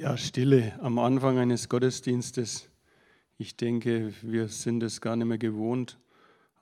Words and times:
Ja, 0.00 0.16
Stille 0.16 0.72
am 0.80 0.98
Anfang 0.98 1.36
eines 1.36 1.68
Gottesdienstes. 1.68 2.70
Ich 3.36 3.58
denke, 3.58 4.14
wir 4.22 4.48
sind 4.48 4.82
es 4.82 5.02
gar 5.02 5.14
nicht 5.14 5.26
mehr 5.26 5.36
gewohnt, 5.36 5.98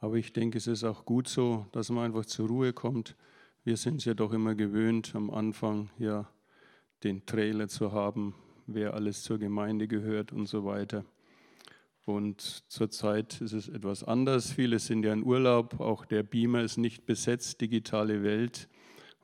aber 0.00 0.16
ich 0.16 0.32
denke, 0.32 0.58
es 0.58 0.66
ist 0.66 0.82
auch 0.82 1.04
gut 1.04 1.28
so, 1.28 1.64
dass 1.70 1.88
man 1.88 2.06
einfach 2.06 2.26
zur 2.26 2.48
Ruhe 2.48 2.72
kommt. 2.72 3.14
Wir 3.62 3.76
sind 3.76 3.98
es 3.98 4.06
ja 4.06 4.14
doch 4.14 4.32
immer 4.32 4.56
gewöhnt, 4.56 5.14
am 5.14 5.30
Anfang 5.30 5.88
ja 6.00 6.28
den 7.04 7.26
Trailer 7.26 7.68
zu 7.68 7.92
haben, 7.92 8.34
wer 8.66 8.94
alles 8.94 9.22
zur 9.22 9.38
Gemeinde 9.38 9.86
gehört 9.86 10.32
und 10.32 10.46
so 10.46 10.64
weiter. 10.64 11.04
Und 12.06 12.64
zurzeit 12.66 13.40
ist 13.40 13.52
es 13.52 13.68
etwas 13.68 14.02
anders. 14.02 14.50
Viele 14.50 14.80
sind 14.80 15.04
ja 15.04 15.12
in 15.12 15.22
Urlaub, 15.22 15.78
auch 15.78 16.06
der 16.06 16.24
Beamer 16.24 16.62
ist 16.64 16.76
nicht 16.76 17.06
besetzt, 17.06 17.60
digitale 17.60 18.24
Welt. 18.24 18.68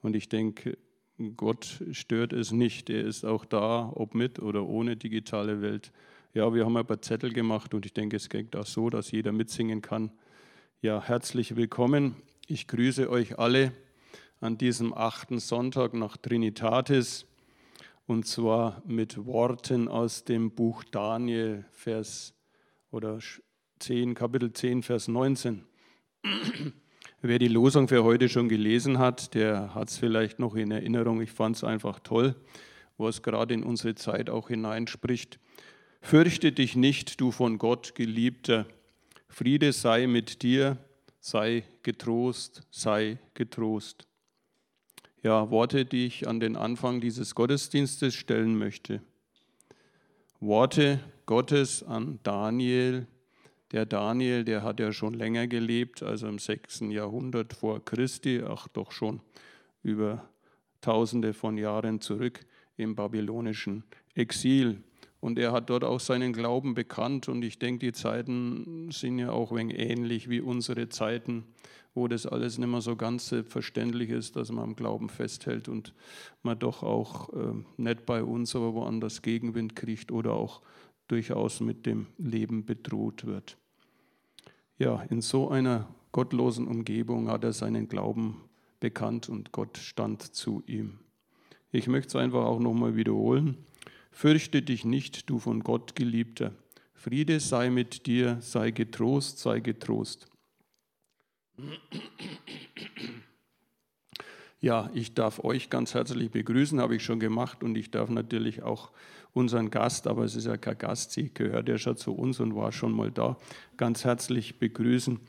Und 0.03 0.15
ich 0.15 0.29
denke, 0.29 0.79
Gott 1.37 1.81
stört 1.93 2.33
es 2.33 2.51
nicht. 2.51 2.91
Er 2.91 3.05
ist 3.05 3.25
auch 3.25 3.45
da, 3.45 3.91
ob 3.95 4.15
mit 4.15 4.41
oder 4.41 4.65
ohne 4.67 4.97
digitale 4.97 5.63
Welt. 5.63 5.93
Ja, 6.33 6.53
wir 6.53 6.65
haben 6.65 6.77
ein 6.77 6.87
paar 6.87 7.01
Zettel 7.03 7.33
gemacht 7.33 7.73
und 7.73 7.87
ich 7.87 7.93
denke, 7.93 8.17
es 8.17 8.29
geht 8.29 8.57
auch 8.57 8.67
so, 8.67 8.91
dass 8.91 9.13
jeder 9.13 9.31
mitsingen 9.31 9.81
kann. 9.81 10.11
Ja, 10.81 11.01
herzlich 11.01 11.55
willkommen. 11.55 12.17
Ich 12.49 12.67
grüße 12.67 13.09
euch 13.09 13.39
alle 13.39 13.73
an 14.41 14.59
diesem 14.59 14.93
achten 14.93 15.39
Sonntag 15.39 15.95
nach 15.95 16.17
Trinitatis 16.17 17.27
und 18.07 18.27
zwar 18.27 18.83
mit 18.85 19.25
Worten 19.25 19.87
aus 19.87 20.25
dem 20.25 20.51
Buch 20.51 20.83
Daniel, 20.83 21.65
Vers 21.71 22.35
oder 22.91 23.21
10, 23.79 24.15
Kapitel 24.15 24.53
10, 24.53 24.83
Vers 24.83 25.07
19. 25.07 25.65
Wer 27.27 27.39
die 27.39 27.49
Losung 27.49 27.89
für 27.89 28.05
heute 28.05 28.29
schon 28.29 28.51
gelesen 28.51 28.99
hat, 28.99 29.33
der 29.33 29.75
hat 29.75 29.89
es 29.89 29.97
vielleicht 29.97 30.39
noch 30.39 30.57
in 30.57 30.71
Erinnerung. 30.71 31.23
Ich 31.23 31.31
fand 31.31 31.57
es 31.57 31.65
einfach 31.65 32.01
toll, 32.01 32.35
wo 32.99 33.09
es 33.09 33.23
gerade 33.23 33.55
in 33.55 33.63
unsere 33.63 33.95
Zeit 33.95 34.29
auch 34.29 34.49
hineinspricht. 34.49 35.39
Fürchte 36.03 36.53
dich 36.53 36.77
nicht, 36.77 37.23
du 37.23 37.31
von 37.31 37.57
Gott 37.57 37.95
geliebter. 37.95 38.67
Friede 39.27 39.73
sei 39.73 40.07
mit 40.07 40.43
dir, 40.43 40.77
sei 41.19 41.65
getrost, 41.83 42.61
sei 42.71 43.17
getrost. 43.33 44.07
Ja, 45.23 45.51
Worte, 45.51 45.87
die 45.87 46.05
ich 46.05 46.29
an 46.29 46.41
den 46.41 46.57
Anfang 46.57 47.01
dieses 47.01 47.35
Gottesdienstes 47.35 48.15
stellen 48.15 48.59
möchte. 48.59 49.01
Worte 50.41 51.01
Gottes 51.25 51.83
an 51.83 52.21
Daniel, 52.23 53.07
der 53.73 53.87
Daniel, 53.87 54.45
der 54.45 54.63
hat 54.63 54.81
ja 54.81 54.93
schon 54.93 55.15
länger 55.15 55.47
gelebt, 55.47 56.03
also 56.03 56.29
im 56.29 56.39
6. 56.39 56.81
Jahrhundert 56.91 57.53
vor 57.55 57.85
Christi, 57.85 58.43
ach 58.47 58.69
doch 58.69 58.93
schon 58.93 59.21
über 59.83 60.29
tausende 60.81 61.33
von 61.33 61.57
Jahren 61.57 62.01
zurück 62.01 62.41
im 62.77 62.95
babylonischen 62.95 63.85
Exil. 64.15 64.83
Und 65.21 65.39
er 65.39 65.53
hat 65.53 65.71
dort 65.71 65.85
auch 65.85 66.01
seinen 66.01 66.35
Glauben 66.35 66.75
bekannt. 66.75 67.29
Und 67.29 67.43
ich 67.43 67.59
denke, 67.59 67.87
die 67.87 67.93
Zeiten 67.93 68.91
sind 68.91 69.19
ja 69.19 69.31
auch 69.31 69.53
ein 69.53 69.71
wenig 69.71 69.79
ähnlich 69.79 70.29
wie 70.29 70.43
unsere 70.43 70.91
Zeiten, 70.91 71.47
wo 71.95 72.09
das 72.09 72.27
alles 72.27 72.59
nicht 72.59 72.69
mehr 72.69 72.83
so 72.83 72.95
ganz 72.95 73.29
selbstverständlich 73.29 74.11
ist, 74.11 74.37
dass 74.37 74.53
man 74.53 74.65
am 74.65 74.77
Glauben 74.77 75.09
festhält 75.09 75.69
und 75.69 75.95
man 76.43 76.59
doch 76.59 76.83
auch 76.83 77.33
äh, 77.33 77.55
nicht 77.79 78.05
bei 78.05 78.23
uns, 78.23 78.55
aber 78.55 78.75
woanders 78.75 79.23
Gegenwind 79.23 79.75
kriegt 79.77 80.13
oder 80.13 80.35
auch 80.35 80.61
durchaus 81.09 81.61
mit 81.61 81.87
dem 81.87 82.07
Leben 82.19 82.65
bedroht 82.65 83.27
wird. 83.27 83.57
Ja, 84.79 85.03
in 85.11 85.21
so 85.21 85.49
einer 85.49 85.89
gottlosen 86.13 86.67
Umgebung 86.67 87.29
hat 87.29 87.45
er 87.45 87.53
seinen 87.53 87.89
Glauben 87.89 88.43
bekannt 88.81 89.29
und 89.29 89.53
Gott 89.53 89.79
stand 89.79 90.23
zu 90.23 90.63
ihm. 90.67 90.99
Ich 91.73 91.89
möchte 91.89 92.09
es 92.09 92.17
einfach 92.17 92.45
auch 92.45 92.61
nochmal 92.61 92.97
wiederholen. 92.97 93.57
Fürchte 94.11 94.63
dich 94.63 94.85
nicht, 94.85 95.29
du 95.29 95.39
von 95.39 95.61
Gott 95.61 95.97
geliebter. 95.97 96.53
Friede 96.95 97.41
sei 97.41 97.71
mit 97.71 98.07
dir, 98.07 98.39
sei 98.41 98.71
getrost, 98.71 99.39
sei 99.39 99.61
getrost. 99.61 100.29
Ja, 104.61 104.91
ich 104.95 105.15
darf 105.15 105.41
euch 105.45 105.69
ganz 105.69 105.95
herzlich 105.95 106.31
begrüßen, 106.31 106.81
habe 106.81 106.97
ich 106.97 107.05
schon 107.05 107.21
gemacht 107.21 107.63
und 107.63 107.77
ich 107.77 107.91
darf 107.91 108.09
natürlich 108.09 108.63
auch 108.63 108.93
unseren 109.35 109.71
Gast, 109.71 110.07
aber 110.07 110.25
es 110.25 110.37
ist 110.37 110.47
ja 110.47 110.57
kein 110.57 110.79
Gast, 110.79 111.11
sie 111.11 111.35
gehört 111.35 111.69
ja 111.69 111.77
schon 111.77 111.97
zu 111.97 112.15
uns 112.15 112.41
und 112.41 112.57
war 112.57 112.73
schon 112.73 112.93
mal 112.93 113.11
da, 113.11 113.37
ganz 113.77 114.05
herzlich 114.05 114.59
begrüßen 114.59 115.21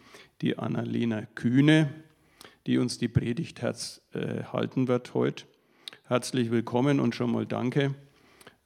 die 0.41 0.57
Annalena 0.57 1.23
Kühne, 1.35 1.93
die 2.67 2.77
uns 2.77 2.97
die 2.97 3.07
Predigt 3.07 3.61
herz, 3.61 4.01
äh, 4.13 4.43
halten 4.43 4.87
wird 4.87 5.13
heute. 5.13 5.45
Herzlich 6.05 6.51
willkommen 6.51 6.99
und 6.99 7.15
schon 7.15 7.31
mal 7.31 7.45
danke. 7.45 7.95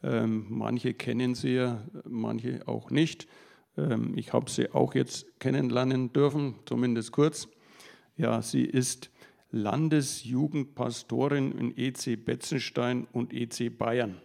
Ähm, 0.03 0.45
manche 0.49 0.93
kennen 0.93 1.35
sie 1.35 1.55
ja, 1.55 1.83
manche 2.03 2.67
auch 2.67 2.91
nicht. 2.91 3.27
Ähm, 3.77 4.17
ich 4.17 4.33
habe 4.33 4.49
sie 4.49 4.73
auch 4.73 4.93
jetzt 4.93 5.39
kennenlernen 5.39 6.11
dürfen, 6.11 6.55
zumindest 6.65 7.13
kurz. 7.13 7.47
Ja, 8.17 8.41
sie 8.41 8.63
ist 8.63 9.09
Landesjugendpastorin 9.51 11.53
in 11.53 11.77
EC 11.77 12.23
Betzenstein 12.23 13.07
und 13.13 13.33
EC 13.33 13.77
Bayern. 13.77 14.21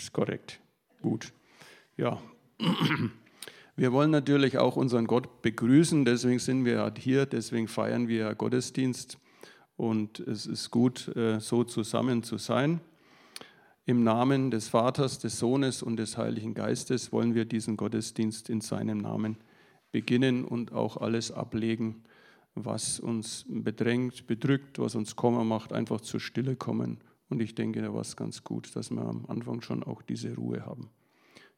Ist 0.00 0.14
korrekt. 0.14 0.58
Gut. 1.02 1.30
Ja. 1.98 2.22
Wir 3.76 3.92
wollen 3.92 4.10
natürlich 4.10 4.56
auch 4.56 4.76
unseren 4.76 5.06
Gott 5.06 5.42
begrüßen, 5.42 6.06
deswegen 6.06 6.38
sind 6.38 6.64
wir 6.64 6.92
hier, 6.98 7.24
deswegen 7.24 7.68
feiern 7.68 8.08
wir 8.08 8.34
Gottesdienst 8.34 9.18
und 9.76 10.20
es 10.20 10.44
ist 10.44 10.70
gut, 10.70 11.08
äh, 11.16 11.38
so 11.40 11.64
zusammen 11.64 12.22
zu 12.22 12.36
sein. 12.36 12.80
Im 13.86 14.02
Namen 14.02 14.50
des 14.50 14.68
Vaters, 14.68 15.18
des 15.18 15.38
Sohnes 15.38 15.82
und 15.82 15.96
des 15.96 16.18
Heiligen 16.18 16.52
Geistes 16.52 17.12
wollen 17.12 17.34
wir 17.34 17.46
diesen 17.46 17.78
Gottesdienst 17.78 18.50
in 18.50 18.60
seinem 18.60 18.98
Namen 18.98 19.36
beginnen 19.92 20.44
und 20.44 20.72
auch 20.72 20.98
alles 20.98 21.30
ablegen, 21.30 22.04
was 22.54 23.00
uns 23.00 23.46
bedrängt, 23.48 24.26
bedrückt, 24.26 24.78
was 24.78 24.94
uns 24.94 25.16
Kummer 25.16 25.44
macht, 25.44 25.72
einfach 25.72 26.00
zur 26.00 26.20
Stille 26.20 26.56
kommen 26.56 27.00
und 27.30 27.40
ich 27.40 27.54
denke, 27.54 27.80
da 27.80 27.94
war 27.94 28.00
es 28.00 28.16
ganz 28.16 28.44
gut, 28.44 28.74
dass 28.76 28.90
wir 28.90 29.02
am 29.02 29.24
Anfang 29.26 29.62
schon 29.62 29.82
auch 29.82 30.02
diese 30.02 30.34
Ruhe 30.34 30.66
haben. 30.66 30.90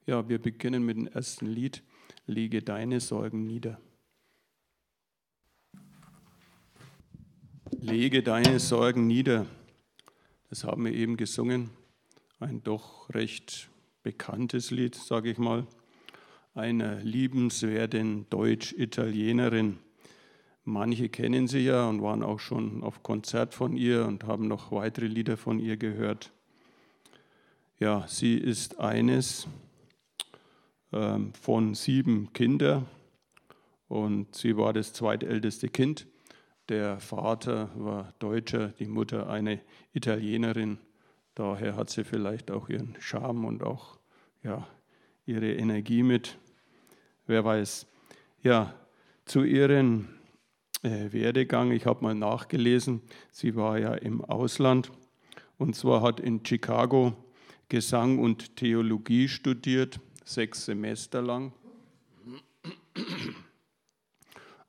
Ja, 0.07 0.29
wir 0.29 0.39
beginnen 0.39 0.85
mit 0.85 0.97
dem 0.97 1.07
ersten 1.07 1.47
Lied, 1.47 1.83
Lege 2.27 2.63
deine 2.63 3.01
Sorgen 3.01 3.47
nieder. 3.47 3.81
Lege 7.81 8.23
deine 8.23 8.61
Sorgen 8.61 9.07
nieder. 9.07 9.47
Das 10.51 10.65
haben 10.65 10.85
wir 10.85 10.93
eben 10.93 11.17
gesungen. 11.17 11.71
Ein 12.39 12.63
doch 12.63 13.09
recht 13.15 13.71
bekanntes 14.03 14.71
Lied, 14.71 14.95
sage 14.95 15.31
ich 15.31 15.39
mal, 15.39 15.67
einer 16.55 16.97
liebenswerten 16.97 18.29
Deutsch-Italienerin. 18.29 19.79
Manche 20.65 21.09
kennen 21.09 21.49
sie 21.49 21.65
ja 21.65 21.89
und 21.89 22.03
waren 22.03 22.23
auch 22.23 22.39
schon 22.39 22.85
auf 22.85 23.03
Konzert 23.03 23.53
von 23.53 23.77
ihr 23.77 24.07
und 24.07 24.25
haben 24.25 24.47
noch 24.47 24.71
weitere 24.71 25.07
Lieder 25.07 25.37
von 25.37 25.59
ihr 25.59 25.77
gehört. 25.77 26.31
Ja, 27.81 28.07
sie 28.07 28.37
ist 28.37 28.79
eines 28.79 29.49
ähm, 30.93 31.35
von 31.35 31.75
sieben 31.75 32.33
Kindern 32.33 32.87
und 33.89 34.37
sie 34.37 34.57
war 34.57 34.73
das 34.73 34.93
zweitälteste 34.93 35.69
Kind. 35.69 36.07
Der 36.69 37.01
Vater 37.01 37.71
war 37.75 38.15
Deutscher, 38.21 38.69
die 38.69 38.87
Mutter 38.87 39.29
eine 39.29 39.61
Italienerin. 39.93 40.79
Daher 41.35 41.75
hat 41.75 41.91
sie 41.91 42.05
vielleicht 42.05 42.53
auch 42.53 42.69
ihren 42.69 42.97
Charme 43.01 43.47
und 43.47 43.65
auch 43.65 43.99
ja, 44.45 44.69
ihre 45.27 45.53
Energie 45.55 46.05
mit. 46.05 46.39
Wer 47.27 47.45
weiß. 47.45 47.89
Ja, 48.45 48.75
zu 49.25 49.43
ihren 49.43 50.22
äh, 50.83 51.13
Werdegang. 51.13 51.73
Ich 51.73 51.87
habe 51.87 52.03
mal 52.03 52.15
nachgelesen, 52.15 53.03
sie 53.31 53.57
war 53.57 53.79
ja 53.79 53.95
im 53.95 54.25
Ausland 54.25 54.91
und 55.59 55.77
zwar 55.77 56.03
hat 56.03 56.21
in 56.21 56.45
Chicago 56.45 57.15
Gesang 57.69 58.19
und 58.19 58.57
Theologie 58.57 59.29
studiert, 59.29 59.99
sechs 60.25 60.67
Semester 60.67 61.23
lang. 61.23 61.53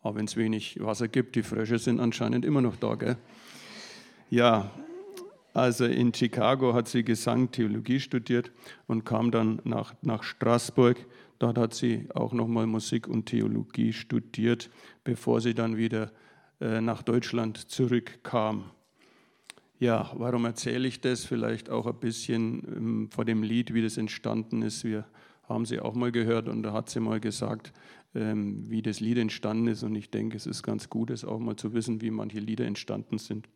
Aber 0.01 0.15
wenn 0.15 0.25
es 0.25 0.38
wenig 0.38 0.77
Wasser 0.81 1.07
gibt, 1.07 1.36
die 1.36 1.44
Frösche 1.44 1.80
sind 1.80 2.00
anscheinend 2.00 2.45
immer 2.45 2.62
noch 2.62 2.75
da. 2.77 2.95
Gell? 2.95 3.18
Ja, 4.30 4.71
also 5.54 5.86
in 5.86 6.13
Chicago 6.13 6.74
hat 6.74 6.88
sie 6.88 7.04
Gesang, 7.04 7.51
Theologie 7.51 8.00
studiert 8.00 8.51
und 8.88 9.04
kam 9.06 9.31
dann 9.31 9.62
nach, 9.63 9.94
nach 10.01 10.24
Straßburg 10.24 10.98
Dort 11.39 11.57
hat 11.57 11.74
sie 11.74 12.07
auch 12.13 12.33
nochmal 12.33 12.68
Musik 12.68 13.07
und 13.07 13.25
Theologie 13.25 13.94
studiert, 13.94 14.69
bevor 15.03 15.41
sie 15.41 15.53
dann 15.53 15.77
wieder 15.77 16.12
äh, 16.62 16.81
nach 16.81 17.03
Deutschland 17.03 17.57
zurückkam. 17.57 18.71
Ja, 19.80 20.12
warum 20.15 20.45
erzähle 20.45 20.88
ich 20.88 21.01
das? 21.01 21.25
Vielleicht 21.25 21.69
auch 21.69 21.88
ein 21.88 22.00
bisschen 22.00 22.63
ähm, 22.75 23.09
vor 23.12 23.25
dem 23.25 23.44
Lied, 23.44 23.74
wie 23.74 23.81
das 23.81 23.97
entstanden 23.97 24.62
ist. 24.62 24.85
Wir 24.85 25.06
haben 25.44 25.65
sie 25.65 25.80
auch 25.80 25.94
mal 25.94 26.12
gehört 26.12 26.47
und 26.47 26.63
da 26.63 26.71
hat 26.71 26.89
sie 26.89 27.01
mal 27.01 27.19
gesagt, 27.19 27.74
ähm, 28.15 28.65
wie 28.69 28.81
das 28.81 29.00
Lied 29.00 29.18
entstanden 29.18 29.68
ist. 29.68 29.83
Und 29.83 29.95
ich 29.95 30.09
denke, 30.09 30.38
es 30.38 30.45
ist 30.45 30.63
ganz 30.63 30.89
gut, 30.89 31.09
es 31.09 31.25
auch 31.25 31.39
mal 31.39 31.56
zu 31.56 31.74
wissen, 31.74 32.01
wie 32.01 32.12
manche 32.12 32.39
Lieder 32.39 32.65
entstanden 32.65 33.18
sind. 33.18 33.50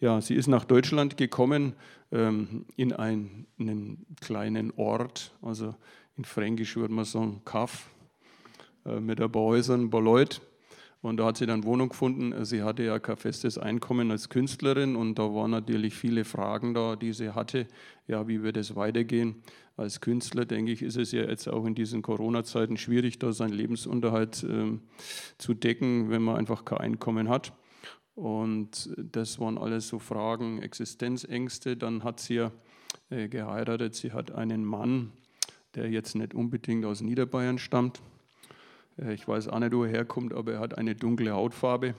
Ja, 0.00 0.18
sie 0.22 0.34
ist 0.34 0.46
nach 0.46 0.64
Deutschland 0.64 1.18
gekommen 1.18 1.74
ähm, 2.10 2.64
in 2.76 2.94
einen, 2.94 3.46
einen, 3.58 4.06
kleinen 4.22 4.72
Ort, 4.76 5.34
also 5.42 5.74
in 6.16 6.24
Fränkisch 6.24 6.76
würde 6.76 6.94
man 6.94 7.04
sagen 7.04 7.42
Kaff, 7.44 7.90
äh, 8.86 8.98
mit 8.98 9.20
ein 9.20 9.30
paar 9.30 9.42
Häusern, 9.42 9.82
ein 9.82 9.90
paar 9.90 10.00
Leute. 10.00 10.40
Und 11.02 11.18
da 11.18 11.26
hat 11.26 11.36
sie 11.36 11.44
dann 11.44 11.64
Wohnung 11.64 11.90
gefunden. 11.90 12.44
Sie 12.46 12.62
hatte 12.62 12.82
ja 12.82 12.98
kein 12.98 13.18
festes 13.18 13.58
Einkommen 13.58 14.10
als 14.10 14.30
Künstlerin 14.30 14.96
und 14.96 15.18
da 15.18 15.34
waren 15.34 15.50
natürlich 15.50 15.94
viele 15.94 16.24
Fragen 16.24 16.72
da, 16.72 16.96
die 16.96 17.12
sie 17.12 17.34
hatte. 17.34 17.66
Ja, 18.06 18.26
wie 18.26 18.42
wird 18.42 18.56
es 18.56 18.76
weitergehen? 18.76 19.42
Als 19.76 20.00
Künstler, 20.00 20.46
denke 20.46 20.72
ich, 20.72 20.80
ist 20.80 20.96
es 20.96 21.12
ja 21.12 21.24
jetzt 21.24 21.46
auch 21.46 21.66
in 21.66 21.74
diesen 21.74 22.00
Corona-Zeiten 22.00 22.78
schwierig, 22.78 23.18
da 23.18 23.32
seinen 23.32 23.52
Lebensunterhalt 23.52 24.44
äh, 24.44 24.78
zu 25.36 25.52
decken, 25.52 26.08
wenn 26.08 26.22
man 26.22 26.36
einfach 26.36 26.64
kein 26.64 26.78
Einkommen 26.78 27.28
hat. 27.28 27.52
Und 28.20 28.90
das 28.98 29.40
waren 29.40 29.56
alles 29.56 29.88
so 29.88 29.98
Fragen, 29.98 30.60
Existenzängste. 30.60 31.76
Dann 31.76 32.04
hat 32.04 32.20
sie 32.20 32.34
ja 32.34 32.52
äh, 33.08 33.28
geheiratet. 33.28 33.94
Sie 33.94 34.12
hat 34.12 34.32
einen 34.32 34.64
Mann, 34.64 35.12
der 35.74 35.88
jetzt 35.88 36.14
nicht 36.14 36.34
unbedingt 36.34 36.84
aus 36.84 37.00
Niederbayern 37.00 37.58
stammt 37.58 38.00
äh, 38.98 39.14
ich 39.14 39.26
weiß 39.26 39.48
auch 39.48 39.58
nicht, 39.58 39.72
wo 39.72 39.84
er 39.84 39.90
herkommt, 39.90 40.32
aber 40.32 40.54
er 40.54 40.60
hat 40.60 40.78
eine 40.78 40.94
dunkle 40.94 41.32
Hautfarbe. 41.32 41.94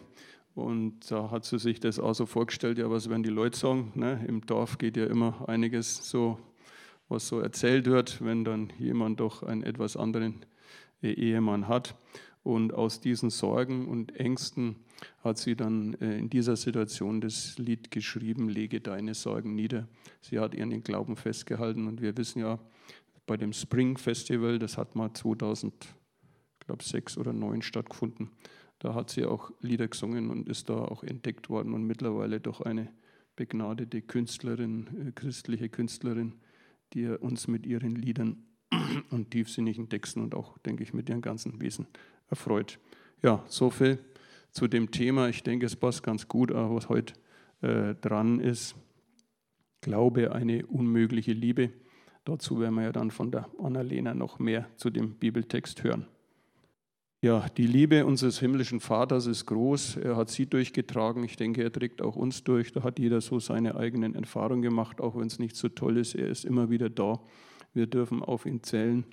Und 0.53 1.09
da 1.09 1.31
hat 1.31 1.45
sie 1.45 1.59
sich 1.59 1.79
das 1.79 1.97
auch 1.97 2.13
so 2.13 2.25
vorgestellt, 2.25 2.77
ja, 2.77 2.89
was 2.89 3.09
werden 3.09 3.23
die 3.23 3.29
Leute 3.29 3.57
sagen? 3.57 3.91
Ne? 3.95 4.23
Im 4.27 4.45
Dorf 4.45 4.77
geht 4.77 4.97
ja 4.97 5.05
immer 5.05 5.47
einiges 5.47 6.09
so, 6.09 6.39
was 7.07 7.27
so 7.27 7.39
erzählt 7.39 7.85
wird, 7.85 8.23
wenn 8.23 8.43
dann 8.43 8.71
jemand 8.77 9.21
doch 9.21 9.43
einen 9.43 9.63
etwas 9.63 9.95
anderen 9.95 10.45
äh, 11.01 11.13
Ehemann 11.13 11.67
hat. 11.67 11.95
Und 12.43 12.73
aus 12.73 12.99
diesen 12.99 13.29
Sorgen 13.29 13.87
und 13.87 14.15
Ängsten 14.15 14.77
hat 15.23 15.37
sie 15.37 15.55
dann 15.55 15.93
äh, 15.95 16.17
in 16.17 16.29
dieser 16.29 16.55
Situation 16.55 17.21
das 17.21 17.57
Lied 17.59 17.91
geschrieben, 17.91 18.49
Lege 18.49 18.81
deine 18.81 19.13
Sorgen 19.13 19.53
nieder. 19.53 19.87
Sie 20.21 20.39
hat 20.39 20.55
ihren 20.55 20.83
Glauben 20.83 21.15
festgehalten 21.15 21.87
und 21.87 22.01
wir 22.01 22.17
wissen 22.17 22.39
ja, 22.39 22.59
bei 23.27 23.37
dem 23.37 23.53
Spring 23.53 23.97
Festival, 23.97 24.57
das 24.57 24.77
hat 24.77 24.95
mal 24.95 25.13
2000 25.13 25.73
glaube 26.65 26.83
sechs 26.83 27.17
oder 27.17 27.33
neun 27.33 27.61
stattgefunden. 27.61 28.29
Da 28.79 28.95
hat 28.95 29.09
sie 29.09 29.25
auch 29.25 29.51
Lieder 29.61 29.87
gesungen 29.87 30.29
und 30.29 30.49
ist 30.49 30.69
da 30.69 30.75
auch 30.75 31.03
entdeckt 31.03 31.49
worden 31.49 31.73
und 31.73 31.83
mittlerweile 31.83 32.39
doch 32.39 32.61
eine 32.61 32.91
begnadete 33.35 34.01
Künstlerin, 34.01 35.07
äh, 35.07 35.11
christliche 35.11 35.69
Künstlerin, 35.69 36.35
die 36.93 37.07
uns 37.07 37.47
mit 37.47 37.65
ihren 37.65 37.95
Liedern 37.95 38.43
und 39.09 39.31
tiefsinnigen 39.31 39.89
Texten 39.89 40.21
und 40.21 40.33
auch, 40.33 40.57
denke 40.59 40.83
ich, 40.83 40.93
mit 40.93 41.09
ihrem 41.09 41.21
ganzen 41.21 41.59
Wesen 41.61 41.87
erfreut. 42.31 42.79
Ja, 43.21 43.43
so 43.47 43.69
viel 43.69 43.99
zu 44.51 44.67
dem 44.67 44.89
Thema. 44.89 45.29
Ich 45.29 45.43
denke, 45.43 45.67
es 45.67 45.75
passt 45.75 46.01
ganz 46.01 46.27
gut, 46.27 46.51
auch 46.51 46.73
was 46.73 46.89
heute 46.89 47.13
äh, 47.61 47.93
dran 47.95 48.39
ist. 48.39 48.75
Glaube, 49.81 50.31
eine 50.31 50.65
unmögliche 50.65 51.33
Liebe. 51.33 51.71
Dazu 52.25 52.59
werden 52.59 52.75
wir 52.75 52.83
ja 52.83 52.91
dann 52.91 53.11
von 53.11 53.31
der 53.31 53.49
Annalena 53.59 54.13
noch 54.13 54.39
mehr 54.39 54.67
zu 54.77 54.89
dem 54.89 55.15
Bibeltext 55.15 55.83
hören. 55.83 56.07
Ja, 57.23 57.45
die 57.55 57.67
Liebe 57.67 58.05
unseres 58.05 58.39
himmlischen 58.39 58.79
Vaters 58.79 59.27
ist 59.27 59.45
groß. 59.45 59.97
Er 59.97 60.15
hat 60.15 60.29
sie 60.29 60.47
durchgetragen. 60.47 61.23
Ich 61.23 61.35
denke, 61.35 61.61
er 61.61 61.71
trägt 61.71 62.01
auch 62.01 62.15
uns 62.15 62.43
durch. 62.43 62.71
Da 62.71 62.81
hat 62.81 62.97
jeder 62.97 63.21
so 63.21 63.39
seine 63.39 63.75
eigenen 63.75 64.15
Erfahrungen 64.15 64.63
gemacht, 64.63 64.99
auch 64.99 65.15
wenn 65.15 65.27
es 65.27 65.37
nicht 65.37 65.55
so 65.55 65.69
toll 65.69 65.97
ist. 65.97 66.15
Er 66.15 66.27
ist 66.27 66.45
immer 66.45 66.71
wieder 66.71 66.89
da. 66.89 67.19
Wir 67.75 67.85
dürfen 67.85 68.23
auf 68.23 68.47
ihn 68.47 68.63
zählen. 68.63 69.05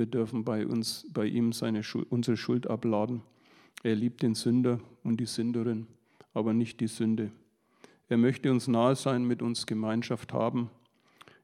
Wir 0.00 0.06
dürfen 0.06 0.44
bei, 0.44 0.66
uns, 0.66 1.06
bei 1.12 1.26
ihm 1.26 1.52
seine, 1.52 1.82
unsere 2.08 2.38
Schuld 2.38 2.66
abladen. 2.66 3.20
Er 3.82 3.94
liebt 3.94 4.22
den 4.22 4.34
Sünder 4.34 4.80
und 5.04 5.20
die 5.20 5.26
Sünderin, 5.26 5.88
aber 6.32 6.54
nicht 6.54 6.80
die 6.80 6.86
Sünde. 6.86 7.30
Er 8.08 8.16
möchte 8.16 8.50
uns 8.50 8.66
nahe 8.66 8.96
sein, 8.96 9.24
mit 9.26 9.42
uns 9.42 9.66
Gemeinschaft 9.66 10.32
haben, 10.32 10.70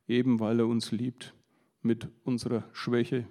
eben 0.08 0.40
weil 0.40 0.60
er 0.60 0.68
uns 0.68 0.90
liebt, 0.90 1.34
mit 1.82 2.08
unserer 2.24 2.64
Schwäche, 2.72 3.26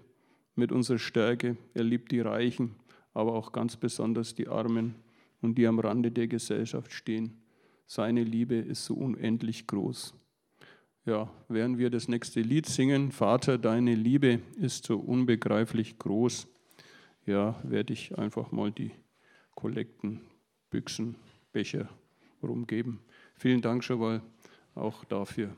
mit 0.54 0.72
unserer 0.72 1.00
Stärke. 1.00 1.58
Er 1.74 1.86
liebt 1.86 2.12
die 2.12 2.20
Reichen, 2.20 2.76
aber 3.16 3.34
auch 3.34 3.52
ganz 3.52 3.78
besonders 3.78 4.36
die 4.36 4.48
Armen 4.48 4.94
und 5.42 5.58
die 5.58 5.66
am 5.66 5.80
Rande 5.80 6.12
der 6.12 6.28
Gesellschaft 6.28 6.94
stehen. 6.94 7.42
Seine 7.88 8.24
Liebe 8.24 8.58
ist 8.58 8.86
so 8.86 8.94
unendlich 8.94 9.66
groß. 9.66 10.14
Ja, 11.06 11.30
während 11.48 11.78
wir 11.78 11.90
das 11.90 12.08
nächste 12.08 12.42
Lied 12.42 12.66
singen, 12.66 13.12
Vater, 13.12 13.58
deine 13.58 13.94
Liebe 13.94 14.40
ist 14.58 14.86
so 14.86 14.98
unbegreiflich 14.98 16.00
groß, 16.00 16.48
ja, 17.26 17.60
werde 17.64 17.94
ich 17.94 18.18
einfach 18.18 18.52
mal 18.52 18.72
die 18.72 18.92
Kollekten, 19.54 20.22
Büchsen, 20.70 21.16
Becher 21.52 21.90
rumgeben. 22.42 23.00
Vielen 23.36 23.62
Dank 23.62 23.84
schon 23.84 24.00
mal 24.00 24.22
auch 24.74 25.06
dafür. 25.06 25.56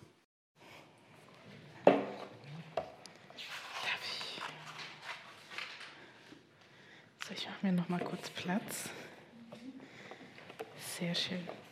mir 7.68 7.74
noch 7.74 7.90
mal 7.90 8.00
kurz 8.00 8.30
Platz. 8.30 8.90
Sehr 10.98 11.14
schön. 11.14 11.67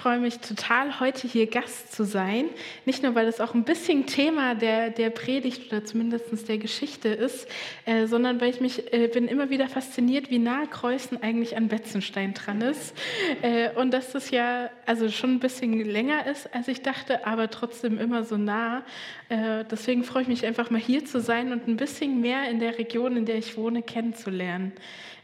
Freue 0.00 0.18
mich 0.18 0.38
total, 0.38 0.98
heute 0.98 1.28
hier 1.28 1.46
Gast 1.46 1.92
zu 1.92 2.04
sein. 2.04 2.46
Nicht 2.86 3.02
nur, 3.02 3.14
weil 3.14 3.28
es 3.28 3.38
auch 3.38 3.52
ein 3.52 3.64
bisschen 3.64 4.06
Thema 4.06 4.54
der, 4.54 4.88
der 4.88 5.10
Predigt 5.10 5.66
oder 5.66 5.84
zumindest 5.84 6.48
der 6.48 6.56
Geschichte 6.56 7.10
ist, 7.10 7.46
äh, 7.84 8.06
sondern 8.06 8.40
weil 8.40 8.48
ich 8.48 8.62
mich 8.62 8.94
äh, 8.94 9.08
bin 9.08 9.28
immer 9.28 9.50
wieder 9.50 9.68
fasziniert, 9.68 10.30
wie 10.30 10.38
nah 10.38 10.64
Kreuzen 10.64 11.22
eigentlich 11.22 11.54
an 11.54 11.68
Betzenstein 11.68 12.32
dran 12.32 12.62
ist. 12.62 12.96
Äh, 13.42 13.72
und 13.74 13.90
dass 13.90 14.12
das 14.12 14.30
ja 14.30 14.70
also 14.86 15.10
schon 15.10 15.34
ein 15.34 15.38
bisschen 15.38 15.78
länger 15.84 16.26
ist, 16.26 16.54
als 16.54 16.68
ich 16.68 16.80
dachte, 16.80 17.26
aber 17.26 17.50
trotzdem 17.50 17.98
immer 17.98 18.24
so 18.24 18.38
nah. 18.38 18.82
Äh, 19.28 19.66
deswegen 19.70 20.02
freue 20.02 20.22
ich 20.22 20.28
mich 20.28 20.46
einfach 20.46 20.70
mal 20.70 20.80
hier 20.80 21.04
zu 21.04 21.20
sein 21.20 21.52
und 21.52 21.68
ein 21.68 21.76
bisschen 21.76 22.22
mehr 22.22 22.48
in 22.48 22.58
der 22.58 22.78
Region, 22.78 23.18
in 23.18 23.26
der 23.26 23.36
ich 23.36 23.58
wohne, 23.58 23.82
kennenzulernen. 23.82 24.72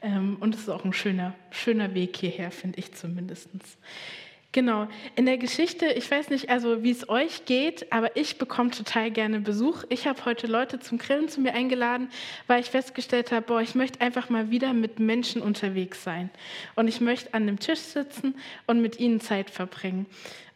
Ähm, 0.03 0.37
und 0.41 0.55
es 0.55 0.63
ist 0.63 0.69
auch 0.69 0.85
ein 0.85 0.93
schöner, 0.93 1.35
schöner 1.51 1.95
Weg 1.95 2.19
hierher, 2.19 2.51
finde 2.51 2.79
ich 2.79 2.93
zumindest. 2.93 3.49
Genau. 4.57 4.89
In 5.17 5.27
der 5.27 5.37
Geschichte, 5.37 5.85
ich 5.85 6.11
weiß 6.11 6.31
nicht, 6.31 6.49
also 6.49 6.83
wie 6.83 6.91
es 6.91 7.11
euch 7.11 7.45
geht, 7.45 7.93
aber 7.93 8.17
ich 8.17 8.39
bekomme 8.39 8.71
total 8.71 9.11
gerne 9.11 9.39
Besuch. 9.41 9.85
Ich 9.91 10.07
habe 10.07 10.25
heute 10.25 10.47
Leute 10.47 10.81
zum 10.81 10.97
Grillen 10.97 11.29
zu 11.29 11.43
mir 11.43 11.53
eingeladen, 11.53 12.09
weil 12.47 12.61
ich 12.61 12.71
festgestellt 12.71 13.33
habe, 13.33 13.45
boah, 13.45 13.61
ich 13.61 13.75
möchte 13.75 14.01
einfach 14.01 14.31
mal 14.31 14.51
wieder 14.51 14.73
mit 14.73 14.99
Menschen 14.99 15.43
unterwegs 15.43 16.03
sein. 16.03 16.31
Und 16.75 16.89
ich 16.89 17.03
möchte 17.03 17.35
an 17.35 17.43
einem 17.43 17.59
Tisch 17.59 17.81
sitzen 17.81 18.35
und 18.67 18.81
mit 18.81 18.99
ihnen 18.99 19.21
Zeit 19.21 19.51
verbringen. 19.51 20.07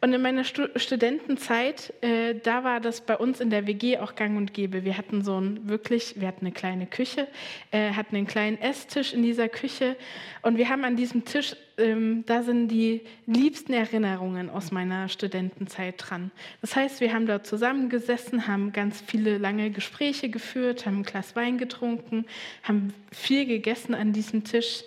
Und 0.02 0.14
in 0.14 0.23
meiner 0.23 0.44
Stu 0.44 0.67
Studentenzeit, 0.76 1.93
äh, 2.00 2.35
da 2.42 2.64
war 2.64 2.80
das 2.80 3.02
bei 3.02 3.19
uns 3.19 3.38
in 3.38 3.50
der 3.50 3.66
WG 3.66 3.99
auch 3.99 4.14
gang 4.14 4.38
und 4.38 4.54
gäbe. 4.54 4.83
Wir 4.87 4.97
hatten 4.97 5.23
so 5.23 5.38
ein 5.38 5.69
wirklich, 5.69 6.19
wir 6.19 6.26
hatten 6.26 6.47
eine 6.47 6.52
kleine 6.52 6.87
Küche, 6.87 7.28
äh, 7.71 7.92
hatten 7.92 8.16
einen 8.16 8.26
kleinen 8.26 8.59
Esstisch 8.62 9.12
in 9.12 9.23
dieser 9.23 9.50
Küche 9.50 9.97
und 10.40 10.57
wir 10.57 10.71
haben 10.71 10.85
an 10.85 10.97
diesem 10.97 11.26
Tisch, 11.26 11.54
ähm, 11.80 12.25
da 12.26 12.42
sind 12.42 12.68
die 12.68 13.00
liebsten 13.26 13.72
Erinnerungen 13.72 14.50
aus 14.50 14.70
meiner 14.70 15.08
Studentenzeit 15.08 15.94
dran. 15.99 16.30
Das 16.60 16.76
heißt, 16.76 17.00
wir 17.00 17.12
haben 17.12 17.26
dort 17.26 17.46
zusammengesessen, 17.46 18.46
haben 18.46 18.72
ganz 18.72 19.02
viele 19.06 19.38
lange 19.38 19.70
Gespräche 19.70 20.28
geführt, 20.28 20.87
haben 20.87 20.99
ein 20.99 21.02
Glas 21.02 21.34
Wein 21.34 21.58
getrunken, 21.58 22.26
haben 22.62 22.92
viel 23.10 23.46
gegessen 23.46 23.94
an 23.94 24.12
diesem 24.12 24.44
Tisch. 24.44 24.84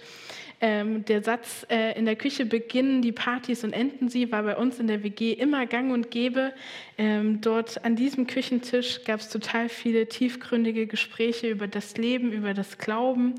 Ähm, 0.62 1.04
der 1.04 1.22
Satz, 1.22 1.66
äh, 1.70 1.98
in 2.00 2.06
der 2.06 2.16
Küche 2.16 2.46
beginnen 2.46 3.02
die 3.02 3.12
Partys 3.12 3.66
und 3.66 3.74
enden 3.74 4.08
sie, 4.08 4.32
war 4.32 4.44
bei 4.44 4.56
uns 4.56 4.80
in 4.80 4.88
der 4.88 5.04
WG 5.04 5.34
immer 5.34 5.66
gang 5.66 5.92
und 5.92 6.10
gäbe. 6.10 6.54
Ähm, 6.98 7.42
dort 7.42 7.84
an 7.84 7.98
diesem 7.98 8.28
Küchentisch 8.28 9.04
gab 9.04 9.20
es 9.20 9.28
total 9.28 9.68
viele 9.68 10.08
tiefgründige 10.08 10.88
Gespräche 10.88 11.50
über 11.50 11.68
das 11.68 11.98
Leben, 11.98 12.32
über 12.32 12.54
das 12.54 12.78
Glauben 12.78 13.36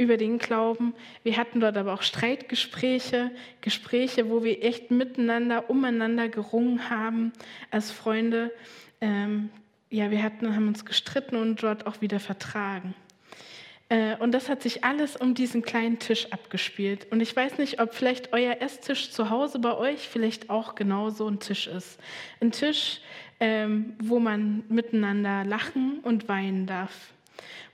über 0.00 0.16
den 0.16 0.38
Glauben. 0.38 0.94
Wir 1.22 1.36
hatten 1.36 1.60
dort 1.60 1.76
aber 1.76 1.92
auch 1.92 2.00
Streitgespräche, 2.00 3.30
Gespräche, 3.60 4.30
wo 4.30 4.42
wir 4.42 4.64
echt 4.64 4.90
miteinander, 4.90 5.68
umeinander 5.68 6.30
gerungen 6.30 6.88
haben 6.88 7.32
als 7.70 7.90
Freunde. 7.92 8.50
Ähm, 9.02 9.50
ja, 9.90 10.10
wir 10.10 10.22
hatten, 10.22 10.56
haben 10.56 10.68
uns 10.68 10.86
gestritten 10.86 11.36
und 11.36 11.62
dort 11.62 11.86
auch 11.86 12.00
wieder 12.00 12.18
vertragen. 12.18 12.94
Äh, 13.90 14.16
und 14.16 14.32
das 14.32 14.48
hat 14.48 14.62
sich 14.62 14.84
alles 14.84 15.16
um 15.16 15.34
diesen 15.34 15.60
kleinen 15.60 15.98
Tisch 15.98 16.32
abgespielt. 16.32 17.06
Und 17.10 17.20
ich 17.20 17.36
weiß 17.36 17.58
nicht, 17.58 17.78
ob 17.78 17.92
vielleicht 17.92 18.32
euer 18.32 18.56
Esstisch 18.60 19.10
zu 19.10 19.28
Hause 19.28 19.58
bei 19.58 19.76
euch 19.76 20.08
vielleicht 20.08 20.48
auch 20.48 20.76
genau 20.76 21.10
so 21.10 21.28
ein 21.28 21.40
Tisch 21.40 21.66
ist. 21.66 22.00
Ein 22.40 22.52
Tisch, 22.52 23.00
ähm, 23.38 23.96
wo 23.98 24.18
man 24.18 24.64
miteinander 24.70 25.44
lachen 25.44 25.98
und 26.02 26.26
weinen 26.26 26.66
darf. 26.66 27.12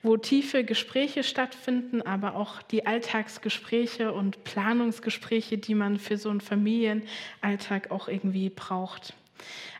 Wo 0.02 0.16
tiefe 0.16 0.64
Gespräche 0.64 1.23
stattfinden, 1.23 2.02
aber 2.02 2.37
auch 2.37 2.62
die 2.62 2.87
Alltagsgespräche 2.87 4.12
und 4.12 4.44
Planungsgespräche, 4.44 5.58
die 5.58 5.75
man 5.75 5.99
für 5.99 6.18
so 6.18 6.30
einen 6.30 6.40
Familienalltag 6.40 7.90
auch 7.90 8.08
irgendwie 8.08 8.50
braucht. 8.50 9.14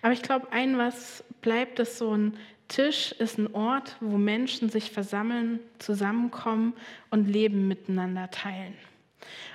Aber 0.03 0.13
ich 0.13 0.23
glaube, 0.23 0.53
ein 0.53 0.79
was 0.79 1.25
bleibt, 1.41 1.79
ist 1.79 1.99
so 1.99 2.17
ein 2.17 2.37
Tisch 2.69 3.13
ist 3.13 3.39
ein 3.39 3.55
Ort, 3.55 3.97
wo 4.01 4.19
Menschen 4.19 4.69
sich 4.71 4.91
versammeln, 4.91 5.61
zusammenkommen 5.79 6.75
und 7.11 7.29
Leben 7.29 7.69
miteinander 7.69 8.29
teilen. 8.31 8.75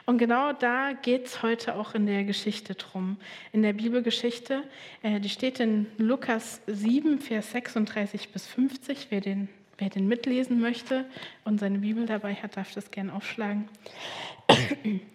Und 0.05 0.17
genau 0.17 0.53
da 0.53 0.93
geht 0.93 1.25
es 1.25 1.43
heute 1.43 1.75
auch 1.75 1.93
in 1.93 2.05
der 2.05 2.23
Geschichte 2.23 2.75
drum. 2.75 3.17
In 3.51 3.61
der 3.61 3.73
Bibelgeschichte, 3.73 4.63
äh, 5.03 5.19
die 5.19 5.29
steht 5.29 5.59
in 5.59 5.87
Lukas 5.97 6.61
7, 6.67 7.19
Vers 7.19 7.51
36 7.51 8.29
bis 8.29 8.47
50. 8.47 9.07
Wer 9.09 9.21
den, 9.21 9.49
wer 9.81 9.89
den 9.89 10.07
mitlesen 10.07 10.61
möchte 10.61 11.05
und 11.43 11.59
seine 11.59 11.79
Bibel 11.79 12.05
dabei 12.05 12.35
hat, 12.35 12.55
darf 12.55 12.71
das 12.73 12.91
gerne 12.91 13.13
aufschlagen. 13.13 13.67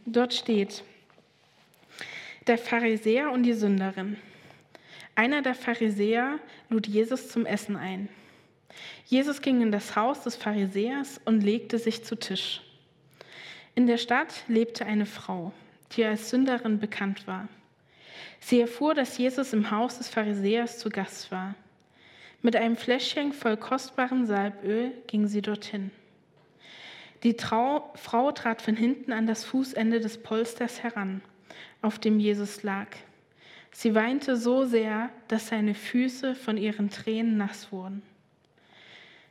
Dort 0.07 0.35
steht, 0.35 0.83
der 2.49 2.59
Pharisäer 2.59 3.31
und 3.31 3.45
die 3.45 3.53
Sünderin. 3.53 4.17
Einer 5.15 5.41
der 5.41 5.55
Pharisäer 5.55 6.41
lud 6.69 6.87
Jesus 6.87 7.29
zum 7.29 7.47
Essen 7.47 7.77
ein. 7.77 8.09
Jesus 9.07 9.41
ging 9.41 9.63
in 9.63 9.71
das 9.71 9.95
Haus 9.95 10.23
des 10.23 10.35
Pharisäers 10.35 11.21
und 11.25 11.43
legte 11.43 11.79
sich 11.79 12.05
zu 12.05 12.17
Tisch. 12.17 12.61
In 13.77 13.87
der 13.87 13.99
Stadt 13.99 14.43
lebte 14.49 14.85
eine 14.85 15.07
Frau, 15.07 15.53
die 15.93 16.05
als 16.05 16.31
Sünderin 16.31 16.81
bekannt 16.81 17.27
war. 17.29 17.49
Sie 18.41 18.61
erfuhr, 18.61 18.95
dass 18.95 19.17
Jesus 19.17 19.53
im 19.53 19.71
Haus 19.71 19.99
des 19.99 20.09
Pharisäers 20.09 20.79
zu 20.79 20.91
Gast 20.91 21.31
war. 21.31 21.55
Mit 22.47 22.55
einem 22.55 22.77
Fläschchen 22.77 23.33
voll 23.33 23.57
kostbarem 23.57 24.25
Salböl 24.25 24.93
ging 25.09 25.27
sie 25.27 25.43
dorthin. 25.43 25.91
Die 27.25 27.35
Trau 27.35 27.93
Frau 27.97 28.31
trat 28.31 28.63
von 28.63 28.77
hinten 28.77 29.11
an 29.11 29.27
das 29.27 29.45
Fußende 29.45 29.99
des 29.99 30.19
Polsters 30.19 30.81
heran, 30.81 31.23
auf 31.83 31.99
dem 31.99 32.21
Jesus 32.21 32.63
lag. 32.63 32.87
Sie 33.73 33.97
weinte 33.97 34.37
so 34.37 34.65
sehr, 34.65 35.11
dass 35.27 35.49
seine 35.49 35.75
Füße 35.75 36.37
von 36.37 36.57
ihren 36.57 36.89
Tränen 36.89 37.37
nass 37.37 37.73
wurden. 37.73 38.03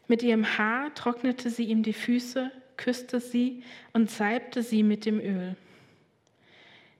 Mit 0.09 0.21
ihrem 0.21 0.57
Haar 0.57 0.93
trocknete 0.93 1.49
sie 1.49 1.67
ihm 1.67 1.83
die 1.83 1.93
Füße 1.93 2.51
küsste 2.75 3.21
sie 3.21 3.63
und 3.93 4.11
salbte 4.11 4.61
sie 4.61 4.83
mit 4.83 5.05
dem 5.05 5.21
Öl. 5.21 5.55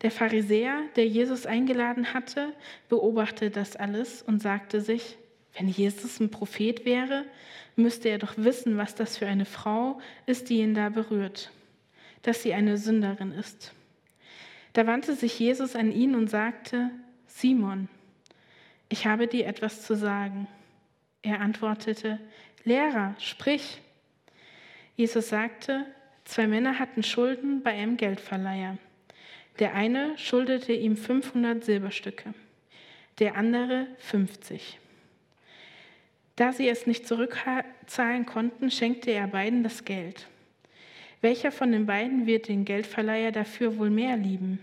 Der 0.01 0.11
Pharisäer, 0.11 0.79
der 0.95 1.07
Jesus 1.07 1.45
eingeladen 1.45 2.13
hatte, 2.13 2.53
beobachtete 2.87 3.51
das 3.51 3.75
alles 3.75 4.21
und 4.21 4.41
sagte 4.41 4.79
sich, 4.79 5.17
wenn 5.57 5.67
Jesus 5.67 6.19
ein 6.19 6.31
Prophet 6.31 6.85
wäre, 6.85 7.25
müsste 7.75 8.09
er 8.09 8.19
doch 8.19 8.33
wissen, 8.37 8.77
was 8.77 8.95
das 8.95 9.17
für 9.17 9.27
eine 9.27 9.45
Frau 9.45 9.99
ist, 10.25 10.49
die 10.49 10.59
ihn 10.59 10.73
da 10.73 10.89
berührt, 10.89 11.51
dass 12.21 12.43
sie 12.43 12.53
eine 12.53 12.77
Sünderin 12.77 13.31
ist. 13.31 13.73
Da 14.73 14.87
wandte 14.87 15.15
sich 15.15 15.39
Jesus 15.39 15.75
an 15.75 15.91
ihn 15.91 16.15
und 16.15 16.29
sagte, 16.29 16.89
Simon, 17.27 17.87
ich 18.89 19.07
habe 19.07 19.27
dir 19.27 19.47
etwas 19.47 19.81
zu 19.81 19.95
sagen. 19.95 20.47
Er 21.21 21.41
antwortete, 21.41 22.19
Lehrer, 22.63 23.15
sprich. 23.19 23.81
Jesus 24.95 25.29
sagte, 25.29 25.85
zwei 26.23 26.47
Männer 26.47 26.79
hatten 26.79 27.03
Schulden 27.03 27.61
bei 27.63 27.71
einem 27.71 27.97
Geldverleiher. 27.97 28.77
Der 29.59 29.73
eine 29.73 30.17
schuldete 30.17 30.73
ihm 30.73 30.97
500 30.97 31.63
Silberstücke, 31.63 32.33
der 33.19 33.35
andere 33.35 33.87
50. 33.99 34.79
Da 36.35 36.51
sie 36.51 36.67
es 36.67 36.85
nicht 36.85 37.07
zurückzahlen 37.07 38.25
konnten, 38.25 38.69
schenkte 38.69 39.11
er 39.11 39.27
beiden 39.27 39.63
das 39.63 39.85
Geld. 39.85 40.27
Welcher 41.21 41.51
von 41.51 41.71
den 41.71 41.85
beiden 41.85 42.25
wird 42.25 42.49
den 42.49 42.65
Geldverleiher 42.65 43.31
dafür 43.31 43.77
wohl 43.77 43.89
mehr 43.89 44.17
lieben? 44.17 44.59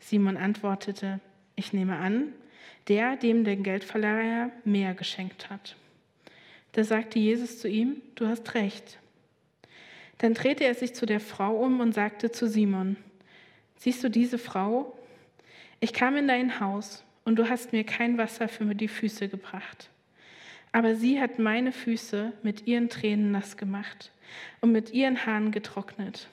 Simon 0.00 0.36
antwortete, 0.36 1.20
ich 1.56 1.72
nehme 1.72 1.96
an, 1.96 2.32
der, 2.88 3.16
dem 3.16 3.44
der 3.44 3.56
Geldverleiher 3.56 4.50
mehr 4.64 4.94
geschenkt 4.94 5.50
hat. 5.50 5.76
Da 6.72 6.84
sagte 6.84 7.18
Jesus 7.18 7.58
zu 7.60 7.68
ihm, 7.68 8.02
du 8.14 8.26
hast 8.26 8.54
recht. 8.54 8.98
Dann 10.18 10.34
drehte 10.34 10.64
er 10.64 10.74
sich 10.74 10.94
zu 10.94 11.06
der 11.06 11.20
Frau 11.20 11.56
um 11.56 11.80
und 11.80 11.94
sagte 11.94 12.30
zu 12.32 12.48
Simon, 12.48 12.96
siehst 13.76 14.02
du 14.02 14.10
diese 14.10 14.38
Frau? 14.38 14.96
Ich 15.80 15.92
kam 15.92 16.16
in 16.16 16.26
dein 16.26 16.60
Haus 16.60 17.04
und 17.24 17.36
du 17.36 17.48
hast 17.48 17.72
mir 17.72 17.84
kein 17.84 18.18
Wasser 18.18 18.48
für 18.48 18.74
die 18.74 18.88
Füße 18.88 19.28
gebracht. 19.28 19.90
Aber 20.78 20.94
sie 20.94 21.20
hat 21.20 21.40
meine 21.40 21.72
Füße 21.72 22.32
mit 22.44 22.68
ihren 22.68 22.88
Tränen 22.88 23.32
nass 23.32 23.56
gemacht 23.56 24.12
und 24.60 24.70
mit 24.70 24.92
ihren 24.92 25.26
Haaren 25.26 25.50
getrocknet. 25.50 26.28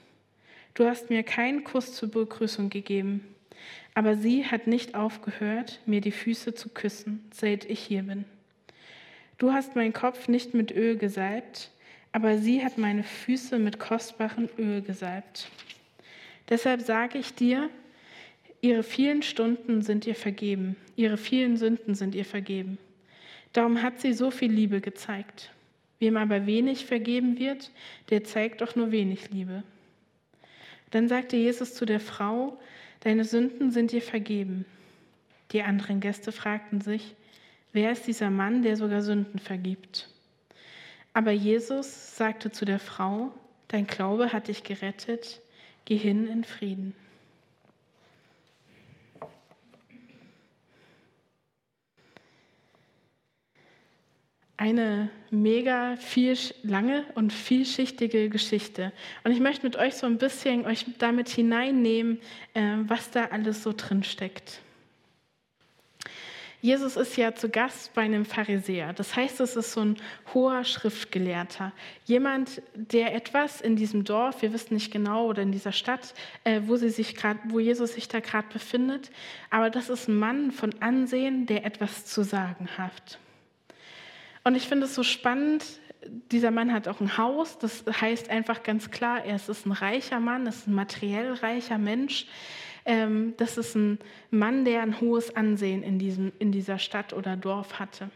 Du 0.76 0.86
hast 0.86 1.10
mir 1.10 1.24
keinen 1.24 1.64
Kuss 1.64 1.96
zur 1.96 2.12
Begrüßung 2.12 2.70
gegeben, 2.70 3.26
aber 3.96 4.16
sie 4.16 4.46
hat 4.46 4.68
nicht 4.68 4.94
aufgehört, 4.94 5.80
mir 5.88 6.00
die 6.00 6.12
Füße 6.12 6.54
zu 6.54 6.70
küssen, 6.70 7.28
seit 7.34 7.66
ich 7.66 7.80
hier 7.80 8.04
bin. 8.04 8.26
Du 9.40 9.52
hast 9.52 9.76
meinen 9.76 9.94
Kopf 9.94 10.28
nicht 10.28 10.54
mit 10.54 10.70
Öl 10.70 10.96
gesalbt, 10.96 11.72
aber 12.12 12.38
sie 12.38 12.64
hat 12.64 12.78
meine 12.78 13.02
Füße 13.02 13.58
mit 13.58 13.80
kostbarem 13.80 14.48
Öl 14.60 14.84
gesalbt. 14.84 15.50
Deshalb 16.50 16.82
sage 16.82 17.18
ich 17.18 17.34
dir, 17.34 17.68
ihre 18.62 18.84
vielen 18.84 19.24
Stunden 19.24 19.82
sind 19.82 20.06
ihr 20.06 20.14
vergeben, 20.14 20.76
ihre 20.96 21.18
vielen 21.18 21.58
Sünden 21.58 21.96
sind 21.96 22.14
ihr 22.14 22.26
vergeben. 22.26 22.78
Darum 23.56 23.82
hat 23.82 24.02
sie 24.02 24.12
so 24.12 24.32
viel 24.32 24.52
Liebe 24.52 24.82
gezeigt. 24.82 25.50
Wem 26.00 26.18
aber 26.18 26.46
wenig 26.46 26.86
vergeben 26.86 27.40
wird, 27.40 27.72
der 28.10 28.26
zeigt 28.26 28.62
auch 28.62 28.76
nur 28.76 28.92
wenig 28.92 29.32
Liebe. 29.32 29.64
Dann 30.92 31.08
sagte 31.08 31.38
Jesus 31.38 31.74
zu 31.74 31.86
der 31.86 32.02
Frau, 32.02 32.60
deine 33.00 33.24
Sünden 33.24 33.72
sind 33.72 33.94
dir 33.94 34.02
vergeben. 34.02 34.66
Die 35.54 35.64
anderen 35.64 36.02
Gäste 36.02 36.34
fragten 36.34 36.82
sich, 36.82 37.16
wer 37.72 37.94
ist 37.94 38.06
dieser 38.08 38.30
Mann, 38.30 38.62
der 38.62 38.76
sogar 38.76 39.02
Sünden 39.02 39.40
vergibt? 39.40 40.10
Aber 41.14 41.32
Jesus 41.32 42.18
sagte 42.18 42.52
zu 42.52 42.66
der 42.66 42.80
Frau, 42.80 43.32
dein 43.70 43.88
Glaube 43.88 44.34
hat 44.34 44.50
dich 44.50 44.64
gerettet, 44.66 45.40
geh 45.86 45.96
hin 45.96 46.28
in 46.28 46.44
Frieden. 46.44 46.94
Eine 54.58 55.10
mega 55.32 55.98
viel 55.98 56.38
lange 56.64 57.04
und 57.16 57.34
vielschichtige 57.34 58.30
Geschichte. 58.30 58.94
Und 59.24 59.32
ich 59.32 59.42
möchte 59.42 59.66
mit 59.66 59.76
euch 59.76 59.96
so 59.96 60.08
ein 60.08 60.18
bisschen 60.18 60.66
euch 60.66 60.86
damit 60.98 61.28
hineinnehmen, 61.28 62.20
äh, 62.54 62.78
was 62.88 63.12
da 63.12 63.26
alles 63.26 63.64
so 63.64 63.74
drin 63.76 64.04
steckt. 64.04 64.62
Jesus 66.66 66.96
ist 66.98 67.16
ja 67.16 67.36
zu 67.36 67.50
Gast 67.50 67.94
bei 67.94 68.02
einem 68.02 68.26
Pharisäer. 68.26 68.92
Das 68.94 69.16
heißt, 69.16 69.40
es 69.40 69.56
ist 69.56 69.74
so 69.74 69.82
ein 69.82 69.98
hoher 70.34 70.64
Schriftgelehrter. 70.64 71.72
Jemand, 72.06 72.60
der 72.74 73.14
etwas 73.14 73.62
in 73.62 73.76
diesem 73.76 74.04
Dorf, 74.04 74.42
wir 74.42 74.52
wissen 74.52 74.74
nicht 74.74 74.92
genau, 74.92 75.28
oder 75.28 75.44
in 75.44 75.52
dieser 75.52 75.72
Stadt, 75.72 76.16
äh, 76.44 76.62
wo, 76.66 76.76
sie 76.76 76.90
sich 76.90 77.16
grad, 77.16 77.38
wo 77.50 77.60
Jesus 77.60 77.94
sich 77.94 78.08
da 78.08 78.20
gerade 78.20 78.48
befindet. 78.52 79.12
Aber 79.52 79.70
das 79.70 79.90
ist 79.90 80.08
ein 80.08 80.18
Mann 80.18 80.50
von 80.50 80.74
Ansehen, 80.82 81.46
der 81.46 81.66
etwas 81.66 82.06
zu 82.06 82.24
sagen 82.24 82.68
hat. 82.80 83.20
Und 84.46 84.54
ich 84.54 84.68
finde 84.68 84.86
es 84.86 84.94
so 84.94 85.02
spannend, 85.02 85.66
dieser 86.32 86.52
Mann 86.52 86.72
hat 86.72 86.88
auch 86.88 87.02
ein 87.02 87.18
Haus. 87.18 87.58
Das 87.58 87.84
heißt 87.90 88.30
einfach 88.30 88.62
ganz 88.62 88.92
klar, 88.92 89.26
er 89.26 89.38
ist 89.38 89.66
ein 89.66 89.72
reicher 89.72 90.20
Mann, 90.20 90.46
ist 90.46 90.68
ein 90.68 90.74
materiell 90.76 91.34
reicher 91.34 91.80
Mensch. 91.80 92.28
Ähm, 92.86 93.34
das 93.38 93.58
ist 93.58 93.76
ein 93.76 93.98
Mann, 94.30 94.64
der 94.64 94.84
ein 94.84 95.02
hohes 95.02 95.36
Ansehen 95.36 95.82
in, 95.82 95.98
diesem, 95.98 96.32
in 96.38 96.52
dieser 96.52 96.78
Stadt 96.78 97.12
oder 97.12 97.36
Dorf 97.36 97.80
hatte. 97.80 98.12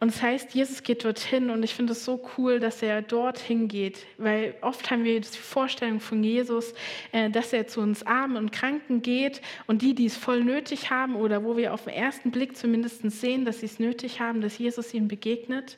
Und 0.00 0.14
das 0.14 0.22
heißt, 0.22 0.54
Jesus 0.54 0.82
geht 0.82 1.04
dorthin 1.04 1.50
und 1.50 1.62
ich 1.62 1.74
finde 1.74 1.92
es 1.92 2.06
so 2.06 2.22
cool, 2.38 2.58
dass 2.58 2.82
er 2.82 3.02
dorthin 3.02 3.68
geht, 3.68 4.06
weil 4.16 4.54
oft 4.62 4.90
haben 4.90 5.04
wir 5.04 5.20
die 5.20 5.28
Vorstellung 5.28 6.00
von 6.00 6.24
Jesus, 6.24 6.72
äh, 7.12 7.28
dass 7.28 7.52
er 7.52 7.66
zu 7.66 7.82
uns 7.82 8.02
Armen 8.06 8.38
und 8.38 8.50
Kranken 8.50 9.02
geht 9.02 9.42
und 9.66 9.82
die, 9.82 9.94
die 9.94 10.06
es 10.06 10.16
voll 10.16 10.42
nötig 10.42 10.90
haben 10.90 11.16
oder 11.16 11.44
wo 11.44 11.58
wir 11.58 11.74
auf 11.74 11.84
den 11.84 11.92
ersten 11.92 12.30
Blick 12.30 12.56
zumindest 12.56 13.02
sehen, 13.10 13.44
dass 13.44 13.60
sie 13.60 13.66
es 13.66 13.78
nötig 13.78 14.20
haben, 14.20 14.40
dass 14.40 14.56
Jesus 14.56 14.94
ihnen 14.94 15.06
begegnet. 15.06 15.76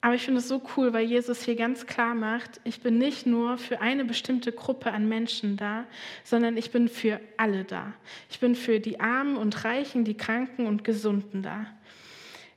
Aber 0.00 0.14
ich 0.14 0.22
finde 0.22 0.38
es 0.38 0.48
so 0.48 0.62
cool, 0.76 0.94
weil 0.94 1.04
Jesus 1.04 1.42
hier 1.42 1.56
ganz 1.56 1.84
klar 1.84 2.14
macht, 2.14 2.60
ich 2.64 2.80
bin 2.80 2.96
nicht 2.96 3.26
nur 3.26 3.58
für 3.58 3.82
eine 3.82 4.06
bestimmte 4.06 4.52
Gruppe 4.52 4.92
an 4.92 5.08
Menschen 5.08 5.58
da, 5.58 5.84
sondern 6.24 6.56
ich 6.56 6.70
bin 6.70 6.88
für 6.88 7.20
alle 7.36 7.64
da. 7.64 7.92
Ich 8.30 8.40
bin 8.40 8.54
für 8.54 8.80
die 8.80 8.98
Armen 8.98 9.36
und 9.36 9.64
Reichen, 9.64 10.04
die 10.04 10.16
Kranken 10.16 10.66
und 10.66 10.84
Gesunden 10.84 11.42
da. 11.42 11.66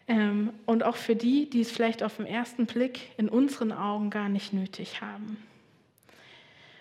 Ähm, 0.09 0.49
und 0.65 0.83
auch 0.83 0.95
für 0.95 1.15
die, 1.15 1.49
die 1.49 1.61
es 1.61 1.71
vielleicht 1.71 2.01
auf 2.01 2.17
den 2.17 2.25
ersten 2.25 2.65
Blick 2.65 3.11
in 3.17 3.29
unseren 3.29 3.71
Augen 3.71 4.09
gar 4.09 4.27
nicht 4.27 4.51
nötig 4.53 5.01
haben. 5.01 5.37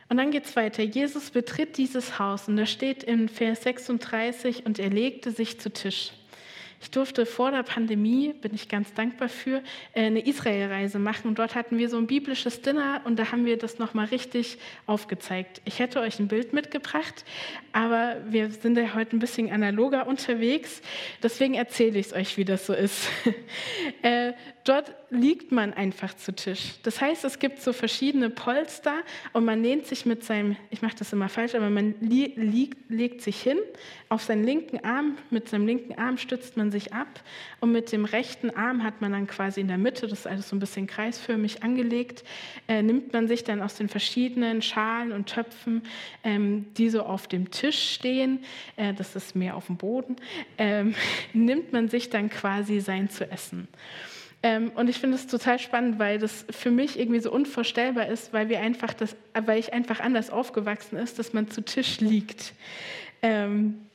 Und 0.09 0.17
dann 0.17 0.31
geht 0.31 0.47
es 0.47 0.57
weiter. 0.57 0.83
Jesus 0.83 1.31
betritt 1.31 1.77
dieses 1.77 2.19
Haus 2.19 2.49
und 2.49 2.57
da 2.57 2.65
steht 2.65 3.03
in 3.05 3.29
Vers 3.29 3.63
36 3.63 4.65
und 4.65 4.79
er 4.79 4.89
legte 4.89 5.31
sich 5.31 5.61
zu 5.61 5.71
Tisch. 5.71 6.13
Ich 6.81 6.91
durfte 6.93 7.27
vor 7.27 7.51
der 7.51 7.65
Pandemie, 7.65 8.33
bin 8.33 8.55
ich 8.55 8.69
ganz 8.69 8.95
dankbar 8.95 9.29
für, 9.29 9.63
äh, 9.95 10.07
eine 10.07 10.25
Israelreise 10.25 10.99
machen. 10.99 11.29
Und 11.29 11.39
dort 11.39 11.55
hatten 11.55 11.77
wir 11.77 11.89
so 11.89 11.99
ein 11.99 12.07
biblisches 12.07 12.63
Dinner 12.63 13.01
und 13.05 13.19
da 13.19 13.33
haben 13.33 13.45
wir 13.47 13.59
das 13.59 13.79
nochmal 13.79 14.07
richtig 14.07 14.59
aufgezeigt. 14.87 15.61
Ich 15.65 15.81
hätte 15.81 16.01
euch 16.01 16.21
ein 16.21 16.29
Bild 16.29 16.53
mitgebracht, 16.53 17.25
aber 17.73 18.17
wir 18.29 18.51
sind 18.51 18.79
ja 18.79 18.95
heute 18.95 19.17
ein 19.17 19.19
bisschen 19.19 19.51
analoger 19.51 20.07
unterwegs. 20.07 20.81
Deswegen 21.23 21.55
erzähle 21.55 21.99
ich 21.99 22.07
es 22.07 22.13
euch, 22.13 22.37
wie 22.37 22.45
das 22.45 22.67
so 22.67 22.73
ist. 22.73 23.09
Äh, 24.69 24.73
dort 24.73 24.93
liegt 25.11 25.53
man 25.53 25.73
einfach 25.73 26.15
zu 26.15 26.35
Tisch. 26.35 26.75
Das 26.83 27.01
heißt, 27.01 27.25
es 27.25 27.39
gibt 27.39 27.63
so 27.63 27.73
verschiedene 27.73 28.29
Polster 28.29 28.97
und 29.33 29.45
man 29.45 29.63
lehnt 29.63 29.87
sich 29.87 30.05
mit 30.05 30.23
seinem, 30.23 30.57
ich 30.71 30.83
mache 30.83 30.97
das 30.99 31.13
immer 31.13 31.29
falsch, 31.29 31.55
aber 31.55 31.71
man 31.71 31.95
li 32.01 32.35
liegt, 32.37 32.91
legt 32.91 33.23
sich 33.23 33.41
hin 33.41 33.59
auf 34.11 34.23
seinen 34.23 34.45
linken 34.45 34.85
Arm, 34.85 35.17
mit 35.31 35.49
seinem 35.49 35.67
linken 35.67 35.99
Arm 35.99 36.19
stützt 36.19 36.57
man 36.57 36.71
sich 36.71 36.93
ab 36.93 37.23
und 37.61 37.73
mit 37.73 37.91
dem 37.93 38.05
rechten 38.05 38.51
Arm 38.51 38.83
hat 38.83 39.01
man 39.01 39.13
dann 39.13 39.27
quasi 39.27 39.61
in 39.61 39.69
der 39.69 39.79
Mitte, 39.79 40.07
das 40.07 40.21
ist 40.21 40.27
alles 40.27 40.49
so 40.49 40.57
ein 40.57 40.61
bisschen 40.61 40.87
kreisförmig 40.87 41.63
angelegt, 41.63 42.25
äh, 42.69 42.83
nimmt 42.83 43.13
man 43.13 43.29
sich 43.29 43.45
dann 43.45 43.63
aus 43.63 43.75
den 43.77 43.89
verschiedenen 43.89 44.61
Schalen 44.61 45.13
und 45.13 45.27
Töpfen, 45.27 45.83
ähm, 46.25 46.67
die 46.77 46.91
so 46.91 47.03
auf 47.03 47.27
dem 47.27 47.51
Tisch 47.51 47.95
stehen, 47.95 48.45
äh, 48.77 48.93
das 48.93 49.17
ist 49.17 49.35
mehr 49.35 49.57
auf 49.57 49.67
dem 49.67 49.77
Boden, 49.77 50.17
ähm, 50.59 50.95
nimmt 51.33 51.73
man 51.73 51.89
sich 51.89 52.11
dann 52.11 52.29
quasi 52.29 52.81
sein 52.81 53.09
zu 53.09 53.31
essen. 53.31 53.69
Ähm, 54.43 54.71
und 54.77 54.89
ich 54.89 54.99
finde 54.99 55.17
es 55.17 55.27
total 55.27 55.59
spannend, 55.59 55.99
weil 55.99 56.19
das 56.19 56.47
für 56.51 56.71
mich 56.71 56.99
irgendwie 56.99 57.21
so 57.21 57.33
unvorstellbar 57.33 58.07
ist, 58.07 58.33
weil 58.33 58.49
wir 58.49 58.61
einfach 58.61 58.95
das, 58.95 59.17
weil 59.35 59.59
ich 59.59 59.73
einfach 59.73 60.01
anders 60.01 60.31
aufgewachsen 60.31 60.97
ist, 60.97 61.19
dass 61.19 61.33
man 61.33 61.51
zu 61.51 61.63
Tisch 61.63 62.01
liegt. 62.01 62.55
Ähm, 63.23 63.87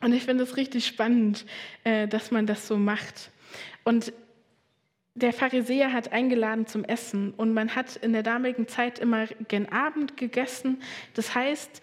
und 0.00 0.12
ich 0.12 0.24
finde 0.24 0.44
es 0.44 0.56
richtig 0.56 0.86
spannend, 0.86 1.44
äh, 1.84 2.08
dass 2.08 2.30
man 2.30 2.46
das 2.46 2.66
so 2.66 2.76
macht. 2.76 3.30
Und 3.84 4.12
der 5.14 5.32
Pharisäer 5.32 5.92
hat 5.92 6.12
eingeladen 6.12 6.66
zum 6.66 6.84
Essen 6.84 7.32
und 7.36 7.52
man 7.52 7.74
hat 7.74 7.96
in 7.96 8.12
der 8.12 8.22
damaligen 8.22 8.68
Zeit 8.68 9.00
immer 9.00 9.26
gen 9.48 9.70
Abend 9.70 10.16
gegessen. 10.16 10.80
Das 11.14 11.34
heißt, 11.34 11.82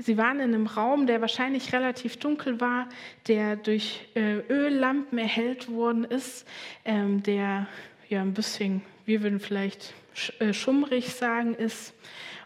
Sie 0.00 0.16
waren 0.16 0.38
in 0.38 0.54
einem 0.54 0.68
Raum, 0.68 1.08
der 1.08 1.20
wahrscheinlich 1.20 1.72
relativ 1.72 2.18
dunkel 2.18 2.60
war, 2.60 2.88
der 3.26 3.56
durch 3.56 4.08
äh, 4.14 4.38
Öllampen 4.48 5.18
erhellt 5.18 5.68
worden 5.68 6.04
ist, 6.04 6.46
ähm, 6.84 7.24
der 7.24 7.66
ja 8.08 8.22
ein 8.22 8.32
bisschen, 8.32 8.82
wir 9.06 9.24
würden 9.24 9.40
vielleicht 9.40 9.94
äh, 10.38 10.52
schummrig 10.52 11.12
sagen, 11.14 11.54
ist. 11.54 11.94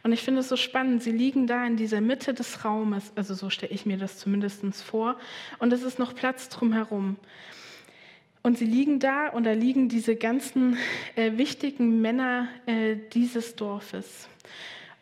Und 0.02 0.12
ich 0.12 0.22
finde 0.22 0.40
es 0.40 0.48
so 0.48 0.56
spannend, 0.56 1.02
sie 1.02 1.12
liegen 1.12 1.46
da 1.46 1.66
in 1.66 1.76
dieser 1.76 2.00
Mitte 2.00 2.32
des 2.32 2.64
Raumes, 2.64 3.12
also 3.16 3.34
so 3.34 3.50
stelle 3.50 3.72
ich 3.72 3.84
mir 3.84 3.98
das 3.98 4.18
zumindest 4.18 4.64
vor, 4.82 5.18
und 5.58 5.74
es 5.74 5.82
ist 5.82 5.98
noch 5.98 6.14
Platz 6.14 6.48
drumherum. 6.48 7.16
Und 8.42 8.56
sie 8.56 8.64
liegen 8.64 8.98
da 8.98 9.28
und 9.28 9.44
da 9.44 9.52
liegen 9.52 9.90
diese 9.90 10.16
ganzen 10.16 10.78
äh, 11.16 11.36
wichtigen 11.36 12.00
Männer 12.00 12.48
äh, 12.64 12.96
dieses 13.12 13.56
Dorfes 13.56 14.28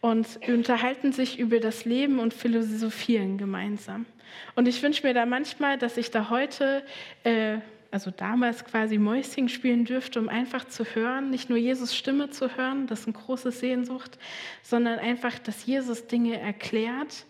und 0.00 0.26
unterhalten 0.48 1.12
sich 1.12 1.38
über 1.38 1.60
das 1.60 1.84
Leben 1.84 2.18
und 2.18 2.32
philosophieren 2.32 3.38
gemeinsam. 3.38 4.06
Und 4.54 4.68
ich 4.68 4.82
wünsche 4.82 5.06
mir 5.06 5.14
da 5.14 5.26
manchmal, 5.26 5.78
dass 5.78 5.96
ich 5.96 6.10
da 6.10 6.30
heute, 6.30 6.82
äh, 7.24 7.58
also 7.90 8.10
damals 8.10 8.64
quasi 8.64 8.98
Mäuschen 8.98 9.48
spielen 9.48 9.84
dürfte, 9.84 10.20
um 10.20 10.28
einfach 10.28 10.66
zu 10.66 10.84
hören, 10.84 11.30
nicht 11.30 11.50
nur 11.50 11.58
Jesus 11.58 11.94
Stimme 11.94 12.30
zu 12.30 12.56
hören, 12.56 12.86
das 12.86 13.00
ist 13.00 13.06
eine 13.06 13.14
große 13.14 13.50
Sehnsucht, 13.50 14.18
sondern 14.62 14.98
einfach, 14.98 15.38
dass 15.38 15.66
Jesus 15.66 16.06
Dinge 16.06 16.40
erklärt 16.40 17.26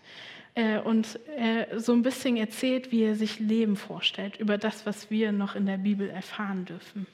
äh, 0.55 0.79
und 0.79 1.19
äh, 1.37 1.79
so 1.79 1.93
ein 1.93 2.03
bisschen 2.03 2.37
erzählt, 2.37 2.91
wie 2.91 3.03
er 3.03 3.15
sich 3.15 3.39
Leben 3.39 3.75
vorstellt, 3.75 4.37
über 4.37 4.57
das, 4.57 4.85
was 4.85 5.09
wir 5.09 5.31
noch 5.31 5.55
in 5.55 5.65
der 5.65 5.77
Bibel 5.77 6.09
erfahren 6.09 6.65
dürfen. 6.65 7.07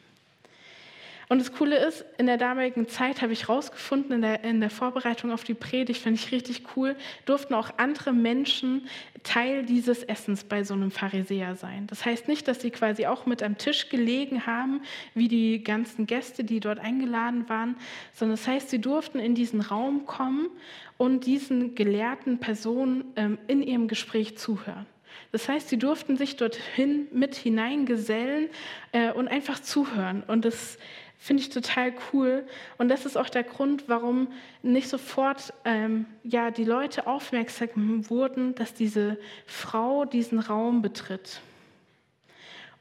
Und 1.30 1.40
das 1.40 1.52
Coole 1.52 1.78
ist, 1.86 2.06
in 2.18 2.26
der 2.26 2.38
damaligen 2.38 2.88
Zeit 2.88 3.22
habe 3.22 3.34
ich 3.34 3.50
herausgefunden, 3.50 4.14
in 4.14 4.22
der, 4.22 4.44
in 4.46 4.62
der 4.62 4.70
Vorbereitung 4.70 5.32
auf 5.32 5.44
die 5.44 5.56
Predigt, 5.56 6.02
fand 6.02 6.18
ich 6.18 6.32
richtig 6.32 6.64
cool, 6.76 6.96
durften 7.26 7.54
auch 7.54 7.72
andere 7.78 8.14
Menschen 8.14 8.88
Teil 9.24 9.66
dieses 9.66 10.04
Essens 10.04 10.46
bei 10.46 10.64
so 10.64 10.74
einem 10.74 10.90
Pharisäer 10.90 11.58
sein. 11.58 11.86
Das 11.88 12.06
heißt 12.06 12.30
nicht, 12.30 12.48
dass 12.48 12.62
sie 12.62 12.72
quasi 12.72 13.08
auch 13.08 13.26
mit 13.26 13.44
am 13.44 13.58
Tisch 13.58 13.90
gelegen 13.90 14.46
haben, 14.46 14.82
wie 15.16 15.28
die 15.28 15.62
ganzen 15.62 16.06
Gäste, 16.06 16.46
die 16.46 16.62
dort 16.62 16.80
eingeladen 16.80 17.50
waren, 17.50 17.76
sondern 18.14 18.38
das 18.38 18.48
heißt, 18.48 18.70
sie 18.70 18.80
durften 18.80 19.20
in 19.20 19.36
diesen 19.36 19.60
Raum 19.60 20.06
kommen 20.06 20.48
und 20.96 21.26
diesen 21.26 21.76
gelehrten 21.76 22.40
Personen 22.40 23.04
ähm, 23.18 23.38
in 23.48 23.62
ihrem 23.62 23.90
Gespräch 23.90 24.38
zuhören. 24.38 24.86
Das 25.32 25.50
heißt, 25.50 25.68
sie 25.70 25.78
durften 25.78 26.16
sich 26.16 26.38
dorthin 26.38 27.08
mit 27.12 27.36
hineingesellen 27.36 28.48
äh, 28.92 29.12
und 29.12 29.28
einfach 29.28 29.60
zuhören. 29.60 30.24
Und 30.26 30.46
das 30.46 30.78
Finde 31.20 31.42
ich 31.42 31.50
total 31.50 31.94
cool. 32.14 32.46
Und 32.78 32.90
das 32.90 33.06
ist 33.06 33.18
auch 33.18 33.30
der 33.30 33.44
Grund, 33.44 33.86
warum 33.88 34.28
nicht 34.62 34.88
sofort 34.88 35.54
ähm, 35.66 36.06
ja, 36.24 36.52
die 36.52 36.64
Leute 36.64 37.08
aufmerksam 37.08 38.10
wurden, 38.10 38.56
dass 38.56 38.74
diese 38.74 39.18
Frau 39.46 40.06
diesen 40.06 40.40
Raum 40.40 40.82
betritt. 40.82 41.42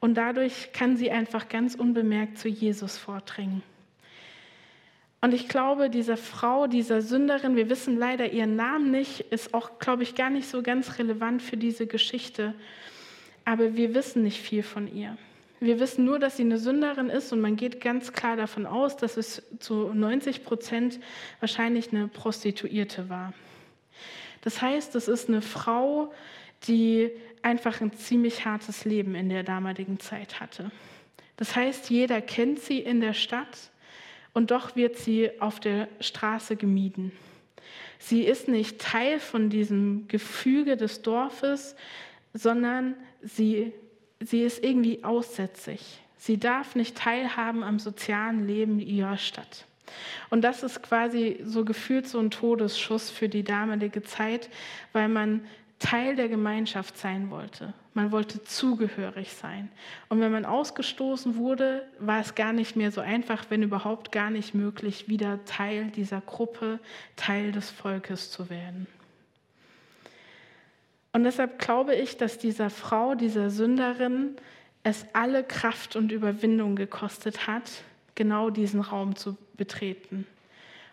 Und 0.01 0.15
dadurch 0.15 0.73
kann 0.73 0.97
sie 0.97 1.11
einfach 1.11 1.49
ganz 1.49 1.75
unbemerkt 1.75 2.39
zu 2.39 2.49
Jesus 2.49 2.99
vordringen. 2.99 3.63
Und 5.23 5.33
ich 5.33 5.49
glaube, 5.49 5.89
dieser 5.89 6.19
Frau, 6.19 6.67
dieser 6.67 7.01
Sünderin, 7.01 7.57
wir 7.57 7.71
wissen 7.71 7.99
leider 7.99 8.31
ihren 8.31 8.55
Namen 8.55 8.91
nicht, 8.91 9.21
ist 9.21 9.55
auch, 9.55 9.79
glaube 9.79 10.03
ich, 10.03 10.15
gar 10.15 10.31
nicht 10.31 10.49
so 10.49 10.63
ganz 10.63 10.99
relevant 10.99 11.43
für 11.43 11.57
diese 11.57 11.87
Geschichte. 11.87 12.55
Aber 13.45 13.75
wir 13.77 13.95
wissen 13.95 14.23
nicht 14.23 14.41
viel 14.41 14.63
von 14.63 14.95
ihr. 14.95 15.17
Wir 15.59 15.81
wissen 15.81 16.05
nur, 16.05 16.19
dass 16.19 16.37
sie 16.37 16.43
eine 16.43 16.59
Sünderin 16.59 17.09
ist 17.09 17.33
und 17.33 17.41
man 17.41 17.57
geht 17.57 17.81
ganz 17.81 18.13
klar 18.13 18.37
davon 18.37 18.67
aus, 18.67 18.97
dass 18.97 19.17
es 19.17 19.43
zu 19.59 19.93
90 19.95 20.45
Prozent 20.45 21.01
wahrscheinlich 21.41 21.93
eine 21.93 22.09
Prostituierte 22.09 23.09
war. 23.09 23.33
Das 24.43 24.61
heißt, 24.61 24.95
es 24.95 25.09
ist 25.09 25.29
eine 25.29 25.41
Frau, 25.41 26.13
die 26.69 27.11
einfach 27.43 27.81
ein 27.81 27.93
ziemlich 27.93 28.45
hartes 28.45 28.85
Leben 28.85 29.15
in 29.15 29.29
der 29.29 29.45
damaligen 29.45 29.99
Zeit 29.99 30.41
hatte. 30.41 30.71
Das 31.37 31.57
heißt, 31.57 31.91
jeder 31.91 32.21
kennt 32.21 32.61
sie 32.61 32.79
in 32.79 33.01
der 33.01 33.15
Stadt 33.15 33.71
und 34.35 34.51
doch 34.51 34.77
wird 34.77 34.97
sie 34.97 35.31
auf 35.41 35.61
der 35.61 35.89
Straße 36.01 36.57
gemieden. 36.57 37.13
Sie 37.99 38.23
ist 38.23 38.49
nicht 38.49 38.79
Teil 38.79 39.21
von 39.21 39.49
diesem 39.49 40.07
Gefüge 40.09 40.77
des 40.77 41.03
Dorfes, 41.03 41.77
sondern 42.35 42.95
sie 43.23 43.73
sie 44.21 44.43
ist 44.43 44.63
irgendwie 44.63 45.05
aussätzig. 45.05 46.01
Sie 46.17 46.39
darf 46.39 46.75
nicht 46.75 46.97
teilhaben 46.97 47.63
am 47.63 47.79
sozialen 47.79 48.47
Leben 48.47 48.81
ihrer 48.81 49.19
Stadt. 49.19 49.67
Und 50.31 50.43
das 50.43 50.63
ist 50.63 50.83
quasi 50.83 51.41
so 51.45 51.65
gefühlt 51.65 52.09
so 52.09 52.19
ein 52.19 52.31
Todesschuss 52.31 53.11
für 53.11 53.29
die 53.29 53.45
damalige 53.45 54.03
Zeit, 54.03 54.51
weil 54.93 55.09
man 55.09 55.47
Teil 55.79 56.17
der 56.17 56.29
Gemeinschaft 56.29 56.97
sein 56.97 57.31
wollte. 57.31 57.75
Man 57.93 58.11
wollte 58.11 58.43
zugehörig 58.43 59.33
sein. 59.33 59.71
Und 60.09 60.21
wenn 60.21 60.33
man 60.33 60.45
ausgestoßen 60.45 61.37
wurde, 61.37 61.87
war 61.99 62.21
es 62.21 62.35
gar 62.35 62.53
nicht 62.53 62.77
mehr 62.77 62.91
so 62.91 63.01
einfach, 63.01 63.47
wenn 63.51 63.63
überhaupt 63.63 64.11
gar 64.11 64.31
nicht 64.31 64.55
möglich, 64.55 65.09
wieder 65.09 65.45
Teil 65.45 65.91
dieser 65.91 66.23
Gruppe, 66.23 66.81
Teil 67.15 67.53
des 67.53 67.71
Volkes 67.71 68.31
zu 68.31 68.49
werden. 68.49 68.87
Und 71.17 71.25
deshalb 71.25 71.59
glaube 71.59 71.95
ich, 71.95 72.19
dass 72.19 72.37
dieser 72.37 72.69
Frau, 72.69 73.15
dieser 73.15 73.49
Sünderin, 73.49 74.37
es 74.83 75.07
alle 75.15 75.45
Kraft 75.45 75.97
und 75.97 76.13
Überwindung 76.13 76.77
gekostet 76.77 77.47
hat, 77.47 77.63
genau 78.15 78.51
diesen 78.51 78.83
Raum 78.83 79.17
zu 79.17 79.39
betreten, 79.57 80.27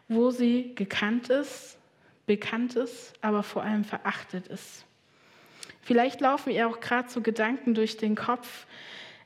wo 0.08 0.32
sie 0.32 0.76
gekannt 0.76 1.28
ist, 1.28 1.78
bekannt 2.26 2.78
ist, 2.78 3.12
aber 3.20 3.44
vor 3.44 3.64
allem 3.64 3.84
verachtet 3.84 4.48
ist. 4.48 4.86
Vielleicht 5.82 6.22
laufen 6.22 6.52
ihr 6.52 6.70
auch 6.70 6.80
gerade 6.80 7.10
so 7.10 7.20
Gedanken 7.20 7.74
durch 7.74 7.98
den 7.98 8.16
Kopf, 8.16 8.66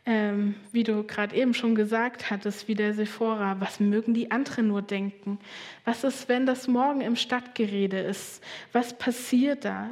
ähm, 0.09 0.55
wie 0.71 0.83
du 0.83 1.03
gerade 1.03 1.35
eben 1.35 1.53
schon 1.53 1.75
gesagt 1.75 2.31
hattest, 2.31 2.69
wie 2.69 2.75
der 2.75 2.93
Sephora, 2.93 3.59
was 3.59 3.81
mögen 3.81 4.13
die 4.13 4.31
anderen 4.31 4.69
nur 4.69 4.81
denken? 4.81 5.37
Was 5.83 6.05
ist, 6.05 6.29
wenn 6.29 6.45
das 6.45 6.69
morgen 6.69 7.01
im 7.01 7.17
Stadtgerede 7.17 7.99
ist? 7.99 8.41
Was 8.71 8.97
passiert 8.97 9.65
da? 9.65 9.89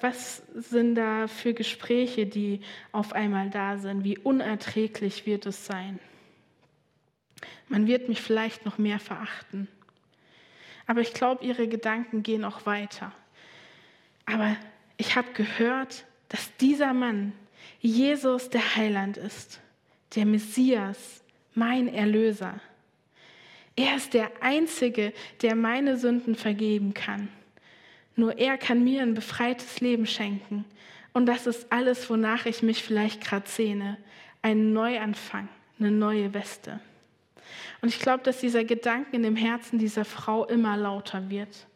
Was 0.00 0.42
sind 0.54 0.94
da 0.94 1.26
für 1.28 1.52
Gespräche, 1.52 2.24
die 2.24 2.60
auf 2.92 3.12
einmal 3.12 3.50
da 3.50 3.76
sind? 3.76 4.04
Wie 4.04 4.16
unerträglich 4.16 5.26
wird 5.26 5.44
es 5.44 5.66
sein? 5.66 5.98
Man 7.68 7.86
wird 7.86 8.08
mich 8.08 8.22
vielleicht 8.22 8.64
noch 8.64 8.78
mehr 8.78 8.98
verachten. 8.98 9.68
Aber 10.86 11.02
ich 11.02 11.12
glaube, 11.12 11.44
ihre 11.44 11.68
Gedanken 11.68 12.22
gehen 12.22 12.46
auch 12.46 12.64
weiter. 12.64 13.12
Aber 14.24 14.56
ich 14.96 15.14
habe 15.14 15.30
gehört, 15.34 16.06
dass 16.30 16.56
dieser 16.56 16.94
Mann, 16.94 17.34
Jesus 17.80 18.50
der 18.50 18.76
Heiland 18.76 19.16
ist, 19.16 19.60
der 20.14 20.26
Messias, 20.26 21.22
mein 21.54 21.88
Erlöser. 21.88 22.60
Er 23.76 23.96
ist 23.96 24.14
der 24.14 24.30
Einzige, 24.40 25.12
der 25.42 25.54
meine 25.54 25.96
Sünden 25.96 26.34
vergeben 26.34 26.94
kann. 26.94 27.28
Nur 28.16 28.36
er 28.36 28.58
kann 28.58 28.82
mir 28.82 29.02
ein 29.02 29.14
befreites 29.14 29.80
Leben 29.80 30.06
schenken. 30.06 30.64
Und 31.12 31.26
das 31.26 31.46
ist 31.46 31.70
alles, 31.70 32.10
wonach 32.10 32.46
ich 32.46 32.62
mich 32.62 32.82
vielleicht 32.82 33.22
gerade 33.22 33.48
sehne. 33.48 33.96
Ein 34.42 34.72
Neuanfang, 34.72 35.48
eine 35.78 35.92
neue 35.92 36.34
Weste. 36.34 36.80
Und 37.80 37.88
ich 37.88 38.00
glaube, 38.00 38.24
dass 38.24 38.40
dieser 38.40 38.64
Gedanke 38.64 39.14
in 39.14 39.22
dem 39.22 39.36
Herzen 39.36 39.78
dieser 39.78 40.04
Frau 40.04 40.44
immer 40.46 40.76
lauter 40.76 41.30
wird. 41.30 41.66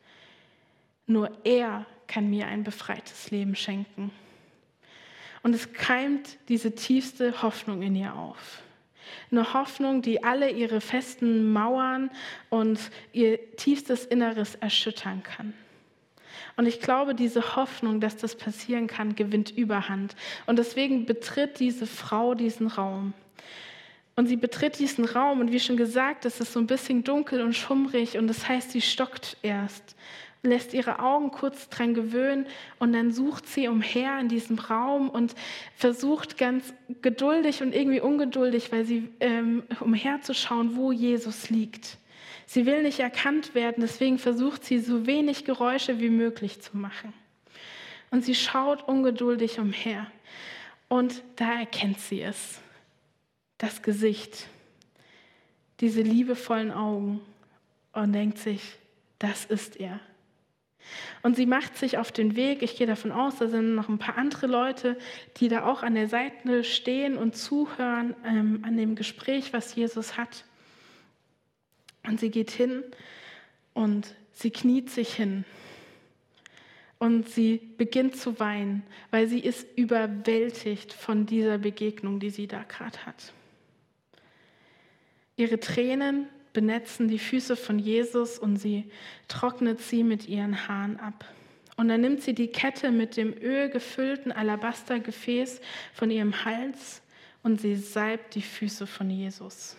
Nur 1.06 1.30
er 1.44 1.86
kann 2.08 2.28
mir 2.28 2.46
ein 2.48 2.64
befreites 2.64 3.30
Leben 3.30 3.54
schenken. 3.54 4.10
Und 5.42 5.54
es 5.54 5.72
keimt 5.72 6.38
diese 6.48 6.74
tiefste 6.74 7.42
Hoffnung 7.42 7.82
in 7.82 7.96
ihr 7.96 8.14
auf. 8.14 8.62
Eine 9.30 9.54
Hoffnung, 9.54 10.02
die 10.02 10.22
alle 10.22 10.50
ihre 10.50 10.80
festen 10.80 11.52
Mauern 11.52 12.10
und 12.48 12.78
ihr 13.12 13.56
tiefstes 13.56 14.04
Inneres 14.04 14.54
erschüttern 14.56 15.22
kann. 15.22 15.52
Und 16.56 16.66
ich 16.66 16.80
glaube, 16.80 17.14
diese 17.14 17.56
Hoffnung, 17.56 18.00
dass 18.00 18.16
das 18.16 18.36
passieren 18.36 18.86
kann, 18.86 19.14
gewinnt 19.14 19.50
überhand. 19.50 20.14
Und 20.46 20.58
deswegen 20.58 21.06
betritt 21.06 21.58
diese 21.60 21.86
Frau 21.86 22.34
diesen 22.34 22.66
Raum. 22.66 23.14
Und 24.14 24.26
sie 24.26 24.36
betritt 24.36 24.78
diesen 24.78 25.06
Raum 25.06 25.40
und 25.40 25.52
wie 25.52 25.60
schon 25.60 25.78
gesagt, 25.78 26.26
es 26.26 26.38
ist 26.40 26.52
so 26.52 26.60
ein 26.60 26.66
bisschen 26.66 27.02
dunkel 27.02 27.40
und 27.40 27.54
schummrig 27.54 28.18
und 28.18 28.28
das 28.28 28.46
heißt, 28.46 28.70
sie 28.70 28.82
stockt 28.82 29.38
erst, 29.40 29.96
lässt 30.42 30.74
ihre 30.74 30.98
Augen 30.98 31.30
kurz 31.30 31.68
dran 31.68 31.94
gewöhnen 31.94 32.46
und 32.78 32.92
dann 32.92 33.12
sucht 33.12 33.46
sie 33.46 33.68
umher 33.68 34.18
in 34.18 34.28
diesem 34.28 34.58
Raum 34.58 35.08
und 35.08 35.34
versucht 35.76 36.36
ganz 36.36 36.74
geduldig 37.00 37.62
und 37.62 37.74
irgendwie 37.74 38.00
ungeduldig, 38.00 38.72
weil 38.72 38.84
sie 38.84 39.08
ähm, 39.20 39.62
umherzuschauen, 39.80 40.76
wo 40.76 40.90
Jesus 40.90 41.48
liegt. 41.48 41.96
Sie 42.46 42.66
will 42.66 42.82
nicht 42.82 42.98
erkannt 42.98 43.54
werden, 43.54 43.82
deswegen 43.82 44.18
versucht 44.18 44.64
sie 44.64 44.80
so 44.80 45.06
wenig 45.06 45.44
Geräusche 45.44 46.00
wie 46.00 46.10
möglich 46.10 46.60
zu 46.60 46.76
machen. 46.76 47.12
Und 48.10 48.24
sie 48.24 48.34
schaut 48.34 48.86
ungeduldig 48.88 49.58
umher 49.58 50.06
und 50.88 51.22
da 51.36 51.60
erkennt 51.60 52.00
sie 52.00 52.20
es 52.20 52.60
das 53.58 53.80
Gesicht, 53.80 54.48
diese 55.80 56.02
liebevollen 56.02 56.72
Augen 56.72 57.20
und 57.92 58.12
denkt 58.12 58.38
sich, 58.38 58.60
das 59.20 59.44
ist 59.44 59.76
er. 59.76 60.00
Und 61.22 61.36
sie 61.36 61.46
macht 61.46 61.76
sich 61.76 61.98
auf 61.98 62.12
den 62.12 62.36
Weg. 62.36 62.62
Ich 62.62 62.76
gehe 62.76 62.86
davon 62.86 63.12
aus, 63.12 63.36
da 63.38 63.48
sind 63.48 63.74
noch 63.74 63.88
ein 63.88 63.98
paar 63.98 64.18
andere 64.18 64.46
Leute, 64.46 64.98
die 65.36 65.48
da 65.48 65.64
auch 65.64 65.82
an 65.82 65.94
der 65.94 66.08
Seite 66.08 66.64
stehen 66.64 67.16
und 67.16 67.36
zuhören 67.36 68.14
ähm, 68.24 68.62
an 68.66 68.76
dem 68.76 68.94
Gespräch, 68.94 69.52
was 69.52 69.74
Jesus 69.74 70.16
hat. 70.16 70.44
Und 72.04 72.20
sie 72.20 72.30
geht 72.30 72.50
hin 72.50 72.82
und 73.74 74.14
sie 74.32 74.50
kniet 74.50 74.90
sich 74.90 75.14
hin. 75.14 75.44
Und 76.98 77.28
sie 77.28 77.60
beginnt 77.78 78.16
zu 78.16 78.38
weinen, 78.38 78.84
weil 79.10 79.26
sie 79.26 79.40
ist 79.40 79.66
überwältigt 79.76 80.92
von 80.92 81.26
dieser 81.26 81.58
Begegnung, 81.58 82.20
die 82.20 82.30
sie 82.30 82.46
da 82.46 82.62
gerade 82.62 83.06
hat. 83.06 83.32
Ihre 85.36 85.58
Tränen 85.58 86.28
benetzen 86.52 87.08
die 87.08 87.18
Füße 87.18 87.56
von 87.56 87.78
Jesus 87.78 88.38
und 88.38 88.56
sie 88.56 88.90
trocknet 89.28 89.80
sie 89.80 90.04
mit 90.04 90.28
ihren 90.28 90.68
Haaren 90.68 90.98
ab. 90.98 91.24
Und 91.76 91.88
dann 91.88 92.00
nimmt 92.00 92.22
sie 92.22 92.34
die 92.34 92.48
Kette 92.48 92.90
mit 92.90 93.16
dem 93.16 93.32
Öl 93.32 93.70
gefüllten 93.70 94.30
Alabastergefäß 94.30 95.60
von 95.94 96.10
ihrem 96.10 96.44
Hals 96.44 97.02
und 97.42 97.60
sie 97.60 97.76
salbt 97.76 98.34
die 98.34 98.42
Füße 98.42 98.86
von 98.86 99.10
Jesus. 99.10 99.76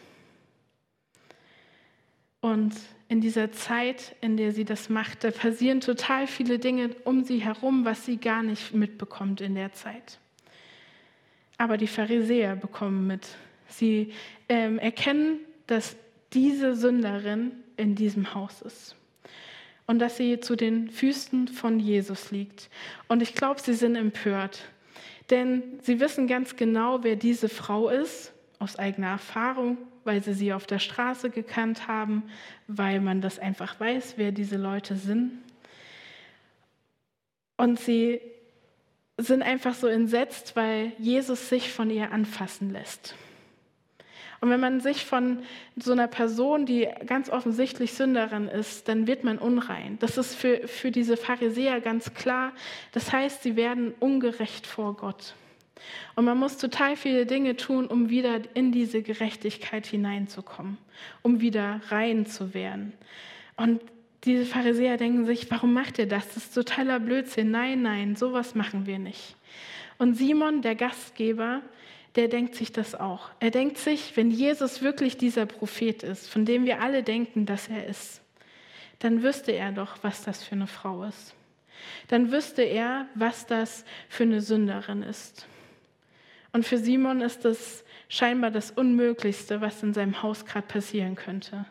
Und 2.41 2.73
in 3.07 3.21
dieser 3.21 3.51
Zeit, 3.51 4.15
in 4.19 4.35
der 4.35 4.51
sie 4.51 4.65
das 4.65 4.89
macht, 4.89 5.23
da 5.23 5.31
passieren 5.31 5.79
total 5.79 6.27
viele 6.27 6.59
Dinge 6.59 6.89
um 7.05 7.23
sie 7.23 7.39
herum, 7.39 7.85
was 7.85 8.05
sie 8.05 8.17
gar 8.17 8.43
nicht 8.43 8.73
mitbekommt 8.73 9.39
in 9.39 9.55
der 9.55 9.71
Zeit. 9.71 10.19
Aber 11.57 11.77
die 11.77 11.87
Pharisäer 11.87 12.55
bekommen 12.55 13.07
mit, 13.07 13.27
Sie 13.73 14.13
ähm, 14.49 14.79
erkennen, 14.79 15.39
dass 15.67 15.95
diese 16.33 16.75
Sünderin 16.75 17.51
in 17.77 17.95
diesem 17.95 18.33
Haus 18.33 18.61
ist 18.61 18.95
und 19.85 19.99
dass 19.99 20.17
sie 20.17 20.39
zu 20.39 20.55
den 20.55 20.89
Füßen 20.89 21.47
von 21.47 21.79
Jesus 21.79 22.31
liegt. 22.31 22.69
Und 23.07 23.21
ich 23.21 23.35
glaube, 23.35 23.59
sie 23.59 23.73
sind 23.73 23.95
empört, 23.95 24.63
denn 25.29 25.63
sie 25.81 25.99
wissen 25.99 26.27
ganz 26.27 26.55
genau, 26.55 27.03
wer 27.03 27.15
diese 27.15 27.49
Frau 27.49 27.89
ist, 27.89 28.33
aus 28.59 28.77
eigener 28.77 29.07
Erfahrung, 29.07 29.77
weil 30.05 30.23
sie 30.23 30.33
sie 30.33 30.53
auf 30.53 30.65
der 30.65 30.79
Straße 30.79 31.29
gekannt 31.29 31.87
haben, 31.87 32.23
weil 32.67 33.01
man 33.01 33.21
das 33.21 33.39
einfach 33.39 33.79
weiß, 33.79 34.13
wer 34.17 34.31
diese 34.31 34.57
Leute 34.57 34.95
sind. 34.95 35.31
Und 37.57 37.79
sie 37.79 38.21
sind 39.17 39.43
einfach 39.43 39.75
so 39.75 39.87
entsetzt, 39.87 40.55
weil 40.55 40.93
Jesus 40.97 41.49
sich 41.49 41.71
von 41.71 41.89
ihr 41.89 42.11
anfassen 42.11 42.71
lässt. 42.71 43.15
Und 44.43 44.49
wenn 44.49 44.59
man 44.59 44.81
sich 44.81 45.05
von 45.05 45.39
so 45.77 45.93
einer 45.93 46.09
Person, 46.09 46.65
die 46.65 46.85
ganz 47.05 47.29
offensichtlich 47.29 47.93
Sünderin 47.93 48.49
ist, 48.49 48.89
dann 48.89 49.07
wird 49.07 49.23
man 49.23 49.37
unrein. 49.37 49.97
Das 50.01 50.17
ist 50.17 50.35
für, 50.35 50.67
für 50.67 50.91
diese 50.91 51.15
Pharisäer 51.15 51.79
ganz 51.79 52.13
klar. 52.13 52.51
Das 52.91 53.13
heißt, 53.13 53.41
sie 53.41 53.55
werden 53.55 53.93
ungerecht 54.01 54.67
vor 54.67 54.97
Gott. 54.97 55.35
Und 56.15 56.25
man 56.25 56.37
muss 56.37 56.57
total 56.57 56.97
viele 56.97 57.25
Dinge 57.25 57.55
tun, 57.55 57.87
um 57.87 58.09
wieder 58.09 58.41
in 58.53 58.73
diese 58.73 59.01
Gerechtigkeit 59.01 59.85
hineinzukommen, 59.85 60.77
um 61.21 61.39
wieder 61.39 61.79
rein 61.87 62.25
zu 62.25 62.53
werden. 62.53 62.91
Und 63.55 63.79
diese 64.25 64.45
Pharisäer 64.45 64.97
denken 64.97 65.25
sich, 65.25 65.49
warum 65.51 65.71
macht 65.71 65.99
ihr 65.99 66.07
das? 66.09 66.27
Das 66.33 66.43
ist 66.43 66.53
totaler 66.53 66.99
Blödsinn. 66.99 67.49
Nein, 67.49 67.81
nein, 67.81 68.17
sowas 68.17 68.55
machen 68.55 68.87
wir 68.87 68.99
nicht. 68.99 69.37
Und 69.99 70.15
Simon, 70.15 70.61
der 70.61 70.75
Gastgeber, 70.75 71.61
der 72.15 72.27
denkt 72.27 72.55
sich 72.55 72.71
das 72.71 72.95
auch. 72.95 73.29
Er 73.39 73.51
denkt 73.51 73.77
sich, 73.77 74.15
wenn 74.15 74.29
Jesus 74.29 74.81
wirklich 74.81 75.17
dieser 75.17 75.45
Prophet 75.45 76.03
ist, 76.03 76.29
von 76.29 76.45
dem 76.45 76.65
wir 76.65 76.81
alle 76.81 77.03
denken, 77.03 77.45
dass 77.45 77.67
er 77.67 77.87
ist, 77.87 78.21
dann 78.99 79.23
wüsste 79.23 79.51
er 79.51 79.71
doch, 79.71 79.97
was 80.01 80.23
das 80.23 80.43
für 80.43 80.53
eine 80.53 80.67
Frau 80.67 81.03
ist. 81.03 81.33
Dann 82.07 82.31
wüsste 82.31 82.61
er, 82.61 83.07
was 83.15 83.45
das 83.45 83.83
für 84.07 84.23
eine 84.23 84.41
Sünderin 84.41 85.03
ist. 85.03 85.47
Und 86.51 86.65
für 86.65 86.77
Simon 86.77 87.21
ist 87.21 87.45
das 87.45 87.83
scheinbar 88.07 88.51
das 88.51 88.71
Unmöglichste, 88.71 89.59
was 89.59 89.81
in 89.81 89.93
seinem 89.93 90.21
Haus 90.21 90.45
gerade 90.45 90.67
passieren 90.67 91.15
könnte. 91.15 91.65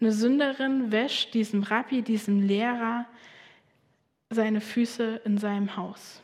Eine 0.00 0.12
Sünderin 0.12 0.90
wäscht 0.90 1.32
diesem 1.34 1.62
Rabbi, 1.62 2.02
diesem 2.02 2.42
Lehrer, 2.42 3.06
seine 4.30 4.60
Füße 4.60 5.20
in 5.24 5.38
seinem 5.38 5.76
Haus. 5.76 6.22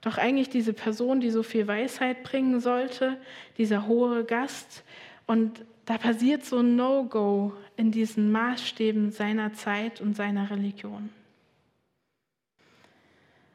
Doch 0.00 0.18
eigentlich 0.18 0.48
diese 0.48 0.72
Person, 0.72 1.20
die 1.20 1.30
so 1.30 1.42
viel 1.42 1.66
Weisheit 1.66 2.22
bringen 2.22 2.60
sollte, 2.60 3.18
dieser 3.58 3.86
hohe 3.86 4.24
Gast. 4.24 4.84
Und 5.26 5.64
da 5.84 5.98
passiert 5.98 6.44
so 6.44 6.58
ein 6.58 6.76
No-Go 6.76 7.52
in 7.76 7.90
diesen 7.90 8.30
Maßstäben 8.30 9.10
seiner 9.10 9.52
Zeit 9.54 10.00
und 10.00 10.14
seiner 10.14 10.50
Religion. 10.50 11.10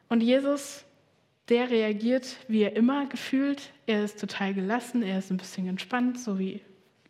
Und 0.08 0.20
Jesus, 0.20 0.84
der 1.48 1.70
reagiert, 1.70 2.36
wie 2.48 2.62
er 2.62 2.76
immer 2.76 3.06
gefühlt. 3.06 3.72
Er 3.86 4.04
ist 4.04 4.20
total 4.20 4.54
gelassen, 4.54 5.02
er 5.02 5.18
ist 5.18 5.30
ein 5.30 5.38
bisschen 5.38 5.66
entspannt, 5.68 6.20
so 6.20 6.38
wie 6.38 6.60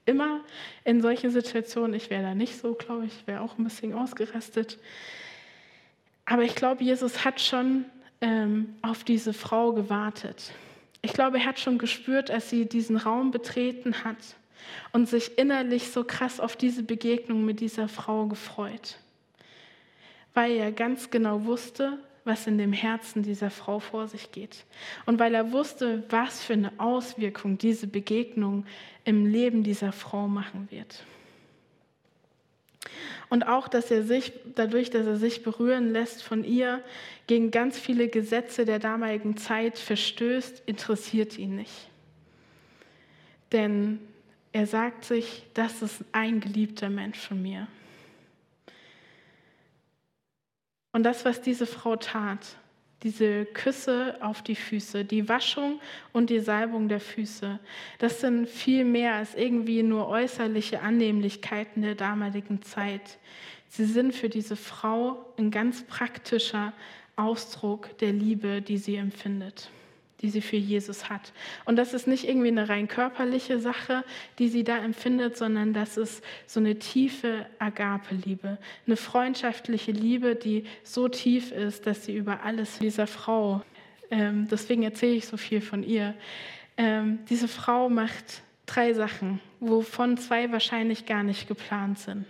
immer 0.05 0.41
in 0.85 1.01
solchen 1.01 1.31
Situationen. 1.31 1.95
Ich 1.95 2.11
wäre 2.11 2.23
da 2.23 2.35
nicht 2.35 2.59
so, 2.59 2.75
glaube 2.75 3.07
ich, 3.07 3.27
wäre 3.27 3.41
auch 3.41 3.59
ein 3.59 3.65
bisschen 3.65 3.93
ausgerastet. 3.95 4.79
Aber 6.25 6.43
ich 6.43 6.55
glaube, 6.55 6.83
Jesus 6.83 7.25
hat 7.25 7.41
schon 7.41 7.85
ähm, 8.23 8.75
auf 8.81 9.05
diese 9.05 9.35
Frau 9.35 9.73
gewartet. 9.73 10.53
Ich 11.03 11.13
glaube, 11.13 11.39
er 11.39 11.47
hat 11.47 11.59
schon 11.59 11.77
gespürt, 11.77 12.31
als 12.31 12.49
sie 12.49 12.67
diesen 12.67 12.97
Raum 12.97 13.33
betreten 13.33 14.05
hat 14.05 14.17
und 14.93 15.09
sich 15.09 15.37
innerlich 15.37 15.91
so 15.91 16.05
krass 16.05 16.41
auf 16.41 16.57
diese 16.57 16.85
Begegnung 16.85 17.45
mit 17.45 17.61
dieser 17.61 17.89
Frau 17.89 18.27
gefreut, 18.27 18.99
weil 20.33 20.53
er 20.53 20.73
ganz 20.73 21.11
genau 21.11 21.45
wusste, 21.45 21.99
was 22.25 22.47
in 22.47 22.57
dem 22.57 22.73
Herzen 22.73 23.25
dieser 23.25 23.51
Frau 23.51 23.81
vor 23.81 24.07
sich 24.07 24.31
geht. 24.31 24.65
Und 25.07 25.19
weil 25.19 25.35
er 25.35 25.51
wusste, 25.51 26.05
was 26.09 26.41
für 26.41 26.53
eine 26.53 26.73
Auswirkung 26.79 27.59
diese 27.59 27.89
Begegnung 27.89 28.65
im 29.05 29.27
Leben 29.27 29.65
dieser 29.65 29.91
Frau 29.91 30.29
machen 30.29 30.69
wird. 30.71 31.05
Und 33.29 33.47
auch, 33.47 33.69
dass 33.69 33.91
er 33.91 34.03
sich, 34.03 34.33
dadurch, 34.55 34.91
dass 34.91 35.07
er 35.07 35.17
sich 35.17 35.43
berühren 35.43 35.93
lässt 35.93 36.23
von 36.23 36.45
ihr, 36.45 36.83
gegen 37.27 37.51
ganz 37.51 37.79
viele 37.79 38.09
Gesetze 38.09 38.65
der 38.65 38.79
damaligen 38.79 39.37
Zeit 39.37 39.79
verstößt, 39.79 40.63
interessiert 40.67 41.39
ihn 41.39 41.57
nicht. 41.57 41.89
Denn 43.53 44.01
er 44.53 44.67
sagt 44.67 45.05
sich, 45.05 45.45
das 45.55 45.83
ist 45.83 46.05
ein 46.13 46.41
geliebter 46.41 46.91
Mensch 46.91 47.19
von 47.19 47.41
mir. 47.41 47.69
Und 50.93 51.05
das, 51.05 51.25
was 51.25 51.41
diese 51.41 51.67
Frau 51.67 51.97
tat, 51.97 52.57
diese 53.03 53.45
Küsse 53.47 54.17
auf 54.21 54.43
die 54.43 54.55
Füße, 54.55 55.05
die 55.05 55.29
Waschung 55.29 55.81
und 56.13 56.31
die 56.31 56.41
Salbung 56.41 56.89
der 56.89 57.01
Füße, 57.01 57.59
das 57.99 58.21
sind 58.21 58.49
viel 58.49 58.85
mehr 58.85 59.15
als 59.15 59.35
irgendwie 59.35 59.83
nur 59.83 60.09
äußerliche 60.09 60.81
Annehmlichkeiten 60.81 61.83
der 61.83 61.95
damaligen 61.95 62.63
Zeit. 62.63 63.19
Sie 63.69 63.85
sind 63.85 64.15
für 64.15 64.29
diese 64.29 64.57
Frau 64.57 65.33
ein 65.39 65.51
ganz 65.51 65.83
praktischer 65.83 66.73
Ausdruck 67.17 67.97
der 67.99 68.13
Liebe, 68.13 68.63
die 68.63 68.79
sie 68.79 68.97
empfindet, 68.97 69.71
die 70.23 70.31
sie 70.31 70.41
für 70.41 70.57
Jesus 70.57 71.11
hat. 71.11 71.33
Und 71.65 71.77
das 71.77 71.93
ist 71.93 72.07
nicht 72.07 72.29
irgendwie 72.29 72.49
eine 72.49 72.69
rein 72.69 72.89
körperliche 72.89 73.59
Sache, 73.59 74.05
die 74.39 74.49
sie 74.49 74.65
da 74.65 74.79
empfindet, 74.79 75.37
sondern 75.37 75.75
das 75.75 75.97
ist 75.97 76.25
so 76.47 76.61
eine 76.61 76.79
tiefe 76.79 77.47
Agape-Liebe, 77.59 78.59
eine 78.87 78.97
freundschaftliche 78.97 79.93
Liebe, 79.93 80.37
die 80.37 80.65
so 80.85 81.09
tief 81.09 81.53
ist, 81.53 81.87
dass 81.87 82.07
sie 82.07 82.17
über 82.17 82.43
alles 82.45 82.79
dieser 82.79 83.07
Frau, 83.07 83.63
ähm, 84.11 84.49
deswegen 84.51 84.83
erzähle 84.83 85.15
ich 85.15 85.27
so 85.27 85.37
viel 85.37 85.61
von 85.61 85.83
ihr, 85.83 86.15
Ähm, 86.79 87.19
diese 87.29 87.49
Frau 87.49 87.91
macht 87.91 88.43
drei 88.65 88.95
Sachen, 88.95 89.41
wovon 89.61 90.17
zwei 90.17 90.51
wahrscheinlich 90.53 91.05
gar 91.05 91.23
nicht 91.23 91.47
geplant 91.47 91.99
sind. 91.99 92.25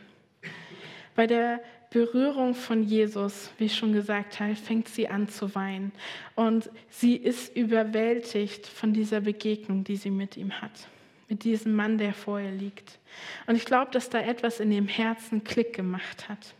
Bei 1.14 1.28
der 1.28 1.60
Berührung 1.92 2.54
von 2.54 2.82
Jesus, 2.82 3.50
wie 3.58 3.66
ich 3.66 3.76
schon 3.76 3.92
gesagt 3.92 4.40
habe, 4.40 4.56
fängt 4.56 4.88
sie 4.88 5.08
an 5.08 5.28
zu 5.28 5.54
weinen. 5.54 5.92
Und 6.34 6.70
sie 6.88 7.16
ist 7.16 7.54
überwältigt 7.54 8.66
von 8.66 8.94
dieser 8.94 9.20
Begegnung, 9.20 9.84
die 9.84 9.96
sie 9.96 10.10
mit 10.10 10.36
ihm 10.36 10.62
hat. 10.62 10.88
Mit 11.28 11.44
diesem 11.44 11.74
Mann, 11.74 11.98
der 11.98 12.14
vor 12.14 12.40
ihr 12.40 12.50
liegt. 12.50 12.98
Und 13.46 13.56
ich 13.56 13.66
glaube, 13.66 13.90
dass 13.90 14.08
da 14.08 14.20
etwas 14.20 14.58
in 14.58 14.72
ihrem 14.72 14.88
Herzen 14.88 15.44
Klick 15.44 15.74
gemacht 15.74 16.28
hat. 16.28 16.54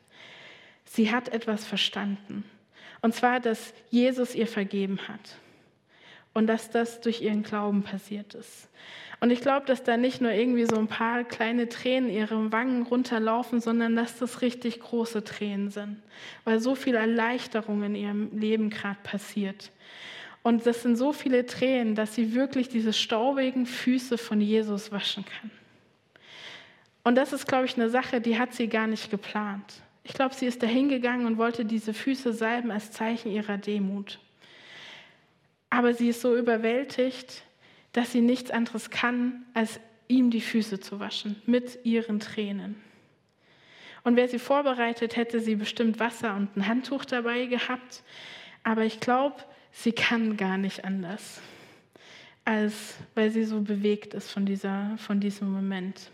Sie 0.85 1.11
hat 1.11 1.29
etwas 1.29 1.65
verstanden. 1.65 2.45
Und 3.01 3.15
zwar, 3.15 3.41
dass 3.41 3.73
Jesus 3.91 4.35
ihr 4.35 4.47
vergeben 4.47 4.99
hat. 5.09 5.37
Und 6.35 6.47
dass 6.47 6.71
das 6.71 7.01
durch 7.01 7.23
ihren 7.23 7.43
Glauben 7.43 7.83
passiert 7.83 8.35
ist. 8.35 8.69
Und 9.23 9.31
ich 9.31 9.41
glaube, 9.41 9.65
dass 9.67 9.85
da 9.85 9.97
nicht 9.97 10.21
nur 10.21 10.33
irgendwie 10.33 10.65
so 10.65 10.77
ein 10.77 10.89
paar 10.89 11.23
kleine 11.23 11.69
Tränen 11.69 12.11
ihre 12.11 12.51
Wangen 12.51 12.83
runterlaufen, 12.83 13.61
sondern 13.61 13.95
dass 13.95 14.19
das 14.19 14.43
richtig 14.43 14.81
große 14.81 15.23
Tränen 15.23 15.71
sind, 15.71 16.03
weil 16.43 16.59
so 16.59 16.75
viel 16.75 16.97
Erleichterung 16.97 17.85
in 17.85 17.95
ihrem 17.95 18.37
Leben 18.37 18.69
gerade 18.69 18.99
passiert. 19.05 19.71
Und 20.43 20.67
das 20.67 20.83
sind 20.83 20.97
so 20.97 21.13
viele 21.13 21.47
Tränen, 21.47 21.95
dass 21.95 22.17
sie 22.17 22.35
wirklich 22.35 22.69
diese 22.69 22.93
staubigen 22.93 23.65
Füße 23.65 24.19
von 24.19 24.41
Jesus 24.41 24.91
waschen 24.91 25.25
kann. 25.25 25.53
Und 27.05 27.15
das 27.15 27.33
ist, 27.33 27.47
glaube 27.47 27.67
ich, 27.67 27.77
eine 27.77 27.91
Sache, 27.91 28.21
die 28.21 28.41
hat 28.41 28.53
sie 28.55 28.67
gar 28.67 28.89
nicht 28.89 29.09
geplant. 29.09 29.83
Ich 30.03 30.15
glaube, 30.15 30.35
sie 30.35 30.47
ist 30.47 30.65
dahin 30.65 30.89
gegangen 30.89 31.27
und 31.27 31.39
wollte 31.39 31.65
diese 31.65 31.95
Füße 31.95 32.33
salben 32.33 32.73
als 32.73 32.91
Zeichen 32.91 33.31
ihrer 33.31 33.57
Demut. 33.57 34.19
Aber 35.71 35.95
sie 35.95 36.09
ist 36.09 36.23
so 36.23 36.37
überwältigt, 36.37 37.45
dass 37.93 38.13
sie 38.13 38.21
nichts 38.21 38.51
anderes 38.51 38.91
kann, 38.91 39.45
als 39.55 39.81
ihm 40.09 40.31
die 40.31 40.41
Füße 40.41 40.81
zu 40.81 41.01
waschen 41.01 41.41
mit 41.47 41.85
ihren 41.85 42.21
Tränen. 42.21 42.77
Und 44.05 44.17
wäre 44.17 44.29
sie 44.29 44.39
vorbereitet, 44.39 45.17
hätte 45.17 45.41
sie 45.41 45.55
bestimmt 45.55 46.01
Wasser 46.01 46.35
und 46.35 46.57
ein 46.57 46.67
Handtuch 46.67 47.05
dabei 47.05 47.47
gehabt. 47.47 48.03
Aber 48.65 48.85
ich 48.85 49.01
glaube, 49.01 49.37
sie 49.71 49.93
kann 49.93 50.37
gar 50.37 50.59
nicht 50.59 50.85
anders, 50.85 51.41
als 52.45 52.97
weil 53.15 53.31
sie 53.31 53.45
so 53.45 53.61
bewegt 53.61 54.15
ist 54.15 54.31
von, 54.31 54.45
dieser, 54.45 54.97
von 54.99 55.21
diesem 55.21 55.53
Moment. 55.53 56.11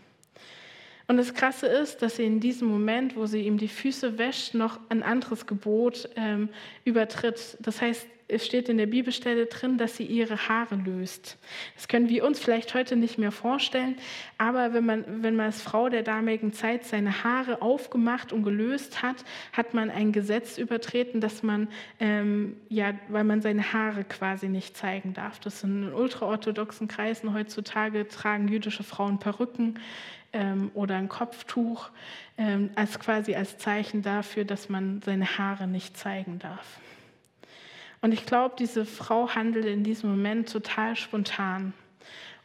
Und 1.07 1.17
das 1.17 1.33
Krasse 1.33 1.65
ist, 1.65 2.03
dass 2.03 2.17
sie 2.17 2.25
in 2.25 2.39
diesem 2.39 2.67
Moment, 2.67 3.15
wo 3.15 3.25
sie 3.25 3.41
ihm 3.41 3.57
die 3.57 3.67
Füße 3.67 4.19
wäscht, 4.19 4.53
noch 4.53 4.79
ein 4.89 5.01
anderes 5.01 5.47
Gebot 5.47 6.07
ähm, 6.15 6.49
übertritt. 6.85 7.57
Das 7.61 7.81
heißt, 7.81 8.05
es 8.29 8.45
steht 8.45 8.69
in 8.69 8.77
der 8.77 8.85
Bibelstelle 8.85 9.47
drin, 9.47 9.77
dass 9.77 9.97
sie 9.97 10.05
ihre 10.05 10.47
Haare 10.47 10.75
löst. 10.75 11.37
Das 11.75 11.87
können 11.87 12.09
wir 12.09 12.23
uns 12.23 12.39
vielleicht 12.39 12.73
heute 12.75 12.95
nicht 12.95 13.17
mehr 13.17 13.31
vorstellen, 13.31 13.97
aber 14.37 14.73
wenn 14.73 14.85
man, 14.85 15.23
wenn 15.23 15.35
man 15.35 15.47
als 15.47 15.61
Frau 15.61 15.89
der 15.89 16.03
damaligen 16.03 16.53
Zeit 16.53 16.85
seine 16.85 17.23
Haare 17.23 17.61
aufgemacht 17.61 18.31
und 18.31 18.43
gelöst 18.43 19.01
hat, 19.01 19.25
hat 19.51 19.73
man 19.73 19.89
ein 19.89 20.11
Gesetz 20.11 20.57
übertreten, 20.57 21.21
dass 21.21 21.41
man, 21.41 21.67
ähm, 21.99 22.55
ja, 22.69 22.93
weil 23.07 23.23
man 23.23 23.41
seine 23.41 23.73
Haare 23.73 24.03
quasi 24.03 24.47
nicht 24.47 24.77
zeigen 24.77 25.13
darf. 25.13 25.39
Das 25.39 25.61
sind 25.61 25.83
in 25.87 25.93
ultraorthodoxen 25.93 26.87
Kreisen 26.87 27.33
heutzutage 27.33 28.07
tragen 28.07 28.47
jüdische 28.47 28.83
Frauen 28.83 29.19
Perücken 29.19 29.79
ähm, 30.33 30.69
oder 30.75 30.95
ein 30.95 31.09
Kopftuch 31.09 31.89
ähm, 32.37 32.69
als 32.75 32.99
quasi 32.99 33.33
als 33.33 33.57
Zeichen 33.57 34.03
dafür, 34.03 34.45
dass 34.45 34.69
man 34.69 35.01
seine 35.01 35.37
Haare 35.37 35.67
nicht 35.67 35.97
zeigen 35.97 36.37
darf. 36.37 36.79
Und 38.01 38.13
ich 38.13 38.25
glaube, 38.25 38.55
diese 38.57 38.85
Frau 38.85 39.29
handelt 39.35 39.65
in 39.65 39.83
diesem 39.83 40.09
Moment 40.09 40.51
total 40.51 40.95
spontan 40.95 41.73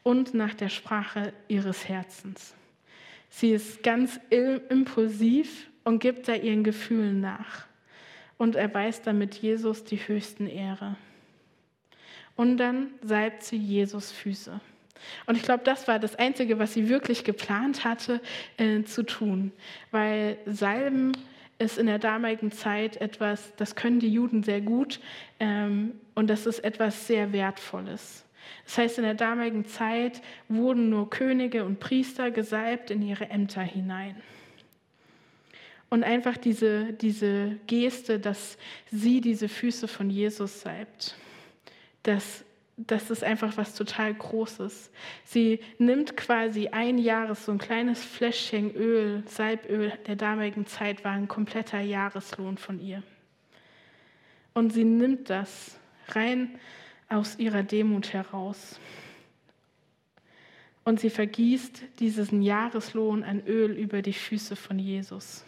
und 0.02 0.34
nach 0.34 0.54
der 0.54 0.68
Sprache 0.68 1.32
ihres 1.48 1.88
Herzens. 1.88 2.54
Sie 3.30 3.52
ist 3.52 3.82
ganz 3.82 4.20
impulsiv 4.30 5.68
und 5.84 5.98
gibt 5.98 6.28
da 6.28 6.34
ihren 6.34 6.64
Gefühlen 6.64 7.20
nach 7.20 7.66
und 8.38 8.56
erweist 8.56 9.06
damit 9.06 9.34
Jesus 9.36 9.84
die 9.84 9.96
höchsten 9.96 10.46
Ehre. 10.46 10.96
Und 12.36 12.56
dann 12.58 12.90
salbt 13.02 13.42
sie 13.42 13.56
Jesus 13.56 14.10
Füße. 14.10 14.60
Und 15.26 15.36
ich 15.36 15.42
glaube, 15.42 15.64
das 15.64 15.86
war 15.86 15.98
das 15.98 16.16
Einzige, 16.16 16.58
was 16.58 16.74
sie 16.74 16.88
wirklich 16.88 17.24
geplant 17.24 17.84
hatte 17.84 18.20
äh, 18.56 18.82
zu 18.84 19.04
tun, 19.04 19.52
weil 19.90 20.38
Salben 20.46 21.12
ist 21.58 21.78
in 21.78 21.86
der 21.86 21.98
damaligen 21.98 22.50
Zeit 22.50 22.96
etwas, 22.96 23.52
das 23.56 23.76
können 23.76 24.00
die 24.00 24.12
Juden 24.12 24.42
sehr 24.42 24.60
gut 24.60 25.00
ähm, 25.40 25.92
und 26.14 26.28
das 26.28 26.46
ist 26.46 26.60
etwas 26.60 27.06
sehr 27.06 27.32
Wertvolles. 27.32 28.24
Das 28.64 28.78
heißt, 28.78 28.98
in 28.98 29.04
der 29.04 29.14
damaligen 29.14 29.64
Zeit 29.64 30.20
wurden 30.48 30.90
nur 30.90 31.10
Könige 31.10 31.64
und 31.64 31.80
Priester 31.80 32.30
gesalbt 32.30 32.90
in 32.90 33.02
ihre 33.02 33.30
Ämter 33.30 33.62
hinein. 33.62 34.16
Und 35.90 36.02
einfach 36.02 36.36
diese, 36.36 36.92
diese 36.92 37.56
Geste, 37.66 38.18
dass 38.18 38.58
sie 38.90 39.20
diese 39.20 39.48
Füße 39.48 39.86
von 39.86 40.10
Jesus 40.10 40.62
salbt, 40.62 41.16
das 42.02 42.44
das 42.76 43.10
ist 43.10 43.22
einfach 43.22 43.56
was 43.56 43.74
total 43.74 44.14
Großes. 44.14 44.90
Sie 45.24 45.60
nimmt 45.78 46.16
quasi 46.16 46.68
ein 46.68 46.98
Jahres, 46.98 47.44
so 47.44 47.52
ein 47.52 47.58
kleines 47.58 48.04
Fläschchen 48.04 48.74
Öl, 48.74 49.22
Salböl 49.26 49.92
der 50.06 50.16
damaligen 50.16 50.66
Zeit 50.66 51.04
war 51.04 51.12
ein 51.12 51.28
kompletter 51.28 51.80
Jahreslohn 51.80 52.58
von 52.58 52.80
ihr. 52.80 53.02
Und 54.54 54.72
sie 54.72 54.84
nimmt 54.84 55.30
das 55.30 55.78
rein 56.08 56.58
aus 57.08 57.38
ihrer 57.38 57.62
Demut 57.62 58.12
heraus. 58.12 58.80
Und 60.84 61.00
sie 61.00 61.10
vergießt 61.10 61.82
diesen 62.00 62.42
Jahreslohn 62.42 63.22
an 63.22 63.46
Öl 63.46 63.70
über 63.72 64.02
die 64.02 64.12
Füße 64.12 64.54
von 64.56 64.78
Jesus, 64.78 65.44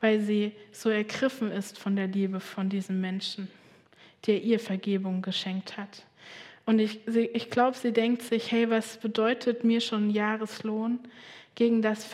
weil 0.00 0.20
sie 0.20 0.52
so 0.72 0.90
ergriffen 0.90 1.50
ist 1.50 1.78
von 1.78 1.96
der 1.96 2.08
Liebe 2.08 2.40
von 2.40 2.68
diesem 2.68 3.00
Menschen 3.00 3.48
der 4.26 4.42
ihr 4.42 4.58
Vergebung 4.58 5.22
geschenkt 5.22 5.76
hat. 5.76 6.04
Und 6.64 6.80
ich, 6.80 7.06
ich 7.06 7.50
glaube, 7.50 7.76
sie 7.76 7.92
denkt 7.92 8.22
sich, 8.22 8.50
hey, 8.50 8.68
was 8.70 8.98
bedeutet 8.98 9.62
mir 9.62 9.80
schon 9.80 10.10
Jahreslohn 10.10 10.98
gegen 11.54 11.80
das 11.80 12.08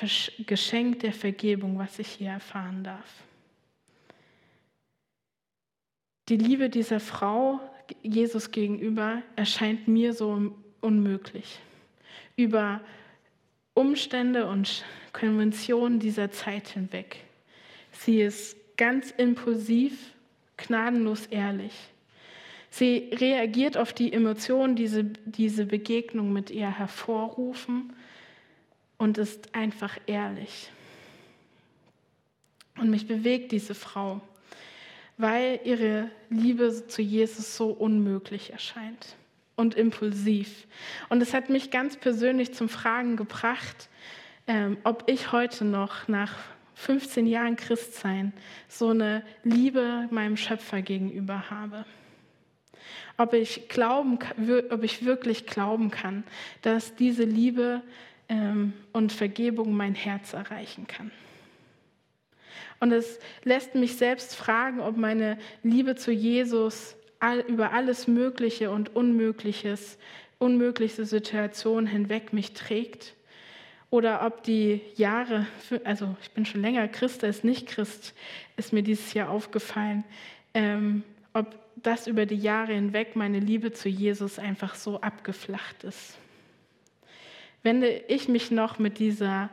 Geschenk 0.47 1.01
der 1.01 1.13
Vergebung, 1.13 1.79
was 1.79 1.99
ich 1.99 2.09
hier 2.09 2.31
erfahren 2.31 2.85
darf? 2.85 3.23
Die 6.29 6.37
Liebe 6.37 6.69
dieser 6.69 7.01
Frau 7.01 7.61
Jesus 8.03 8.51
gegenüber 8.51 9.23
erscheint 9.37 9.89
mir 9.89 10.13
so 10.13 10.55
unmöglich. 10.81 11.59
Über 12.37 12.81
Umstände 13.75 14.47
und 14.47 14.85
Konventionen 15.13 15.99
dieser 15.99 16.31
Zeit 16.31 16.69
hinweg. 16.69 17.19
Sie 17.93 18.21
ist 18.21 18.57
ganz 18.77 19.11
impulsiv, 19.13 20.13
gnadenlos 20.57 21.27
ehrlich. 21.27 21.73
Sie 22.75 23.11
reagiert 23.13 23.77
auf 23.77 23.93
die 23.93 24.15
Emotionen, 24.15 24.77
die 24.77 24.85
diese, 24.85 25.05
diese 25.05 25.67
Begegnung 25.67 26.33
mit 26.33 26.51
ihr 26.51 26.71
hervorrufen 26.71 27.93
und 28.97 29.19
ist 29.19 29.55
einfach 29.55 29.99
ehrlich. 30.07 30.71
Und 32.79 32.89
mich 32.89 33.07
bewegt 33.07 33.53
diese 33.53 33.75
Frau, 33.75 34.23
weil 35.19 35.61
ihre 35.65 36.09
Liebe 36.31 36.87
zu 36.87 37.03
Jesus 37.03 37.59
so 37.59 37.69
unmöglich 37.69 38.55
erscheint 38.55 39.17
und 39.55 39.75
impulsiv. 39.75 40.67
Und 41.11 41.21
es 41.21 41.35
hat 41.35 41.51
mich 41.51 41.71
ganz 41.71 41.99
persönlich 41.99 42.55
zum 42.55 42.71
Fragen 42.71 43.19
gebracht, 43.19 43.91
ähm, 44.47 44.79
ob 44.83 45.11
ich 45.11 45.31
heute 45.31 45.67
noch 45.67 46.09
nach 46.09 46.39
15 46.77 47.27
Jahren 47.27 47.57
Christsein 47.57 48.33
so 48.67 48.89
eine 48.89 49.23
Liebe 49.45 50.09
meinem 50.11 50.39
Schöpfer 50.39 50.81
gegenüber 50.81 51.51
habe 51.51 51.85
ob 53.17 53.35
ich, 53.35 53.69
glauben, 53.69 54.19
ob 54.71 54.83
ich 54.83 55.05
wirklich 55.05 55.47
glauben 55.47 55.91
kann, 55.91 56.25
dass 56.63 56.95
diese 56.95 57.25
Liebe 57.25 57.83
ähm, 58.29 58.73
und 58.93 59.13
Vergebung 59.13 59.77
mein 59.77 59.95
Herz 59.95 60.33
erreichen 60.33 60.87
kann. 60.87 61.11
Und 62.81 62.91
es 62.93 63.21
lässt 63.45 63.75
mich 63.77 63.97
selbst 63.97 64.35
fragen, 64.35 64.81
ob 64.81 64.97
meine 64.97 65.39
Liebe 65.63 65.95
zu 65.95 66.11
Jesus 66.11 66.97
all, 67.21 67.39
über 67.41 67.73
alles 67.73 68.09
Mögliche 68.09 68.71
und 68.71 68.97
Unmögliches, 68.97 69.99
unmögliche 70.39 71.05
Situationen 71.05 71.87
hinweg 71.87 72.33
mich 72.33 72.55
trägt. 72.55 73.15
Oder 73.91 74.27
ob 74.27 74.43
die 74.43 74.81
Jahre, 74.97 75.47
also 75.85 76.17
ich 76.23 76.33
bin 76.33 76.45
schon 76.45 76.63
länger 76.63 76.89
Christ 76.89 77.23
als 77.23 77.45
nicht 77.45 77.69
Christ, 77.69 78.15
ist 78.57 78.73
mir 78.73 78.83
dieses 78.83 79.15
Jahr 79.15 79.31
aufgefallen, 79.31 80.03
ähm, 80.55 81.05
ob 81.35 81.55
dass 81.77 82.07
über 82.07 82.27
die 82.27 82.37
Jahre 82.37 82.75
hinweg 82.75 83.17
meine 83.17 83.41
Liebe 83.41 83.73
zu 83.73 83.89
Jesus 83.89 84.39
einfach 84.39 84.75
so 84.75 85.01
abgeflacht 85.01 85.85
ist. 85.85 86.17
Wende 87.63 87.89
ich 88.09 88.29
mich 88.29 88.51
noch 88.51 88.79
mit 88.79 88.99
dieser 88.99 89.51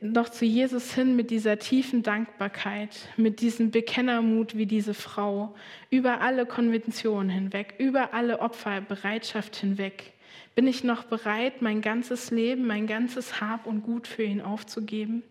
noch 0.00 0.28
zu 0.28 0.44
Jesus 0.44 0.94
hin 0.94 1.16
mit 1.16 1.30
dieser 1.30 1.58
tiefen 1.58 2.02
Dankbarkeit, 2.02 3.08
mit 3.16 3.40
diesem 3.40 3.70
Bekennermut 3.70 4.56
wie 4.56 4.66
diese 4.66 4.94
Frau, 4.94 5.54
über 5.90 6.20
alle 6.20 6.46
Konventionen 6.46 7.28
hinweg, 7.28 7.74
über 7.78 8.14
alle 8.14 8.40
Opferbereitschaft 8.40 9.56
hinweg. 9.56 10.12
Bin 10.54 10.66
ich 10.66 10.84
noch 10.84 11.04
bereit, 11.04 11.62
mein 11.62 11.80
ganzes 11.80 12.30
Leben, 12.30 12.66
mein 12.66 12.86
ganzes 12.86 13.40
Hab 13.40 13.66
und 13.66 13.82
Gut 13.82 14.06
für 14.06 14.22
ihn 14.22 14.40
aufzugeben? 14.40 15.22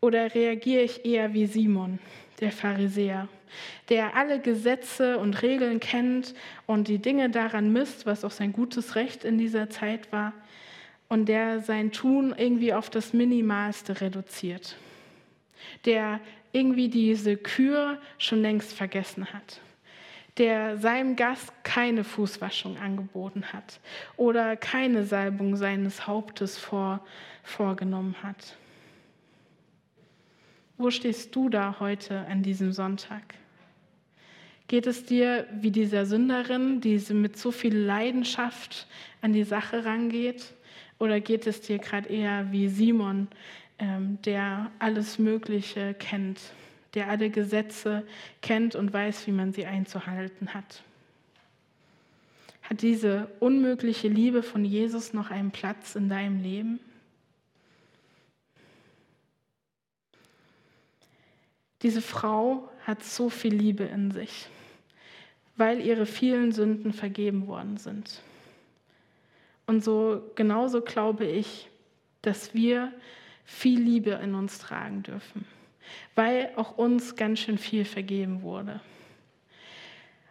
Oder 0.00 0.34
reagiere 0.34 0.82
ich 0.82 1.04
eher 1.04 1.32
wie 1.32 1.46
Simon, 1.46 2.00
der 2.40 2.50
Pharisäer, 2.50 3.28
der 3.88 4.16
alle 4.16 4.40
Gesetze 4.40 5.18
und 5.18 5.42
Regeln 5.42 5.80
kennt 5.80 6.34
und 6.66 6.88
die 6.88 6.98
Dinge 6.98 7.30
daran 7.30 7.72
misst, 7.72 8.06
was 8.06 8.24
auch 8.24 8.30
sein 8.30 8.52
gutes 8.52 8.94
Recht 8.94 9.24
in 9.24 9.38
dieser 9.38 9.70
Zeit 9.70 10.12
war, 10.12 10.32
und 11.08 11.26
der 11.26 11.60
sein 11.60 11.92
Tun 11.92 12.34
irgendwie 12.34 12.72
auf 12.72 12.88
das 12.88 13.12
Minimalste 13.12 14.00
reduziert, 14.00 14.76
der 15.84 16.20
irgendwie 16.52 16.88
diese 16.88 17.36
Kür 17.36 17.98
schon 18.16 18.40
längst 18.40 18.72
vergessen 18.72 19.30
hat, 19.30 19.60
der 20.38 20.78
seinem 20.78 21.14
Gast 21.16 21.52
keine 21.64 22.04
Fußwaschung 22.04 22.78
angeboten 22.78 23.44
hat 23.52 23.80
oder 24.16 24.56
keine 24.56 25.04
Salbung 25.04 25.56
seines 25.56 26.06
Hauptes 26.06 26.56
vor, 26.56 27.04
vorgenommen 27.42 28.16
hat. 28.22 28.56
Wo 30.78 30.90
stehst 30.90 31.36
du 31.36 31.50
da 31.50 31.76
heute 31.78 32.20
an 32.26 32.42
diesem 32.42 32.72
Sonntag? 32.72 33.34
Geht 34.72 34.86
es 34.86 35.04
dir 35.04 35.46
wie 35.52 35.70
dieser 35.70 36.06
Sünderin, 36.06 36.80
die 36.80 36.98
mit 37.12 37.36
so 37.36 37.50
viel 37.50 37.76
Leidenschaft 37.76 38.86
an 39.20 39.34
die 39.34 39.44
Sache 39.44 39.84
rangeht? 39.84 40.54
Oder 40.98 41.20
geht 41.20 41.46
es 41.46 41.60
dir 41.60 41.78
gerade 41.78 42.08
eher 42.08 42.50
wie 42.52 42.70
Simon, 42.70 43.28
ähm, 43.78 44.16
der 44.24 44.70
alles 44.78 45.18
Mögliche 45.18 45.92
kennt, 45.92 46.40
der 46.94 47.10
alle 47.10 47.28
Gesetze 47.28 48.02
kennt 48.40 48.74
und 48.74 48.94
weiß, 48.94 49.26
wie 49.26 49.32
man 49.32 49.52
sie 49.52 49.66
einzuhalten 49.66 50.54
hat? 50.54 50.82
Hat 52.62 52.80
diese 52.80 53.28
unmögliche 53.40 54.08
Liebe 54.08 54.42
von 54.42 54.64
Jesus 54.64 55.12
noch 55.12 55.30
einen 55.30 55.50
Platz 55.50 55.96
in 55.96 56.08
deinem 56.08 56.42
Leben? 56.42 56.80
Diese 61.82 62.00
Frau 62.00 62.70
hat 62.86 63.04
so 63.04 63.28
viel 63.28 63.52
Liebe 63.52 63.84
in 63.84 64.12
sich, 64.12 64.48
weil 65.56 65.80
ihre 65.80 66.06
vielen 66.06 66.52
Sünden 66.52 66.92
vergeben 66.92 67.46
worden 67.46 67.76
sind. 67.76 68.22
Und 69.66 69.84
so 69.84 70.22
genauso 70.34 70.80
glaube 70.80 71.26
ich, 71.26 71.68
dass 72.22 72.54
wir 72.54 72.92
viel 73.44 73.80
Liebe 73.80 74.10
in 74.22 74.34
uns 74.34 74.58
tragen 74.58 75.02
dürfen, 75.02 75.44
weil 76.14 76.50
auch 76.56 76.78
uns 76.78 77.16
ganz 77.16 77.40
schön 77.40 77.58
viel 77.58 77.84
vergeben 77.84 78.42
wurde. 78.42 78.80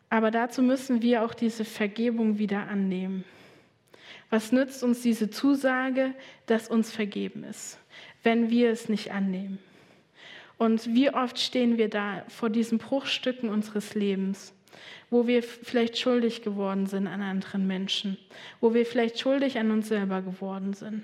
Aber 0.10 0.31
dazu 0.31 0.62
müssen 0.62 1.01
wir 1.01 1.23
auch 1.23 1.34
diese 1.34 1.63
Vergebung 1.63 2.38
wieder 2.38 2.67
annehmen. 2.67 3.23
Was 4.29 4.51
nützt 4.51 4.84
uns 4.84 5.01
diese 5.01 5.29
Zusage, 5.29 6.13
dass 6.45 6.69
uns 6.69 6.91
vergeben 6.91 7.43
ist, 7.43 7.79
wenn 8.23 8.49
wir 8.49 8.71
es 8.71 8.89
nicht 8.89 9.12
annehmen? 9.12 9.60
Und 10.57 10.93
wie 10.93 11.10
oft 11.10 11.39
stehen 11.39 11.77
wir 11.77 11.89
da 11.89 12.23
vor 12.27 12.49
diesen 12.49 12.77
Bruchstücken 12.77 13.49
unseres 13.49 13.95
Lebens, 13.95 14.53
wo 15.10 15.28
wir 15.28 15.44
vielleicht 15.44 15.98
schuldig 15.98 16.41
geworden 16.41 16.88
sind 16.88 17.08
an 17.08 17.22
anderen 17.22 17.67
Menschen, 17.67 18.17
wo 18.60 18.74
wir 18.74 18.86
vielleicht 18.86 19.20
schuldig 19.20 19.58
an 19.58 19.72
uns 19.72 19.88
selber 19.88 20.22
geworden 20.22 20.74
sind. 20.74 21.04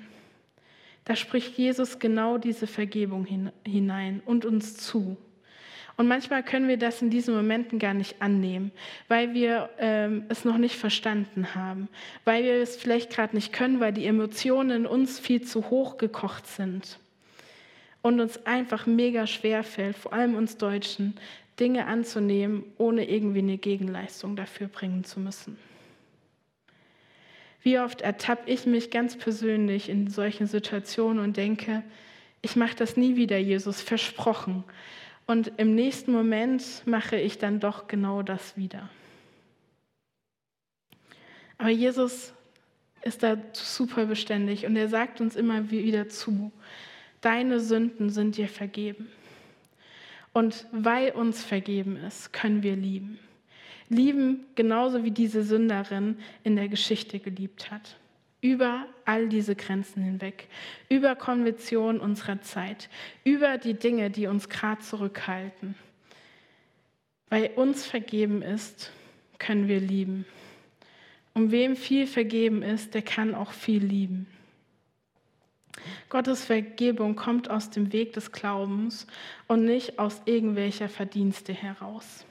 Da 1.05 1.15
spricht 1.15 1.57
Jesus 1.57 1.99
genau 1.99 2.37
diese 2.37 2.67
Vergebung 2.67 3.25
hinein 3.65 4.21
und 4.25 4.45
uns 4.45 4.75
zu. 4.75 5.17
Und 5.97 6.07
manchmal 6.07 6.43
können 6.43 6.67
wir 6.67 6.77
das 6.77 7.01
in 7.01 7.09
diesen 7.09 7.33
Momenten 7.33 7.79
gar 7.79 7.95
nicht 7.95 8.21
annehmen, 8.21 8.71
weil 9.07 9.33
wir 9.33 9.69
ähm, 9.79 10.25
es 10.29 10.45
noch 10.45 10.59
nicht 10.59 10.75
verstanden 10.75 11.55
haben, 11.55 11.89
weil 12.23 12.43
wir 12.43 12.61
es 12.61 12.75
vielleicht 12.75 13.09
gerade 13.09 13.35
nicht 13.35 13.51
können, 13.51 13.79
weil 13.79 13.93
die 13.93 14.05
Emotionen 14.05 14.83
in 14.83 14.85
uns 14.85 15.19
viel 15.19 15.41
zu 15.41 15.71
hoch 15.71 15.97
gekocht 15.97 16.45
sind 16.45 16.99
und 18.03 18.19
uns 18.19 18.45
einfach 18.45 18.85
mega 18.85 19.25
schwer 19.25 19.63
fällt, 19.63 19.97
vor 19.97 20.13
allem 20.13 20.35
uns 20.35 20.57
Deutschen, 20.57 21.15
Dinge 21.59 21.87
anzunehmen, 21.87 22.63
ohne 22.77 23.09
irgendwie 23.09 23.39
eine 23.39 23.57
Gegenleistung 23.57 24.35
dafür 24.35 24.67
bringen 24.67 25.03
zu 25.03 25.19
müssen. 25.19 25.57
Wie 27.61 27.79
oft 27.79 28.01
ertappe 28.01 28.49
ich 28.49 28.65
mich 28.65 28.91
ganz 28.91 29.17
persönlich 29.17 29.89
in 29.89 30.09
solchen 30.09 30.47
Situationen 30.47 31.23
und 31.23 31.37
denke, 31.37 31.83
ich 32.41 32.55
mache 32.55 32.75
das 32.75 32.95
nie 32.95 33.15
wieder, 33.15 33.37
Jesus, 33.37 33.81
versprochen. 33.81 34.63
Und 35.25 35.51
im 35.57 35.75
nächsten 35.75 36.11
Moment 36.11 36.63
mache 36.85 37.17
ich 37.17 37.37
dann 37.39 37.59
doch 37.59 37.87
genau 37.87 38.21
das 38.21 38.55
wieder. 38.55 38.89
Aber 41.57 41.69
Jesus 41.69 42.33
ist 43.01 43.23
da 43.23 43.37
super 43.53 44.05
beständig 44.05 44.65
und 44.65 44.75
er 44.75 44.87
sagt 44.87 45.19
uns 45.19 45.35
immer 45.35 45.71
wieder 45.71 46.07
zu, 46.07 46.51
deine 47.21 47.59
Sünden 47.59 48.09
sind 48.09 48.37
dir 48.37 48.47
vergeben. 48.47 49.09
Und 50.37 50.67
weil 50.71 51.13
uns 51.13 51.43
vergeben 51.43 51.95
ist, 51.95 52.31
können 52.31 52.61
wir 52.61 52.75
lieben. 52.75 53.17
Lieben 53.89 54.45
genauso 54.53 55.03
wie 55.03 55.09
diese 55.09 55.41
Sünderin 55.41 56.19
in 56.43 56.55
der 56.55 56.67
Geschichte 56.67 57.17
geliebt 57.17 57.71
hat. 57.71 57.97
Über 58.39 58.85
all 59.03 59.29
diese 59.29 59.55
Grenzen 59.55 60.03
hinweg, 60.03 60.47
über 60.89 61.15
Konventionen 61.15 61.99
unserer 61.99 62.39
Zeit, 62.43 62.87
über 63.23 63.57
die 63.57 63.73
Dinge, 63.73 64.11
die 64.11 64.27
uns 64.27 64.47
gerade 64.47 64.79
zurückhalten. 64.79 65.73
Weil 67.29 67.49
uns 67.55 67.87
vergeben 67.87 68.43
ist, 68.43 68.91
können 69.39 69.67
wir 69.67 69.79
lieben. 69.79 70.27
Und 71.33 71.49
wem 71.49 71.75
viel 71.75 72.05
vergeben 72.05 72.61
ist, 72.61 72.93
der 72.93 73.01
kann 73.01 73.33
auch 73.33 73.53
viel 73.53 73.83
lieben. 73.83 74.27
Gottes 76.09 76.45
Vergebung 76.45 77.15
kommt 77.15 77.49
aus 77.49 77.69
dem 77.69 77.93
Weg 77.93 78.13
des 78.13 78.31
Glaubens 78.31 79.07
und 79.47 79.65
nicht 79.65 79.99
aus 79.99 80.21
irgendwelcher 80.25 80.89
Verdienste 80.89 81.53
heraus. 81.53 82.25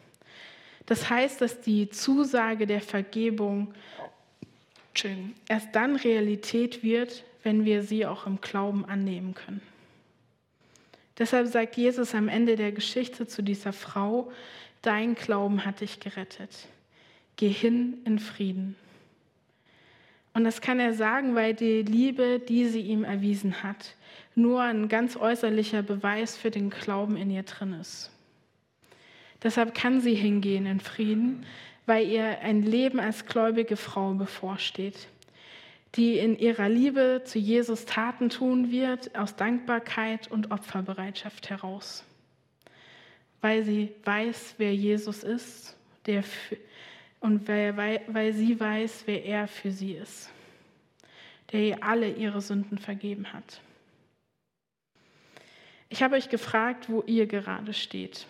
Das 0.87 1.11
heißt, 1.11 1.41
dass 1.41 1.61
die 1.61 1.91
Zusage 1.91 2.67
der 2.67 2.81
Vergebung 2.81 3.75
erst 5.49 5.75
dann 5.75 5.97
Realität 5.97 6.83
wird, 6.83 7.25
wenn 7.43 7.65
wir 7.65 7.83
sie 7.83 8.07
auch 8.07 8.27
im 8.27 8.41
Glauben 8.41 8.85
annehmen 8.85 9.35
können. 9.35 9.61
Deshalb 11.19 11.49
sagt 11.49 11.77
Jesus 11.77 12.15
am 12.15 12.29
Ende 12.29 12.57
der 12.57 12.73
Geschichte 12.73 13.27
zu 13.27 13.43
dieser 13.43 13.73
Frau, 13.73 14.31
dein 14.83 15.15
Glauben 15.15 15.65
hat 15.65 15.81
dich 15.81 16.01
gerettet. 16.01 16.69
Geh 17.37 17.49
hin 17.49 17.99
in 18.05 18.19
Frieden. 18.19 18.77
Und 20.37 20.45
das 20.45 20.61
kann 20.61 20.79
er 20.81 20.93
sagen, 20.93 21.35
weil 21.35 21.55
die 21.55 21.81
Liebe, 21.81 22.39
die 22.39 22.67
sie 22.67 22.83
ihm 22.83 23.05
erwiesen 23.05 23.63
hat, 23.63 23.95
nur 24.35 24.61
ein 24.61 24.87
ganz 24.89 25.17
äußerlicher 25.17 25.81
Beweis 25.81 26.37
für 26.37 26.51
den 26.51 26.69
Glauben 26.69 27.17
in 27.17 27.31
ihr 27.31 27.45
drin 27.45 27.73
ist. 27.81 28.11
Deshalb 29.43 29.75
kann 29.75 30.03
sie 30.03 30.15
hingehen 30.15 30.67
in 30.67 30.79
Frieden, 30.79 31.47
weil 31.87 32.07
ihr 32.07 32.41
ein 32.41 32.63
Leben 32.63 33.01
als 33.01 33.25
gläubige 33.25 33.79
Frau 33.79 34.13
bevorsteht, 34.13 35.09
die 35.95 36.19
in 36.19 36.39
ihrer 36.39 36.69
Liebe 36.69 37.23
zu 37.25 37.39
Jesus 37.39 37.87
Taten 37.87 38.29
tun 38.29 38.71
wird, 38.71 39.17
aus 39.17 39.37
Dankbarkeit 39.37 40.31
und 40.31 40.51
Opferbereitschaft 40.51 41.49
heraus. 41.49 42.05
Weil 43.41 43.65
sie 43.65 43.95
weiß, 44.05 44.57
wer 44.59 44.75
Jesus 44.75 45.25
ist, 45.25 45.79
der 46.05 46.23
für, 46.23 46.59
und 47.21 47.49
weil, 47.49 47.77
weil, 47.77 48.01
weil 48.09 48.33
sie 48.33 48.59
weiß, 48.59 49.05
wer 49.07 49.25
er 49.25 49.49
für 49.49 49.71
sie 49.71 49.93
ist, 49.93 50.31
der 51.53 51.61
ihr 51.61 51.83
alle 51.83 52.11
ihre 52.11 52.41
Sünden 52.41 52.79
vergeben 52.79 53.33
hat. 53.33 53.61
Ich 55.89 56.03
habe 56.03 56.17
euch 56.17 56.29
gefragt, 56.29 56.89
wo 56.89 57.03
ihr 57.07 57.27
gerade 57.27 57.73
steht. 57.73 58.27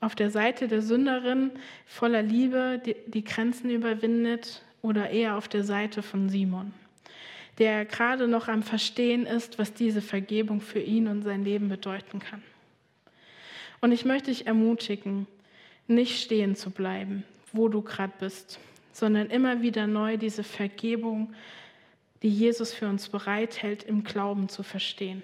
Auf 0.00 0.14
der 0.14 0.30
Seite 0.30 0.68
der 0.68 0.82
Sünderin 0.82 1.50
voller 1.86 2.22
Liebe, 2.22 2.80
die, 2.84 2.96
die 3.06 3.24
Grenzen 3.24 3.70
überwindet, 3.70 4.62
oder 4.84 5.08
eher 5.08 5.36
auf 5.36 5.48
der 5.48 5.64
Seite 5.64 6.02
von 6.02 6.28
Simon, 6.28 6.74
der 7.56 7.86
gerade 7.86 8.28
noch 8.28 8.48
am 8.48 8.62
Verstehen 8.62 9.24
ist, 9.24 9.58
was 9.58 9.72
diese 9.72 10.02
Vergebung 10.02 10.60
für 10.60 10.78
ihn 10.80 11.08
und 11.08 11.22
sein 11.22 11.42
Leben 11.42 11.70
bedeuten 11.70 12.18
kann. 12.18 12.42
Und 13.80 13.92
ich 13.92 14.04
möchte 14.04 14.30
dich 14.30 14.46
ermutigen, 14.46 15.26
nicht 15.86 16.22
stehen 16.22 16.54
zu 16.54 16.70
bleiben, 16.70 17.24
wo 17.54 17.68
du 17.68 17.80
gerade 17.80 18.12
bist, 18.20 18.58
sondern 18.92 19.30
immer 19.30 19.62
wieder 19.62 19.86
neu 19.86 20.16
diese 20.18 20.44
Vergebung, 20.44 21.32
die 22.22 22.28
Jesus 22.28 22.72
für 22.72 22.88
uns 22.88 23.08
bereithält, 23.08 23.82
im 23.82 24.04
Glauben 24.04 24.48
zu 24.48 24.62
verstehen. 24.62 25.22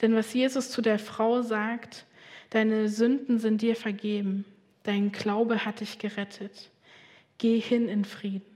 Denn 0.00 0.14
was 0.14 0.32
Jesus 0.34 0.70
zu 0.70 0.82
der 0.82 0.98
Frau 0.98 1.42
sagt, 1.42 2.04
deine 2.50 2.88
Sünden 2.88 3.38
sind 3.38 3.62
dir 3.62 3.76
vergeben, 3.76 4.44
dein 4.82 5.12
Glaube 5.12 5.64
hat 5.64 5.80
dich 5.80 5.98
gerettet, 5.98 6.70
geh 7.38 7.60
hin 7.60 7.88
in 7.88 8.04
Frieden, 8.04 8.46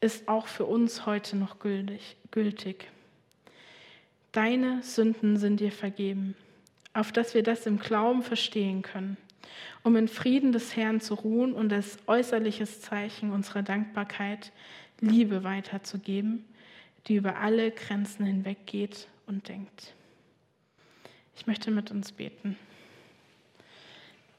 ist 0.00 0.28
auch 0.28 0.46
für 0.46 0.64
uns 0.64 1.06
heute 1.06 1.36
noch 1.36 1.58
gültig. 1.60 2.88
deine 4.32 4.82
Sünden 4.82 5.36
sind 5.36 5.60
dir 5.60 5.72
vergeben, 5.72 6.34
auf 6.92 7.12
dass 7.12 7.34
wir 7.34 7.42
das 7.42 7.66
im 7.66 7.78
Glauben 7.78 8.22
verstehen 8.22 8.82
können, 8.82 9.16
um 9.82 9.96
in 9.96 10.08
Frieden 10.08 10.52
des 10.52 10.76
Herrn 10.76 11.00
zu 11.00 11.14
ruhen 11.14 11.52
und 11.52 11.72
als 11.72 11.98
äußerliches 12.06 12.80
Zeichen 12.80 13.30
unserer 13.30 13.62
Dankbarkeit 13.62 14.52
Liebe 15.00 15.44
weiterzugeben, 15.44 16.44
die 17.06 17.16
über 17.16 17.36
alle 17.36 17.70
Grenzen 17.70 18.26
hinweggeht 18.26 19.08
und 19.26 19.48
denkt. 19.48 19.94
Ich 21.36 21.46
möchte 21.46 21.70
mit 21.70 21.90
uns 21.90 22.12
beten. 22.12 22.56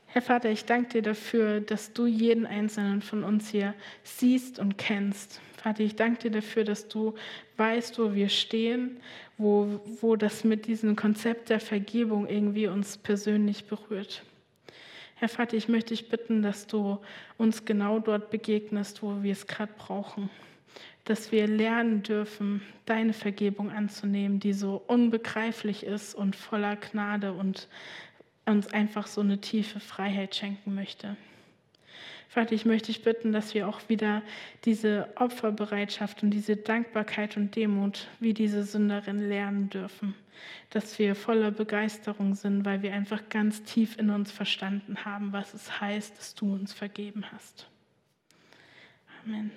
Herr 0.08 0.22
Vater, 0.24 0.50
ich 0.50 0.66
danke 0.66 0.90
dir 0.90 1.02
dafür, 1.04 1.62
dass 1.62 1.94
du 1.94 2.08
jeden 2.08 2.48
einzelnen 2.48 3.02
von 3.02 3.24
uns 3.24 3.50
hier 3.50 3.76
siehst 4.04 4.58
und 4.58 4.78
kennst. 4.78 5.40
Vater, 5.58 5.84
ich 5.84 5.96
danke 5.96 6.24
dir 6.24 6.32
dafür, 6.32 6.64
dass 6.64 6.88
du 6.88 7.14
weißt, 7.58 8.00
wo 8.00 8.16
wir 8.16 8.30
stehen, 8.30 8.98
wo, 9.38 9.80
wo 10.02 10.16
das 10.16 10.44
mit 10.44 10.66
diesem 10.66 10.96
Konzept 10.96 11.50
der 11.50 11.60
Vergebung 11.60 12.28
irgendwie 12.28 12.68
uns 12.68 12.98
persönlich 12.98 13.66
berührt. 13.66 14.24
Herr 15.20 15.28
Vater, 15.28 15.58
ich 15.58 15.68
möchte 15.68 15.90
dich 15.90 16.08
bitten, 16.08 16.42
dass 16.42 16.66
du 16.66 16.98
uns 17.38 17.66
genau 17.66 18.00
dort 18.00 18.30
begegnest, 18.30 19.04
wo 19.04 19.22
wir 19.22 19.34
es 19.34 19.48
gerade 19.48 19.74
brauchen. 19.78 20.30
Dass 21.04 21.34
wir 21.34 21.46
lernen 21.46 22.04
dürfen, 22.04 22.62
deine 22.86 23.12
Vergebung 23.12 23.70
anzunehmen, 23.70 24.40
die 24.40 24.54
so 24.54 24.82
unbegreiflich 24.88 25.84
ist 25.84 26.16
und 26.16 26.38
voller 26.38 26.78
Gnade 26.78 27.34
und 27.34 27.68
uns 28.46 28.68
einfach 28.72 29.08
so 29.08 29.20
eine 29.20 29.42
tiefe 29.42 29.82
Freiheit 29.82 30.36
schenken 30.36 30.74
möchte. 30.74 31.18
Vater, 32.30 32.54
ich 32.54 32.64
möchte 32.64 32.88
dich 32.88 33.02
bitten, 33.02 33.32
dass 33.32 33.56
wir 33.56 33.68
auch 33.68 33.82
wieder 33.90 34.22
diese 34.64 35.10
Opferbereitschaft 35.16 36.22
und 36.22 36.30
diese 36.30 36.56
Dankbarkeit 36.56 37.38
und 37.38 37.56
Demut 37.56 38.08
wie 38.20 38.36
diese 38.36 38.64
Sünderin 38.64 39.28
lernen 39.28 39.72
dürfen. 39.72 40.14
Dass 40.70 41.00
wir 41.00 41.16
voller 41.16 41.50
Begeisterung 41.50 42.36
sind, 42.36 42.66
weil 42.66 42.84
wir 42.84 42.94
einfach 42.94 43.30
ganz 43.30 43.64
tief 43.64 43.98
in 43.98 44.12
uns 44.12 44.32
verstanden 44.32 45.06
haben, 45.06 45.34
was 45.34 45.56
es 45.56 45.82
heißt, 45.82 46.20
dass 46.20 46.36
du 46.36 46.54
uns 46.54 46.72
vergeben 46.72 47.26
hast. 47.34 47.68
Amen. 49.26 49.50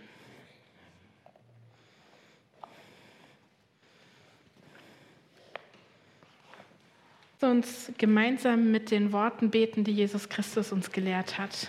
uns 7.42 7.90
gemeinsam 7.98 8.70
mit 8.70 8.92
den 8.92 9.10
Worten 9.10 9.50
beten, 9.50 9.82
die 9.82 9.90
Jesus 9.90 10.28
Christus 10.28 10.70
uns 10.70 10.92
gelehrt 10.92 11.38
hat. 11.38 11.68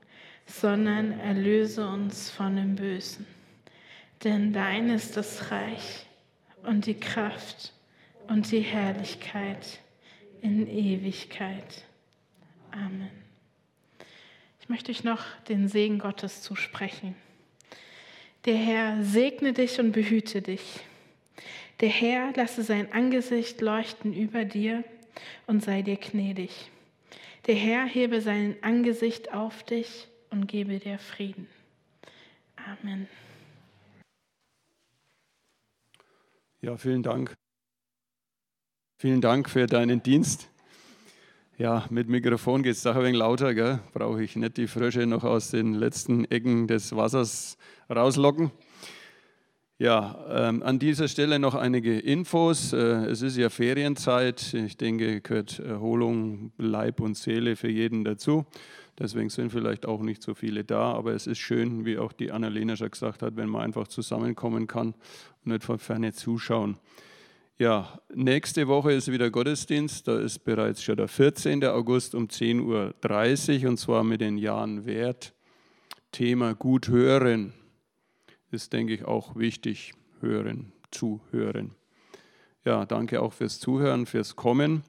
sondern 0.51 1.19
erlöse 1.19 1.87
uns 1.87 2.29
von 2.29 2.55
dem 2.55 2.75
Bösen. 2.75 3.25
Denn 4.23 4.53
dein 4.53 4.89
ist 4.89 5.17
das 5.17 5.51
Reich 5.51 6.05
und 6.63 6.85
die 6.85 6.99
Kraft 6.99 7.73
und 8.27 8.51
die 8.51 8.59
Herrlichkeit 8.59 9.79
in 10.41 10.67
Ewigkeit. 10.67 11.85
Amen. 12.71 13.09
Ich 14.59 14.69
möchte 14.69 14.91
euch 14.91 15.03
noch 15.03 15.23
den 15.49 15.67
Segen 15.67 15.99
Gottes 15.99 16.41
zusprechen. 16.41 17.15
Der 18.45 18.55
Herr 18.55 19.03
segne 19.03 19.53
dich 19.53 19.79
und 19.79 19.91
behüte 19.91 20.41
dich. 20.41 20.79
Der 21.79 21.89
Herr 21.89 22.31
lasse 22.35 22.63
sein 22.63 22.91
Angesicht 22.91 23.59
leuchten 23.61 24.13
über 24.13 24.45
dir 24.45 24.83
und 25.47 25.63
sei 25.63 25.81
dir 25.81 25.97
gnädig. 25.97 26.51
Der 27.47 27.55
Herr 27.55 27.85
hebe 27.85 28.21
sein 28.21 28.55
Angesicht 28.61 29.33
auf 29.33 29.63
dich 29.63 30.07
und 30.31 30.47
gebe 30.47 30.79
dir 30.79 30.97
Frieden. 30.97 31.47
Amen. 32.55 33.07
Ja, 36.61 36.77
vielen 36.77 37.03
Dank. 37.03 37.35
Vielen 38.97 39.21
Dank 39.21 39.49
für 39.49 39.65
deinen 39.67 40.03
Dienst. 40.03 40.49
Ja, 41.57 41.85
mit 41.89 42.07
Mikrofon 42.07 42.63
geht 42.63 42.73
es 42.73 42.83
doch 42.83 42.95
ein 42.95 43.03
wenig 43.03 43.19
lauter, 43.19 43.53
gell? 43.53 43.79
Brauche 43.93 44.23
ich 44.23 44.35
nicht 44.35 44.57
die 44.57 44.67
Frösche 44.67 45.05
noch 45.05 45.23
aus 45.23 45.51
den 45.51 45.73
letzten 45.73 46.25
Ecken 46.25 46.67
des 46.67 46.95
Wassers 46.95 47.57
rauslocken. 47.89 48.51
Ja, 49.77 50.23
ähm, 50.29 50.61
an 50.61 50.77
dieser 50.77 51.07
Stelle 51.07 51.39
noch 51.39 51.55
einige 51.55 51.97
Infos. 51.97 52.71
Äh, 52.71 52.77
es 53.05 53.23
ist 53.23 53.37
ja 53.37 53.49
Ferienzeit. 53.49 54.53
Ich 54.53 54.77
denke, 54.77 55.21
gehört 55.21 55.57
Erholung, 55.57 56.51
Leib 56.57 56.99
und 56.99 57.17
Seele 57.17 57.55
für 57.55 57.69
jeden 57.69 58.03
dazu. 58.03 58.45
Deswegen 59.01 59.29
sind 59.29 59.51
vielleicht 59.51 59.87
auch 59.87 60.01
nicht 60.01 60.21
so 60.21 60.35
viele 60.35 60.63
da. 60.63 60.93
Aber 60.93 61.13
es 61.13 61.25
ist 61.25 61.39
schön, 61.39 61.85
wie 61.85 61.97
auch 61.97 62.13
die 62.13 62.31
Annalena 62.31 62.75
schon 62.75 62.91
gesagt 62.91 63.23
hat, 63.23 63.35
wenn 63.35 63.49
man 63.49 63.63
einfach 63.63 63.87
zusammenkommen 63.87 64.67
kann 64.67 64.93
und 65.43 65.51
nicht 65.53 65.63
von 65.63 65.79
ferne 65.79 66.13
zuschauen. 66.13 66.77
Ja, 67.57 67.99
nächste 68.13 68.67
Woche 68.67 68.91
ist 68.91 69.11
wieder 69.11 69.31
Gottesdienst. 69.31 70.07
Da 70.07 70.19
ist 70.19 70.39
bereits 70.43 70.83
schon 70.83 70.97
der 70.97 71.07
14. 71.07 71.65
August 71.65 72.13
um 72.13 72.27
10.30 72.27 73.63
Uhr 73.63 73.69
und 73.69 73.77
zwar 73.77 74.03
mit 74.03 74.21
den 74.21 74.37
Jahren 74.37 74.85
Wert. 74.85 75.33
Thema 76.11 76.53
Gut 76.53 76.87
hören 76.87 77.53
ist, 78.51 78.73
denke 78.73 78.93
ich, 78.93 79.05
auch 79.05 79.35
wichtig, 79.35 79.93
hören, 80.19 80.73
zuhören. 80.91 81.71
Ja, 82.65 82.85
danke 82.85 83.21
auch 83.21 83.33
fürs 83.33 83.59
Zuhören, 83.59 84.05
fürs 84.05 84.35
Kommen. 84.35 84.83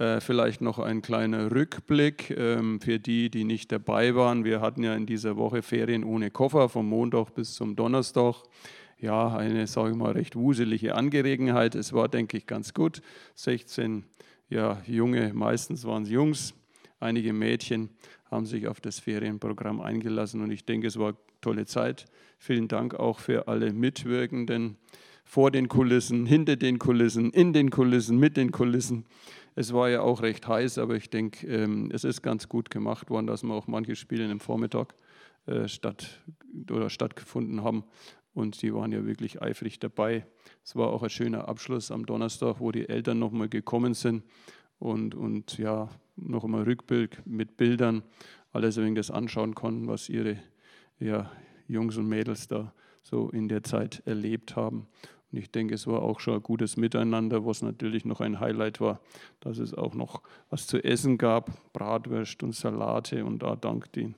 Äh, 0.00 0.22
vielleicht 0.22 0.62
noch 0.62 0.78
ein 0.78 1.02
kleiner 1.02 1.50
Rückblick 1.50 2.30
ähm, 2.30 2.80
für 2.80 2.98
die, 2.98 3.28
die 3.28 3.44
nicht 3.44 3.70
dabei 3.70 4.14
waren. 4.14 4.44
Wir 4.44 4.62
hatten 4.62 4.82
ja 4.82 4.94
in 4.94 5.04
dieser 5.04 5.36
Woche 5.36 5.60
Ferien 5.60 6.04
ohne 6.04 6.30
Koffer, 6.30 6.70
vom 6.70 6.88
Montag 6.88 7.34
bis 7.34 7.52
zum 7.52 7.76
Donnerstag. 7.76 8.36
Ja, 8.98 9.36
eine, 9.36 9.66
sage 9.66 9.90
ich 9.90 9.96
mal, 9.96 10.12
recht 10.12 10.36
wuselige 10.36 10.94
Angelegenheit. 10.94 11.74
Es 11.74 11.92
war, 11.92 12.08
denke 12.08 12.38
ich, 12.38 12.46
ganz 12.46 12.72
gut. 12.72 13.02
16 13.34 14.04
ja, 14.48 14.80
Junge, 14.86 15.34
meistens 15.34 15.84
waren 15.84 16.04
es 16.04 16.08
Jungs, 16.08 16.54
einige 16.98 17.34
Mädchen 17.34 17.90
haben 18.30 18.46
sich 18.46 18.68
auf 18.68 18.80
das 18.80 19.00
Ferienprogramm 19.00 19.82
eingelassen 19.82 20.40
und 20.40 20.50
ich 20.50 20.64
denke, 20.64 20.86
es 20.86 20.98
war 20.98 21.08
eine 21.08 21.16
tolle 21.42 21.66
Zeit. 21.66 22.06
Vielen 22.38 22.68
Dank 22.68 22.94
auch 22.94 23.18
für 23.18 23.48
alle 23.48 23.74
Mitwirkenden 23.74 24.78
vor 25.24 25.50
den 25.50 25.68
Kulissen, 25.68 26.26
hinter 26.26 26.56
den 26.56 26.78
Kulissen, 26.78 27.30
in 27.30 27.52
den 27.52 27.70
Kulissen, 27.70 28.18
mit 28.18 28.36
den 28.36 28.50
Kulissen. 28.50 29.04
Es 29.60 29.74
war 29.74 29.90
ja 29.90 30.00
auch 30.00 30.22
recht 30.22 30.48
heiß, 30.48 30.78
aber 30.78 30.94
ich 30.94 31.10
denke, 31.10 31.46
ähm, 31.46 31.90
es 31.92 32.04
ist 32.04 32.22
ganz 32.22 32.48
gut 32.48 32.70
gemacht 32.70 33.10
worden, 33.10 33.26
dass 33.26 33.42
wir 33.42 33.52
auch 33.52 33.66
manche 33.66 33.94
Spiele 33.94 34.24
im 34.30 34.40
Vormittag 34.40 34.94
äh, 35.44 35.68
statt, 35.68 36.22
oder 36.70 36.88
stattgefunden 36.88 37.62
haben. 37.62 37.84
Und 38.32 38.62
die 38.62 38.72
waren 38.72 38.90
ja 38.90 39.04
wirklich 39.04 39.42
eifrig 39.42 39.78
dabei. 39.78 40.24
Es 40.64 40.76
war 40.76 40.88
auch 40.88 41.02
ein 41.02 41.10
schöner 41.10 41.46
Abschluss 41.46 41.90
am 41.90 42.06
Donnerstag, 42.06 42.58
wo 42.58 42.72
die 42.72 42.88
Eltern 42.88 43.18
nochmal 43.18 43.50
gekommen 43.50 43.92
sind 43.92 44.24
und, 44.78 45.14
und 45.14 45.58
ja, 45.58 45.90
noch 46.16 46.44
einmal 46.44 46.62
Rückbild 46.62 47.20
mit 47.26 47.58
Bildern, 47.58 48.02
alles 48.52 48.78
wenig 48.78 48.94
das 48.94 49.10
anschauen 49.10 49.54
konnten, 49.54 49.88
was 49.88 50.08
ihre 50.08 50.38
ja, 51.00 51.30
Jungs 51.68 51.98
und 51.98 52.08
Mädels 52.08 52.48
da 52.48 52.72
so 53.02 53.28
in 53.28 53.46
der 53.50 53.62
Zeit 53.62 54.02
erlebt 54.06 54.56
haben. 54.56 54.86
Und 55.32 55.38
ich 55.38 55.50
denke, 55.50 55.74
es 55.74 55.86
war 55.86 56.02
auch 56.02 56.20
schon 56.20 56.34
ein 56.34 56.42
gutes 56.42 56.76
Miteinander, 56.76 57.46
was 57.46 57.62
natürlich 57.62 58.04
noch 58.04 58.20
ein 58.20 58.40
Highlight 58.40 58.80
war, 58.80 59.00
dass 59.40 59.58
es 59.58 59.74
auch 59.74 59.94
noch 59.94 60.22
was 60.48 60.66
zu 60.66 60.82
essen 60.82 61.18
gab, 61.18 61.72
Bratwürst 61.72 62.42
und 62.42 62.54
Salate 62.54 63.24
und 63.24 63.42
da 63.42 63.54
dank 63.56 63.92
den 63.92 64.16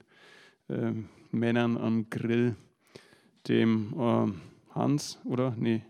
äh, 0.69 0.93
Männern 1.31 1.77
am 1.77 2.09
Grill, 2.09 2.57
dem 3.49 3.95
äh, 3.99 4.75
Hans, 4.75 5.19
oder? 5.25 5.55
Nee, 5.59 5.83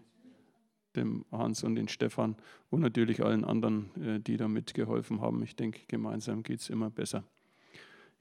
dem 0.97 1.25
Hans 1.31 1.63
und 1.63 1.77
den 1.77 1.89
Stefan 1.89 2.37
und 2.71 2.81
natürlich 2.81 3.23
allen 3.25 3.45
anderen, 3.45 3.91
äh, 4.03 4.21
die 4.21 4.37
da 4.37 4.49
mitgeholfen 4.49 5.21
haben. 5.21 5.43
Ich 5.43 5.57
denke, 5.57 5.81
gemeinsam 5.89 6.43
geht 6.43 6.61
es 6.61 6.71
immer 6.71 6.91
besser. 6.91 7.25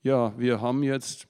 Ja, 0.03 0.37
wir 0.37 0.61
haben 0.61 0.83
jetzt 0.83 1.27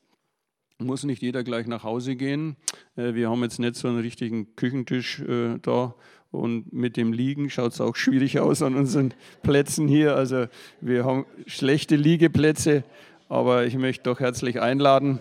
muss 0.86 1.04
nicht 1.04 1.22
jeder 1.22 1.44
gleich 1.44 1.68
nach 1.68 1.84
Hause 1.84 2.16
gehen. 2.16 2.56
Äh, 2.96 3.14
wir 3.14 3.30
haben 3.30 3.42
jetzt 3.44 3.60
nicht 3.60 3.76
so 3.76 3.88
einen 3.88 4.00
richtigen 4.00 4.56
Küchentisch 4.56 5.20
äh, 5.22 5.58
da 5.62 5.96
und 6.32 6.72
mit 6.72 6.98
dem 6.98 7.12
Liegen 7.12 7.50
schaut 7.50 7.74
es 7.74 7.82
auch 7.82 7.96
schwierig 7.96 8.40
aus 8.40 8.62
an 8.62 8.76
unseren 8.76 9.14
Plätzen 9.44 9.88
hier. 9.88 10.16
Also 10.16 10.48
wir 10.80 11.04
haben 11.04 11.26
schlechte 11.46 11.96
Liegeplätze, 11.96 12.84
aber 13.28 13.66
ich 13.66 13.76
möchte 13.76 14.04
doch 14.04 14.20
herzlich 14.20 14.62
einladen. 14.62 15.20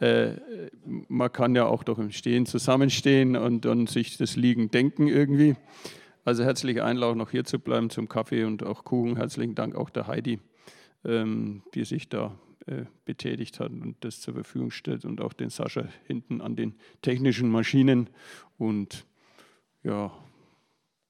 Äh, 0.00 0.32
man 1.08 1.32
kann 1.32 1.54
ja 1.54 1.66
auch 1.66 1.82
doch 1.82 1.98
im 1.98 2.12
Stehen 2.12 2.46
zusammenstehen 2.46 3.36
und, 3.36 3.66
und 3.66 3.90
sich 3.90 4.16
das 4.16 4.36
Liegen 4.36 4.70
denken 4.70 5.08
irgendwie. 5.08 5.56
Also 6.24 6.44
herzlich 6.44 6.80
einladen, 6.82 7.18
noch 7.18 7.30
hier 7.30 7.44
zu 7.44 7.58
bleiben 7.58 7.90
zum 7.90 8.08
Kaffee 8.08 8.44
und 8.44 8.62
auch 8.64 8.84
Kuchen. 8.84 9.16
Herzlichen 9.16 9.54
Dank 9.54 9.74
auch 9.74 9.90
der 9.90 10.06
Heidi, 10.06 10.40
ähm, 11.04 11.62
die 11.74 11.84
sich 11.84 12.08
da 12.08 12.38
äh, 12.66 12.84
betätigt 13.04 13.60
hat 13.60 13.70
und 13.72 13.96
das 14.00 14.20
zur 14.20 14.34
Verfügung 14.34 14.70
stellt 14.70 15.04
und 15.04 15.20
auch 15.20 15.32
den 15.32 15.50
Sascha 15.50 15.86
hinten 16.06 16.40
an 16.40 16.56
den 16.56 16.74
technischen 17.02 17.50
Maschinen. 17.50 18.08
Und 18.56 19.06
ja, 19.82 20.12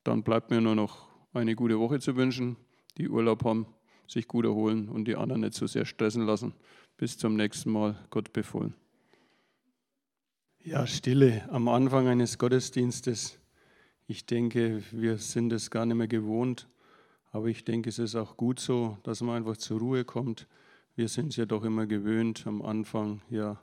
dann 0.03 0.23
bleibt 0.23 0.51
mir 0.51 0.61
nur 0.61 0.75
noch 0.75 1.09
eine 1.33 1.55
gute 1.55 1.79
Woche 1.79 2.01
zu 2.01 2.17
wünschen, 2.17 2.57
die 2.99 3.09
Urlaub 3.09 3.45
haben, 3.45 3.67
sich 4.07 4.29
gut 4.29 4.45
erholen 4.45 4.89
und 4.89 5.07
die 5.07 5.17
anderen 5.17 5.43
nicht 5.43 5.55
so 5.55 5.67
sehr 5.67 5.85
stressen 5.85 6.27
lassen. 6.27 6.55
Bis 6.97 7.19
zum 7.19 7.37
nächsten 7.37 7.71
Mal, 7.71 7.97
Gott 8.11 8.33
befohlen. 8.33 8.75
Ja, 10.63 10.87
Stille 10.87 11.49
am 11.51 11.69
Anfang 11.69 12.09
eines 12.09 12.39
Gottesdienstes. 12.39 13.39
Ich 14.07 14.27
denke, 14.27 14.83
wir 14.93 15.19
sind 15.19 15.53
es 15.53 15.71
gar 15.71 15.87
nicht 15.87 15.97
mehr 15.97 16.09
gewohnt, 16.09 16.69
aber 17.33 17.47
ich 17.47 17.65
denke, 17.65 17.91
es 17.91 17.99
ist 17.99 18.15
auch 18.15 18.37
gut 18.37 18.61
so, 18.61 18.99
dass 19.03 19.21
man 19.21 19.37
einfach 19.37 19.57
zur 19.57 19.79
Ruhe 19.79 20.05
kommt. 20.05 20.47
Wir 20.97 21.09
sind 21.09 21.31
es 21.31 21.37
ja 21.37 21.45
doch 21.45 21.65
immer 21.65 21.87
gewöhnt, 21.87 22.47
am 22.47 22.63
Anfang 22.63 23.21
ja 23.29 23.61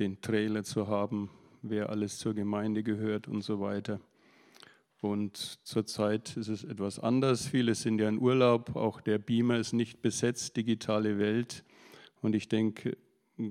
den 0.00 0.20
Trailer 0.20 0.64
zu 0.64 0.88
haben, 0.88 1.30
wer 1.62 1.88
alles 1.88 2.18
zur 2.18 2.34
Gemeinde 2.34 2.82
gehört 2.82 3.28
und 3.28 3.42
so 3.42 3.60
weiter. 3.60 4.00
Und 5.00 5.36
zurzeit 5.62 6.36
ist 6.36 6.48
es 6.48 6.64
etwas 6.64 6.98
anders. 6.98 7.46
Viele 7.46 7.76
sind 7.76 8.00
ja 8.00 8.08
in 8.08 8.18
Urlaub, 8.18 8.74
auch 8.74 9.00
der 9.00 9.18
Beamer 9.18 9.58
ist 9.58 9.72
nicht 9.72 10.02
besetzt, 10.02 10.56
digitale 10.56 11.16
Welt. 11.20 11.62
Und 12.22 12.34
ich 12.34 12.48
denke, 12.48 12.96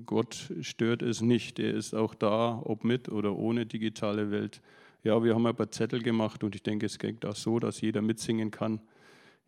Gott 0.04 0.52
stört 0.60 1.00
es 1.00 1.22
nicht. 1.22 1.58
Er 1.58 1.72
ist 1.72 1.94
auch 1.94 2.14
da, 2.14 2.60
ob 2.62 2.84
mit 2.84 3.08
oder 3.08 3.34
ohne 3.36 3.64
digitale 3.64 4.30
Welt. 4.30 4.60
Ja, 5.02 5.24
wir 5.24 5.34
haben 5.34 5.46
ein 5.46 5.56
paar 5.56 5.70
Zettel 5.70 6.02
gemacht 6.02 6.44
und 6.44 6.54
ich 6.54 6.62
denke, 6.62 6.84
es 6.84 6.98
geht 6.98 7.24
auch 7.24 7.36
so, 7.36 7.58
dass 7.58 7.80
jeder 7.80 8.02
mitsingen 8.02 8.50
kann. 8.50 8.82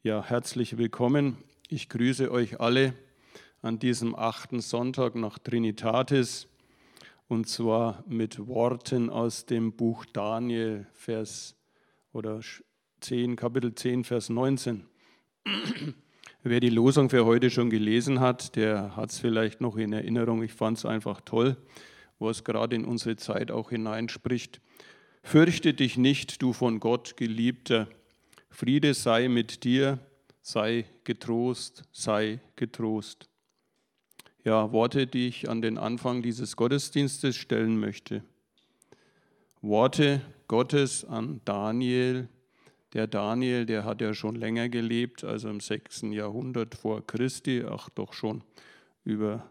Ja, 0.02 0.24
herzlich 0.24 0.78
willkommen. 0.78 1.36
Ich 1.68 1.90
grüße 1.90 2.32
euch 2.32 2.58
alle 2.58 2.94
an 3.62 3.78
diesem 3.78 4.14
achten 4.14 4.60
Sonntag 4.60 5.14
nach 5.14 5.38
Trinitatis 5.38 6.48
und 7.28 7.48
zwar 7.48 8.02
mit 8.08 8.46
Worten 8.48 9.10
aus 9.10 9.46
dem 9.46 9.72
Buch 9.72 10.04
Daniel, 10.06 10.86
Vers 10.92 11.56
oder 12.12 12.40
10, 13.00 13.36
Kapitel 13.36 13.74
10, 13.74 14.04
Vers 14.04 14.30
19. 14.30 14.84
Wer 16.42 16.60
die 16.60 16.70
Losung 16.70 17.10
für 17.10 17.26
heute 17.26 17.50
schon 17.50 17.70
gelesen 17.70 18.18
hat, 18.18 18.56
der 18.56 18.96
hat 18.96 19.10
es 19.10 19.18
vielleicht 19.18 19.60
noch 19.60 19.76
in 19.76 19.92
Erinnerung. 19.92 20.42
Ich 20.42 20.54
fand 20.54 20.78
es 20.78 20.86
einfach 20.86 21.20
toll, 21.20 21.56
wo 22.18 22.30
es 22.30 22.44
gerade 22.44 22.76
in 22.76 22.84
unsere 22.84 23.16
Zeit 23.16 23.50
auch 23.50 23.70
hineinspricht. 23.70 24.60
Fürchte 25.22 25.74
dich 25.74 25.98
nicht, 25.98 26.40
du 26.40 26.54
von 26.54 26.80
Gott 26.80 27.16
geliebter. 27.16 27.88
Friede 28.48 28.94
sei 28.94 29.28
mit 29.28 29.64
dir, 29.64 29.98
sei 30.40 30.86
getrost, 31.04 31.84
sei 31.92 32.40
getrost. 32.56 33.29
Ja, 34.42 34.72
Worte, 34.72 35.06
die 35.06 35.28
ich 35.28 35.50
an 35.50 35.60
den 35.60 35.76
Anfang 35.76 36.22
dieses 36.22 36.56
Gottesdienstes 36.56 37.36
stellen 37.36 37.78
möchte. 37.78 38.22
Worte 39.60 40.22
Gottes 40.48 41.04
an 41.04 41.42
Daniel, 41.44 42.26
der 42.94 43.06
Daniel, 43.06 43.66
der 43.66 43.84
hat 43.84 44.00
ja 44.00 44.14
schon 44.14 44.36
länger 44.36 44.70
gelebt, 44.70 45.24
also 45.24 45.50
im 45.50 45.60
6. 45.60 46.02
Jahrhundert 46.12 46.74
vor 46.74 47.06
Christi, 47.06 47.64
ach 47.68 47.90
doch 47.90 48.14
schon 48.14 48.42
über 49.04 49.50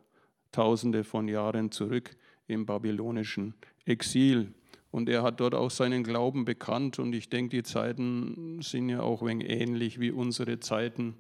tausende 0.52 1.04
von 1.04 1.28
Jahren 1.28 1.72
zurück 1.72 2.16
im 2.48 2.66
babylonischen 2.66 3.54
Exil. 3.86 4.52
Und 4.90 5.08
er 5.08 5.22
hat 5.22 5.40
dort 5.40 5.54
auch 5.54 5.70
seinen 5.70 6.04
Glauben 6.04 6.46
bekannt. 6.46 6.98
Und 6.98 7.14
ich 7.14 7.30
denke, 7.30 7.58
die 7.58 7.64
Zeiten 7.64 8.60
sind 8.64 8.90
ja 8.90 9.02
auch 9.02 9.22
ein 9.22 9.40
wenig 9.40 9.50
ähnlich 9.50 10.00
wie 10.00 10.10
unsere 10.10 10.60
Zeiten, 10.60 11.14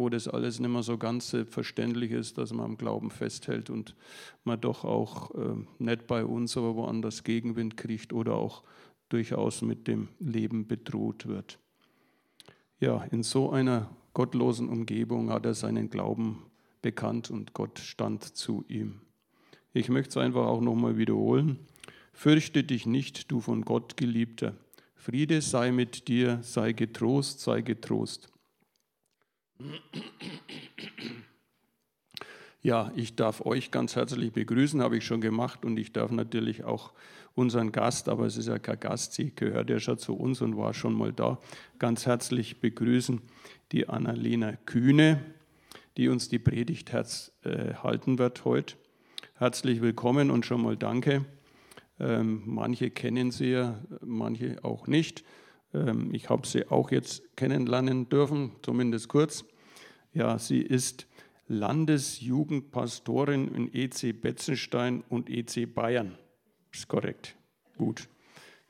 wo 0.00 0.08
das 0.08 0.26
alles 0.26 0.58
nicht 0.58 0.70
mehr 0.70 0.82
so 0.82 0.98
ganz 0.98 1.30
selbstverständlich 1.30 2.10
ist, 2.10 2.38
dass 2.38 2.52
man 2.52 2.64
am 2.64 2.76
Glauben 2.78 3.10
festhält 3.10 3.68
und 3.68 3.94
man 4.44 4.60
doch 4.60 4.84
auch 4.84 5.34
äh, 5.34 5.54
nicht 5.78 6.06
bei 6.06 6.24
uns, 6.24 6.56
aber 6.56 6.74
woanders 6.74 7.22
Gegenwind 7.22 7.76
kriegt 7.76 8.12
oder 8.12 8.34
auch 8.34 8.64
durchaus 9.10 9.60
mit 9.60 9.86
dem 9.86 10.08
Leben 10.18 10.66
bedroht 10.66 11.26
wird. 11.26 11.58
Ja, 12.80 13.04
in 13.10 13.22
so 13.22 13.50
einer 13.50 13.90
gottlosen 14.14 14.68
Umgebung 14.70 15.30
hat 15.30 15.44
er 15.44 15.54
seinen 15.54 15.90
Glauben 15.90 16.42
bekannt 16.80 17.30
und 17.30 17.52
Gott 17.52 17.78
stand 17.78 18.24
zu 18.24 18.64
ihm. 18.68 19.02
Ich 19.74 19.90
möchte 19.90 20.10
es 20.10 20.16
einfach 20.16 20.46
auch 20.46 20.62
nochmal 20.62 20.96
wiederholen. 20.96 21.58
Fürchte 22.14 22.64
dich 22.64 22.86
nicht, 22.86 23.30
du 23.30 23.40
von 23.40 23.66
Gott 23.66 23.96
geliebter. 23.96 24.56
Friede 24.94 25.42
sei 25.42 25.72
mit 25.72 26.08
dir, 26.08 26.40
sei 26.42 26.72
getrost, 26.72 27.40
sei 27.40 27.60
getrost. 27.60 28.30
Ja, 32.62 32.92
ich 32.94 33.16
darf 33.16 33.40
euch 33.46 33.70
ganz 33.70 33.96
herzlich 33.96 34.32
begrüßen, 34.32 34.82
habe 34.82 34.98
ich 34.98 35.04
schon 35.06 35.22
gemacht 35.22 35.64
und 35.64 35.78
ich 35.78 35.94
darf 35.94 36.10
natürlich 36.10 36.62
auch 36.64 36.92
unseren 37.34 37.72
Gast, 37.72 38.08
aber 38.10 38.26
es 38.26 38.36
ist 38.36 38.48
ja 38.48 38.58
kein 38.58 38.78
Gast, 38.78 39.14
sie 39.14 39.34
gehört 39.34 39.70
ja 39.70 39.80
schon 39.80 39.96
zu 39.96 40.14
uns 40.14 40.42
und 40.42 40.58
war 40.58 40.74
schon 40.74 40.92
mal 40.92 41.10
da, 41.10 41.38
ganz 41.78 42.04
herzlich 42.04 42.60
begrüßen 42.60 43.22
die 43.72 43.88
Annalena 43.88 44.56
Kühne, 44.66 45.24
die 45.96 46.08
uns 46.08 46.28
die 46.28 46.38
Predigt 46.38 46.92
herz, 46.92 47.32
äh, 47.44 47.74
halten 47.74 48.18
wird 48.18 48.44
heute. 48.44 48.74
Herzlich 49.36 49.80
willkommen 49.80 50.30
und 50.30 50.44
schon 50.44 50.62
mal 50.62 50.76
danke. 50.76 51.24
Ähm, 51.98 52.42
manche 52.44 52.90
kennen 52.90 53.30
sie 53.30 53.52
ja, 53.52 53.78
manche 54.02 54.62
auch 54.62 54.86
nicht. 54.86 55.24
Ähm, 55.72 56.12
ich 56.12 56.28
habe 56.28 56.46
sie 56.46 56.68
auch 56.68 56.90
jetzt 56.90 57.36
kennenlernen 57.36 58.08
dürfen, 58.10 58.52
zumindest 58.62 59.08
kurz. 59.08 59.46
Ja, 60.12 60.38
sie 60.38 60.60
ist 60.60 61.06
Landesjugendpastorin 61.46 63.54
in 63.54 63.74
EC 63.74 64.20
Betzenstein 64.20 65.04
und 65.08 65.30
EC 65.30 65.72
Bayern. 65.72 66.16
Ist 66.72 66.88
korrekt. 66.88 67.36
Gut. 67.76 68.08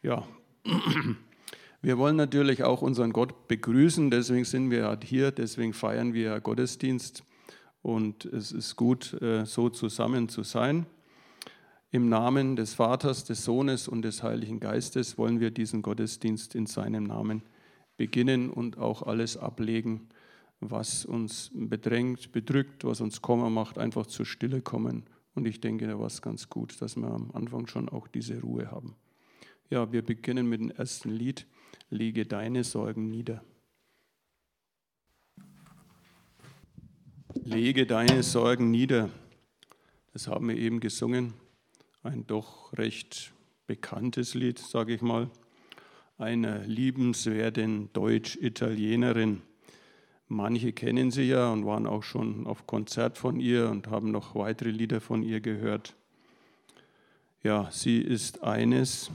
Ja. 0.03 0.27
Wir 1.83 1.97
wollen 1.97 2.17
natürlich 2.17 2.63
auch 2.63 2.83
unseren 2.83 3.13
Gott 3.13 3.49
begrüßen, 3.49 4.11
deswegen 4.11 4.45
sind 4.45 4.71
wir 4.71 4.99
hier, 5.03 5.31
deswegen 5.31 5.73
feiern 5.73 6.13
wir 6.13 6.39
Gottesdienst 6.39 7.25
und 7.81 8.27
es 8.27 8.53
ist 8.53 8.77
gut, 8.77 9.15
äh, 9.23 9.47
so 9.47 9.71
zusammen 9.71 10.29
zu 10.29 10.43
sein. 10.43 10.85
Im 11.91 12.11
Namen 12.11 12.55
des 12.55 12.75
Vaters, 12.75 13.25
des 13.25 13.47
Sohnes 13.47 13.89
und 13.89 14.03
des 14.03 14.23
Heiligen 14.23 14.61
Geistes 14.61 15.17
wollen 15.17 15.41
wir 15.41 15.51
diesen 15.51 15.81
Gottesdienst 15.81 16.55
in 16.55 16.67
seinem 16.67 17.05
Namen 17.05 17.45
beginnen 17.97 18.51
und 18.51 18.77
auch 18.77 19.03
alles 19.03 19.39
ablegen, 19.39 20.11
was 20.61 21.05
uns 21.05 21.51
bedrängt, 21.55 22.33
bedrückt, 22.33 22.85
was 22.85 23.01
uns 23.01 23.23
Kummer 23.23 23.51
macht, 23.51 23.79
einfach 23.79 24.07
zur 24.07 24.27
Stille 24.27 24.61
kommen 24.61 25.05
und 25.35 25.47
ich 25.47 25.61
denke, 25.61 25.87
da 25.87 25.99
war 25.99 26.07
es 26.07 26.23
ganz 26.23 26.49
gut, 26.49 26.81
dass 26.81 26.97
wir 26.97 27.09
am 27.09 27.31
Anfang 27.33 27.67
schon 27.67 27.89
auch 27.89 28.09
diese 28.09 28.41
Ruhe 28.41 28.71
haben. 28.71 28.97
Ja, 29.71 29.93
wir 29.93 30.03
beginnen 30.03 30.49
mit 30.49 30.61
dem 30.61 30.71
ersten 30.71 31.11
Lied, 31.11 31.47
Lege 31.89 32.27
deine 32.27 32.63
Sorgen 32.63 33.11
nieder. 33.11 33.45
Lege 37.35 37.87
deine 37.87 38.23
Sorgen 38.23 38.71
nieder. 38.71 39.11
Das 40.13 40.27
haben 40.27 40.49
wir 40.49 40.57
eben 40.57 40.81
gesungen. 40.81 41.35
Ein 42.03 42.27
doch 42.27 42.73
recht 42.77 43.33
bekanntes 43.67 44.35
Lied, 44.35 44.59
sage 44.59 44.95
ich 44.95 45.03
mal, 45.03 45.31
einer 46.19 46.61
liebenswerten 46.67 47.93
Deutsch-Italienerin. 47.93 49.43
Manche 50.33 50.73
kennen 50.73 51.11
sie 51.11 51.25
ja 51.25 51.51
und 51.51 51.67
waren 51.67 51.89
auch 51.89 52.05
schon 52.05 52.47
auf 52.47 52.65
Konzert 52.65 53.19
von 53.19 53.41
ihr 53.41 53.69
und 53.69 53.89
haben 53.89 54.13
noch 54.13 54.37
weitere 54.37 54.71
Lieder 54.71 55.01
von 55.01 55.25
ihr 55.25 55.41
gehört. 55.41 55.97
Ja, 57.43 57.69
sie 57.73 57.99
ist 57.99 58.45
eines 58.45 59.11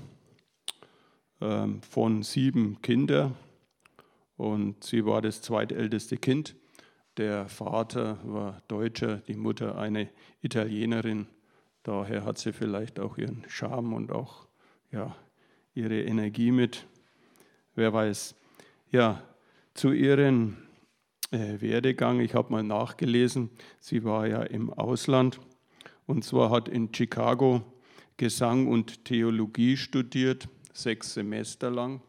ähm, 1.40 1.82
von 1.84 2.22
sieben 2.22 2.82
Kindern 2.82 3.34
und 4.36 4.84
sie 4.84 5.06
war 5.06 5.22
das 5.22 5.42
zweitälteste 5.42 6.18
Kind. 6.18 6.54
Der 7.16 7.48
Vater 7.48 8.20
war 8.26 8.62
Deutscher, 8.68 9.20
die 9.20 9.38
Mutter 9.38 9.78
eine 9.78 10.10
Italienerin. 10.42 11.28
Daher 11.84 12.26
hat 12.26 12.40
sie 12.40 12.52
vielleicht 12.52 13.00
auch 13.00 13.18
ihren 13.18 13.46
Charme 13.48 13.94
und 13.94 14.12
auch 14.12 14.48
ja, 14.92 15.16
ihre 15.76 16.02
Energie 16.02 16.52
mit. 16.52 16.86
Wer 17.74 17.94
weiß. 17.94 18.36
Ja, 18.92 19.24
zu 19.76 19.94
ihren 19.94 20.65
Werdegang. 21.32 22.20
Ich 22.20 22.34
habe 22.34 22.52
mal 22.52 22.64
nachgelesen, 22.64 23.50
sie 23.80 24.04
war 24.04 24.28
ja 24.28 24.44
im 24.44 24.72
Ausland 24.72 25.40
und 26.06 26.24
zwar 26.24 26.50
hat 26.52 26.70
in 26.70 26.94
Chicago 26.94 27.62
Gesang 28.18 28.68
und 28.68 29.04
Theologie 29.06 29.76
studiert, 29.76 30.48
sechs 30.74 31.14
Semester 31.14 31.70
lang. 31.70 32.02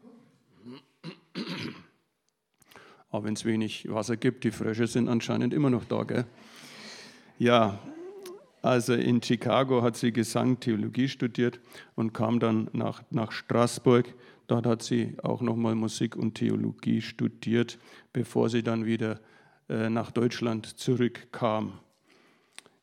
Aber 3.11 3.25
wenn 3.25 3.35
es 3.35 3.45
wenig 3.45 3.91
Wasser 3.91 4.17
gibt, 4.17 4.45
die 4.45 4.51
Frösche 4.51 4.87
sind 4.87 5.09
anscheinend 5.09 5.53
immer 5.55 5.71
noch 5.71 5.85
da. 5.85 6.05
Gell? 6.05 6.27
Ja, 7.39 7.79
Also 8.67 8.95
in 8.95 9.23
Chicago 9.23 9.83
hat 9.83 9.97
sie 9.97 10.11
Gesang, 10.13 10.59
Theologie 10.59 11.09
studiert 11.09 11.61
und 11.95 12.13
kam 12.13 12.41
dann 12.41 12.69
nach, 12.73 13.03
nach 13.11 13.31
Straßburg. 13.31 14.13
Dort 14.47 14.67
hat 14.67 14.83
sie 14.83 15.17
auch 15.23 15.43
nochmal 15.43 15.75
Musik 15.75 16.17
und 16.17 16.35
Theologie 16.35 17.03
studiert, 17.03 17.79
bevor 18.13 18.49
sie 18.49 18.63
dann 18.63 18.85
wieder 18.85 19.21
äh, 19.69 19.91
nach 19.91 20.11
Deutschland 20.11 20.79
zurückkam. 20.79 21.73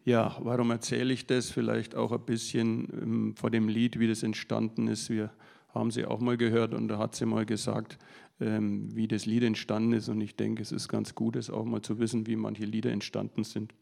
Ja, 0.05 0.35
warum 0.41 0.71
erzähle 0.71 1.13
ich 1.13 1.25
das? 1.25 1.49
Vielleicht 1.49 1.95
auch 1.95 2.11
ein 2.11 2.25
bisschen 2.25 2.89
ähm, 3.01 3.35
vor 3.37 3.49
dem 3.49 3.69
Lied, 3.69 3.99
wie 3.99 4.07
das 4.07 4.23
entstanden 4.23 4.87
ist. 4.89 5.09
Wir 5.09 5.31
haben 5.73 5.91
sie 5.91 6.05
auch 6.05 6.19
mal 6.19 6.35
gehört 6.35 6.73
und 6.73 6.89
da 6.89 6.97
hat 6.97 7.15
sie 7.15 7.25
mal 7.25 7.45
gesagt, 7.45 7.97
ähm, 8.41 8.89
wie 8.93 9.07
das 9.07 9.25
Lied 9.25 9.43
entstanden 9.43 9.93
ist. 9.93 10.09
Und 10.09 10.19
ich 10.19 10.35
denke, 10.35 10.61
es 10.61 10.73
ist 10.73 10.89
ganz 10.89 11.15
gut, 11.15 11.37
es 11.37 11.49
auch 11.49 11.63
mal 11.63 11.81
zu 11.81 11.99
wissen, 11.99 12.27
wie 12.27 12.35
manche 12.35 12.65
Lieder 12.65 12.91
entstanden 12.91 13.45
sind. 13.45 13.73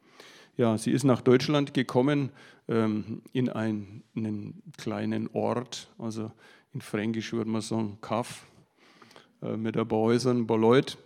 Ja, 0.57 0.77
sie 0.77 0.91
ist 0.91 1.05
nach 1.05 1.21
Deutschland 1.21 1.73
gekommen 1.73 2.29
ähm, 2.67 3.21
in 3.33 3.49
einen, 3.49 4.03
einen 4.15 4.61
kleinen 4.77 5.29
Ort, 5.33 5.89
also 5.97 6.31
in 6.73 6.81
Fränkisch 6.81 7.33
würde 7.33 7.49
man 7.49 7.61
sagen 7.61 7.97
Kaff, 8.01 8.45
äh, 9.41 9.57
mit 9.57 9.77
ein 9.77 9.87
paar 9.87 9.99
Häusern, 9.99 10.39
ein 10.39 10.47
paar 10.47 10.57
Leuten. 10.57 10.97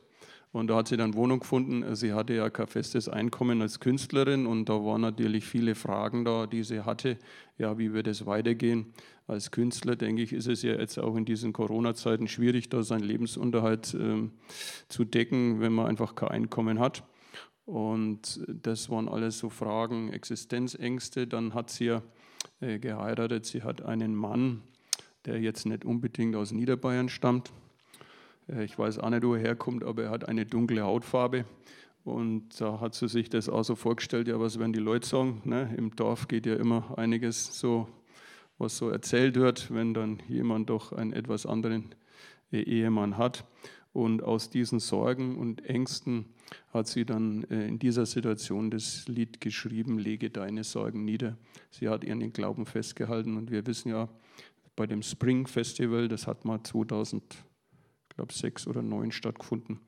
Und 0.52 0.68
da 0.68 0.78
hat 0.78 0.88
sie 0.88 0.96
dann 0.96 1.16
Wohnung 1.16 1.42
gefunden. 1.42 1.96
Sie 1.98 2.14
hatte 2.14 2.34
ja 2.34 2.50
kein 2.50 2.68
festes 2.68 3.10
Einkommen 3.10 3.62
als 3.62 3.82
Künstlerin 3.82 4.46
und 4.46 4.70
da 4.70 4.76
waren 4.76 5.02
natürlich 5.02 5.46
viele 5.46 5.76
Fragen 5.76 6.24
da, 6.24 6.48
die 6.48 6.64
sie 6.64 6.86
hatte. 6.86 7.18
Ja, 7.58 7.78
wie 7.78 7.92
wird 7.92 8.08
es 8.08 8.26
weitergehen? 8.26 8.94
Als 9.28 9.52
Künstler, 9.52 9.98
denke 9.98 10.22
ich, 10.22 10.32
ist 10.32 10.48
es 10.48 10.62
ja 10.62 10.76
jetzt 10.76 10.98
auch 10.98 11.18
in 11.18 11.26
diesen 11.26 11.52
Corona-Zeiten 11.52 12.30
schwierig, 12.30 12.70
da 12.70 12.84
seinen 12.84 13.04
Lebensunterhalt 13.04 13.98
ähm, 14.00 14.32
zu 14.88 15.04
decken, 15.04 15.60
wenn 15.60 15.74
man 15.74 15.88
einfach 15.88 16.16
kein 16.16 16.30
Einkommen 16.30 16.80
hat. 16.80 17.04
Und 17.66 18.42
das 18.48 18.90
waren 18.90 19.10
alles 19.10 19.40
so 19.40 19.50
Fragen, 19.50 20.14
Existenzängste. 20.14 21.28
Dann 21.28 21.54
hat 21.54 21.70
sie 21.70 21.86
ja 21.86 22.02
äh, 22.62 22.80
geheiratet. 22.80 23.46
Sie 23.46 23.64
hat 23.64 23.82
einen 23.82 24.16
Mann, 24.16 24.62
der 25.26 25.40
jetzt 25.40 25.66
nicht 25.66 25.86
unbedingt 25.86 26.36
aus 26.36 26.52
Niederbayern 26.52 27.10
stammt 27.10 27.52
äh, 28.48 28.64
ich 28.64 28.78
weiß 28.78 29.00
auch 29.00 29.10
nicht, 29.10 29.24
wo 29.24 29.36
er 29.36 29.42
herkommt, 29.42 29.84
aber 29.84 30.04
er 30.04 30.10
hat 30.10 30.28
eine 30.28 30.46
dunkle 30.46 30.82
Hautfarbe. 30.84 31.46
Und 32.04 32.62
da 32.62 32.80
hat 32.80 32.94
sie 32.94 33.08
sich 33.08 33.30
das 33.30 33.50
auch 33.50 33.64
so 33.64 33.76
vorgestellt, 33.76 34.28
ja, 34.28 34.40
was 34.40 34.60
werden 34.60 34.74
die 34.74 34.80
Leute 34.80 35.08
sagen? 35.08 35.42
Ne? 35.44 35.74
Im 35.76 35.96
Dorf 35.96 36.28
geht 36.28 36.46
ja 36.46 36.56
immer 36.56 36.98
einiges 36.98 37.60
so, 37.60 37.88
was 38.60 38.78
so 38.78 38.90
erzählt 38.90 39.36
wird, 39.36 39.74
wenn 39.74 39.94
dann 39.96 40.22
jemand 40.28 40.70
doch 40.70 40.92
einen 40.94 41.14
etwas 41.14 41.46
anderen 41.46 41.96
äh, 42.52 42.62
Ehemann 42.62 43.18
hat. 43.18 43.46
Und 43.92 44.24
aus 44.24 44.50
diesen 44.50 44.80
Sorgen 44.80 45.38
und 45.38 45.66
Ängsten 45.66 46.26
hat 46.74 46.88
sie 46.88 47.06
dann 47.06 47.46
äh, 47.46 47.66
in 47.68 47.80
dieser 47.80 48.06
Situation 48.06 48.70
das 48.70 49.08
Lied 49.08 49.42
geschrieben, 49.42 49.98
Lege 49.98 50.30
deine 50.30 50.64
Sorgen 50.64 51.06
nieder. 51.06 51.38
Sie 51.72 51.90
hat 51.90 52.04
ihren 52.04 52.32
Glauben 52.34 52.66
festgehalten 52.66 53.36
und 53.36 53.50
wir 53.50 53.66
wissen 53.66 53.90
ja, 53.90 54.10
bei 54.76 54.88
dem 54.88 55.02
Spring 55.02 55.48
Festival, 55.48 56.08
das 56.08 56.28
hat 56.28 56.46
mal 56.46 56.62
2000 56.64 57.24
glaube 58.10 58.34
sechs 58.34 58.68
oder 58.68 58.82
neun 58.82 59.12
stattgefunden. 59.12 59.80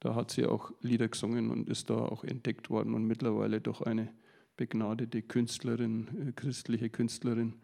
Da 0.00 0.14
hat 0.14 0.30
sie 0.30 0.44
auch 0.44 0.72
Lieder 0.82 1.08
gesungen 1.08 1.50
und 1.50 1.68
ist 1.68 1.90
da 1.90 1.96
auch 1.96 2.24
entdeckt 2.24 2.68
worden 2.68 2.94
und 2.94 3.04
mittlerweile 3.04 3.60
doch 3.60 3.80
eine 3.82 4.12
begnadete 4.56 5.22
Künstlerin, 5.22 6.28
äh, 6.28 6.32
christliche 6.32 6.90
Künstlerin, 6.90 7.54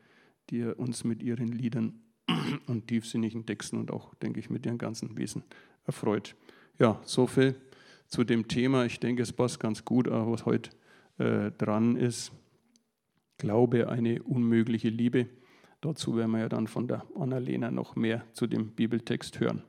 die 0.51 0.65
uns 0.65 1.05
mit 1.05 1.23
ihren 1.23 1.49
Liedern 1.49 2.01
und 2.67 2.89
tiefsinnigen 2.89 3.47
Texten 3.47 3.77
und 3.77 3.91
auch, 3.91 4.15
denke 4.15 4.41
ich, 4.41 4.51
mit 4.51 4.67
ihrem 4.67 4.79
ganzen 4.79 5.17
Wesen 5.17 5.43
erfreut. 5.85 6.37
Ja, 6.79 7.01
so 7.05 7.27
viel 7.27 7.55
zu 8.09 8.25
dem 8.25 8.49
Thema. 8.49 8.85
Ich 8.85 9.01
denke, 9.01 9.23
es 9.23 9.33
passt 9.33 9.61
ganz 9.61 9.85
gut, 9.85 10.09
was 10.11 10.47
heute 10.47 10.71
äh, 11.19 11.51
dran 11.53 11.97
ist. 11.97 12.33
Glaube, 13.39 13.89
eine 13.89 14.23
unmögliche 14.23 14.89
Liebe. 14.89 15.29
Dazu 15.83 16.17
werden 16.17 16.31
wir 16.31 16.39
ja 16.39 16.49
dann 16.49 16.69
von 16.69 16.87
der 16.87 17.05
Annalena 17.17 17.73
noch 17.73 17.97
mehr 17.97 18.25
zu 18.35 18.47
dem 18.47 18.69
Bibeltext 18.69 19.41
hören. 19.41 19.65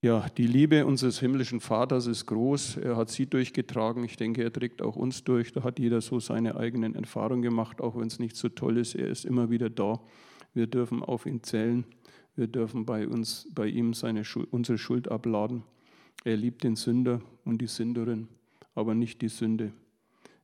Ja, 0.00 0.28
die 0.36 0.46
Liebe 0.46 0.86
unseres 0.86 1.18
himmlischen 1.18 1.60
Vaters 1.60 2.06
ist 2.06 2.26
groß. 2.26 2.76
Er 2.76 2.96
hat 2.96 3.10
sie 3.10 3.26
durchgetragen. 3.26 4.04
Ich 4.04 4.16
denke, 4.16 4.44
er 4.44 4.52
trägt 4.52 4.80
auch 4.80 4.94
uns 4.94 5.24
durch. 5.24 5.52
Da 5.52 5.64
hat 5.64 5.80
jeder 5.80 6.00
so 6.00 6.20
seine 6.20 6.56
eigenen 6.56 6.94
Erfahrungen 6.94 7.42
gemacht, 7.42 7.80
auch 7.80 7.96
wenn 7.96 8.06
es 8.06 8.20
nicht 8.20 8.36
so 8.36 8.48
toll 8.48 8.78
ist. 8.78 8.94
Er 8.94 9.08
ist 9.08 9.24
immer 9.24 9.50
wieder 9.50 9.70
da. 9.70 10.00
Wir 10.54 10.68
dürfen 10.68 11.02
auf 11.02 11.26
ihn 11.26 11.42
zählen. 11.42 11.84
Wir 12.36 12.46
dürfen 12.46 12.86
bei, 12.86 13.08
uns, 13.08 13.48
bei 13.54 13.66
ihm 13.66 13.92
seine, 13.92 14.22
unsere 14.50 14.78
Schuld 14.78 15.08
abladen. 15.08 15.64
Er 16.24 16.36
liebt 16.36 16.62
den 16.62 16.76
Sünder 16.76 17.20
und 17.44 17.58
die 17.58 17.66
Sünderin, 17.66 18.28
aber 18.74 18.94
nicht 18.94 19.22
die 19.22 19.28
Sünde. 19.28 19.72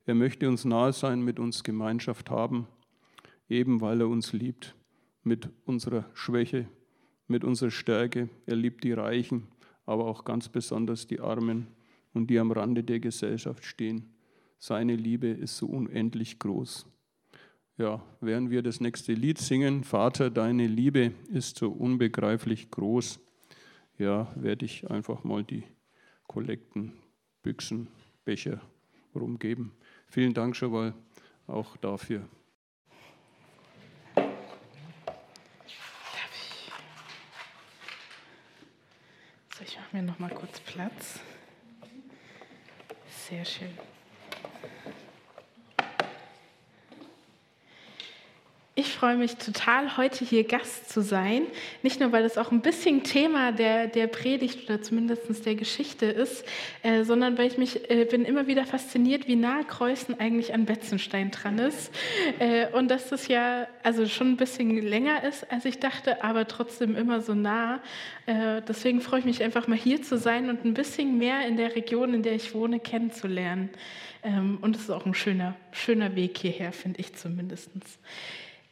Er 0.07 0.15
möchte 0.15 0.49
uns 0.49 0.65
nahe 0.65 0.93
sein, 0.93 1.23
mit 1.23 1.39
uns 1.39 1.63
Gemeinschaft 1.63 2.31
haben, 2.31 2.67
eben 3.49 3.81
weil 3.81 4.01
er 4.01 4.09
uns 4.09 4.33
liebt, 4.33 4.75
mit 5.23 5.51
unserer 5.65 6.07
Schwäche, 6.15 6.67
mit 7.27 7.45
unserer 7.45 7.71
Stärke. 7.71 8.29
Er 8.47 8.57
liebt 8.57 8.85
die 8.85 8.93
Reichen, 8.93 9.49
aber 9.87 10.07
auch 10.07 10.25
ganz 10.25 10.49
besonders 10.49 11.07
die 11.07 11.21
Armen 11.21 11.67
und 12.15 12.29
die 12.31 12.39
am 12.39 12.53
Rande 12.53 12.83
der 12.83 13.01
Gesellschaft 13.01 13.65
stehen. 13.65 14.15
Seine 14.59 14.97
Liebe 14.97 15.29
ist 15.29 15.57
so 15.57 15.67
unendlich 15.67 16.39
groß. 16.39 16.87
Ja, 17.77 18.03
während 18.21 18.51
wir 18.51 18.63
das 18.63 18.81
nächste 18.81 19.13
Lied 19.13 19.39
singen, 19.39 19.85
Vater, 19.85 20.31
deine 20.31 20.67
Liebe 20.67 21.13
ist 21.29 21.59
so 21.59 21.71
unbegreiflich 21.71 22.71
groß, 22.71 23.21
ja, 23.99 24.33
werde 24.35 24.65
ich 24.65 24.91
einfach 24.91 25.23
mal 25.23 25.45
die 25.45 25.63
Kollekten, 26.27 26.95
Büchsen, 27.43 27.89
Becher 28.29 28.61
rumgeben. 29.15 29.73
Vielen 30.07 30.35
Dank 30.35 30.55
schon 30.55 30.71
mal 30.71 30.93
auch 31.47 31.79
dafür. 31.79 32.29
mir 39.93 40.03
noch 40.03 40.19
mal 40.19 40.29
kurz 40.29 40.61
Platz. 40.61 41.21
Sehr 43.09 43.47
schön. 43.47 43.71
Freue 48.99 49.17
mich 49.17 49.37
total, 49.37 49.97
heute 49.97 50.25
hier 50.25 50.43
Gast 50.43 50.91
zu 50.91 51.03
sein. 51.03 51.43
Nicht 51.85 52.01
nur, 52.01 52.11
weil 52.11 52.25
es 52.25 52.37
auch 52.37 52.51
ein 52.51 52.63
bisschen 52.63 53.05
Thema 53.05 53.53
der, 53.53 53.87
der 53.87 54.09
Predigt 54.09 54.65
oder 54.65 54.83
zumindest 54.83 55.47
der 55.47 55.55
Geschichte 55.55 56.07
ist, 56.07 56.45
äh, 56.83 57.05
sondern 57.05 57.39
weil 57.39 57.47
ich 57.47 57.59
mich 57.59 57.89
äh, 57.91 58.07
bin 58.07 58.25
immer 58.25 58.49
wieder 58.49 58.67
fasziniert, 58.67 59.29
wie 59.29 59.37
nah 59.37 59.63
Kreuzen 59.63 60.19
eigentlich 60.19 60.53
an 60.53 60.65
Betzenstein 60.65 61.31
dran 61.31 61.61
ist. 61.61 61.95
Äh, 62.41 62.67
und 62.73 62.91
dass 62.91 63.09
das 63.09 63.29
ja 63.29 63.69
also 63.85 64.07
schon 64.07 64.33
ein 64.33 64.37
bisschen 64.37 64.77
länger 64.83 65.23
ist, 65.23 65.49
als 65.53 65.65
ich 65.65 65.79
dachte, 65.79 66.25
aber 66.25 66.49
trotzdem 66.49 66.97
immer 66.97 67.21
so 67.21 67.35
nah. 67.35 67.81
Äh, 68.27 68.63
deswegen 68.67 69.01
freue 69.01 69.21
ich 69.21 69.27
mich 69.27 69.45
einfach 69.45 69.69
mal 69.69 69.79
hier 69.79 70.03
zu 70.03 70.19
sein 70.19 70.51
und 70.51 70.65
ein 70.65 70.75
bisschen 70.75 71.19
mehr 71.19 71.47
in 71.47 71.57
der 71.57 71.77
Region, 71.77 72.15
in 72.15 72.25
der 72.25 72.35
ich 72.35 72.53
wohne, 72.53 72.81
kennenzulernen. 72.81 73.71
Ähm, 74.25 74.59
und 74.61 74.75
es 74.75 74.83
ist 74.83 74.91
auch 74.91 75.07
ein 75.07 75.15
schöner, 75.15 75.55
schöner 75.71 76.17
Weg 76.17 76.37
hierher, 76.39 76.73
finde 76.73 76.99
ich 76.99 77.15
zumindest. 77.15 77.71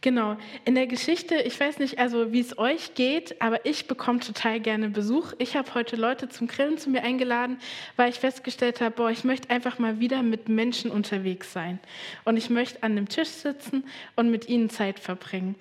Genau. 0.02 0.36
In 0.64 0.74
der 0.74 0.86
Geschichte, 0.86 1.36
ich 1.36 1.58
weiß 1.58 1.78
nicht, 1.78 1.98
also 1.98 2.32
wie 2.32 2.40
es 2.40 2.58
euch 2.58 2.94
geht, 2.94 3.40
aber 3.40 3.64
ich 3.64 3.88
bekomme 3.88 4.20
total 4.20 4.60
gerne 4.60 4.88
Besuch. 4.88 5.32
Ich 5.38 5.56
habe 5.56 5.74
heute 5.74 5.96
Leute 5.96 6.28
zum 6.28 6.46
Grillen 6.46 6.78
zu 6.78 6.90
mir 6.90 7.02
eingeladen, 7.02 7.58
weil 7.96 8.10
ich 8.10 8.20
festgestellt 8.20 8.80
habe, 8.80 8.94
boah, 8.94 9.10
ich 9.10 9.24
möchte 9.24 9.50
einfach 9.50 9.78
mal 9.78 9.98
wieder 9.98 10.22
mit 10.22 10.48
Menschen 10.48 10.90
unterwegs 10.90 11.52
sein. 11.52 11.80
Und 12.24 12.36
ich 12.36 12.50
möchte 12.50 12.82
an 12.82 12.92
einem 12.92 13.08
Tisch 13.08 13.28
sitzen 13.28 13.84
und 14.14 14.30
mit 14.30 14.48
ihnen 14.48 14.70
Zeit 14.70 15.00
verbringen. 15.00 15.56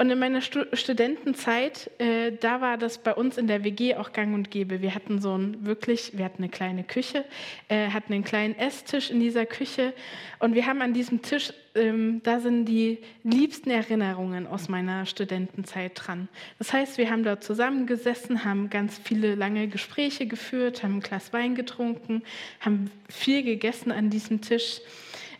Und 0.00 0.10
in 0.10 0.18
meiner 0.20 0.40
Stu 0.40 0.64
Studentenzeit, 0.74 1.90
äh, 1.98 2.30
da 2.30 2.60
war 2.60 2.78
das 2.78 2.98
bei 2.98 3.12
uns 3.12 3.36
in 3.36 3.48
der 3.48 3.64
WG 3.64 3.96
auch 3.96 4.12
gang 4.12 4.32
und 4.32 4.48
gäbe. 4.48 4.80
Wir 4.80 4.94
hatten 4.94 5.20
so 5.20 5.36
ein 5.36 5.66
wirklich, 5.66 6.16
wir 6.16 6.24
hatten 6.24 6.40
eine 6.40 6.50
kleine 6.50 6.84
Küche, 6.84 7.24
äh, 7.66 7.88
hatten 7.88 8.12
einen 8.12 8.22
kleinen 8.22 8.56
Esstisch 8.56 9.10
in 9.10 9.18
dieser 9.18 9.44
Küche 9.44 9.92
und 10.38 10.54
wir 10.54 10.66
haben 10.66 10.82
an 10.82 10.94
diesem 10.94 11.20
Tisch, 11.22 11.52
ähm, 11.74 12.20
da 12.22 12.38
sind 12.38 12.66
die 12.66 12.98
liebsten 13.24 13.70
Erinnerungen 13.70 14.46
aus 14.46 14.68
meiner 14.68 15.04
Studentenzeit 15.04 15.92
dran. 15.96 16.28
Das 16.58 16.72
heißt, 16.72 16.96
wir 16.96 17.10
haben 17.10 17.24
dort 17.24 17.42
zusammengesessen, 17.42 18.44
haben 18.44 18.70
ganz 18.70 19.00
viele 19.02 19.34
lange 19.34 19.66
Gespräche 19.66 20.26
geführt, 20.26 20.84
haben 20.84 20.98
ein 20.98 21.00
Glas 21.00 21.32
Wein 21.32 21.56
getrunken, 21.56 22.22
haben 22.60 22.92
viel 23.08 23.42
gegessen 23.42 23.90
an 23.90 24.10
diesem 24.10 24.42
Tisch. 24.42 24.80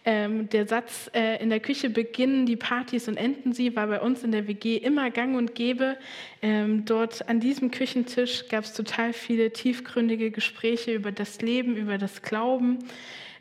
Ähm, 0.04 0.48
der 0.48 0.66
Satz, 0.66 1.10
äh, 1.14 1.42
in 1.42 1.50
der 1.50 1.60
Küche 1.60 1.90
beginnen 1.90 2.46
die 2.46 2.56
Partys 2.56 3.08
und 3.08 3.16
enden 3.16 3.52
sie, 3.52 3.76
war 3.76 3.86
bei 3.86 4.00
uns 4.00 4.22
in 4.22 4.32
der 4.32 4.46
WG 4.46 4.76
immer 4.76 5.10
gang 5.10 5.36
und 5.36 5.54
gäbe. 5.54 5.96
Ähm, 6.40 6.84
dort 6.84 7.28
an 7.28 7.40
diesem 7.40 7.70
Küchentisch 7.70 8.48
gab 8.48 8.64
es 8.64 8.72
total 8.72 9.12
viele 9.12 9.52
tiefgründige 9.52 10.30
Gespräche 10.30 10.94
über 10.94 11.12
das 11.12 11.40
Leben, 11.40 11.76
über 11.76 11.98
das 11.98 12.22
Glauben 12.22 12.78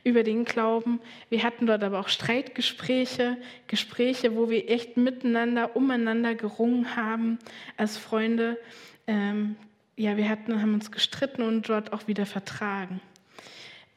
über 0.08 0.24
den 0.24 0.46
Glauben. 0.46 1.02
Wir 1.30 1.44
hatten 1.44 1.68
dort 1.68 1.84
aber 1.84 2.00
auch 2.00 2.08
Streitgespräche, 2.08 3.38
Gespräche, 3.68 4.36
wo 4.36 4.50
wir 4.50 4.70
echt 4.70 4.96
miteinander, 4.98 5.76
umeinander 5.76 6.34
gerungen 6.34 6.96
haben 6.96 7.38
als 7.76 7.98
Freunde. 7.98 8.58
Ähm, 9.06 9.58
ja, 9.98 10.16
wir 10.16 10.30
hatten, 10.30 10.62
haben 10.62 10.74
uns 10.74 10.92
gestritten 10.92 11.42
und 11.42 11.68
dort 11.68 11.92
auch 11.92 12.08
wieder 12.08 12.26
vertragen. 12.26 13.02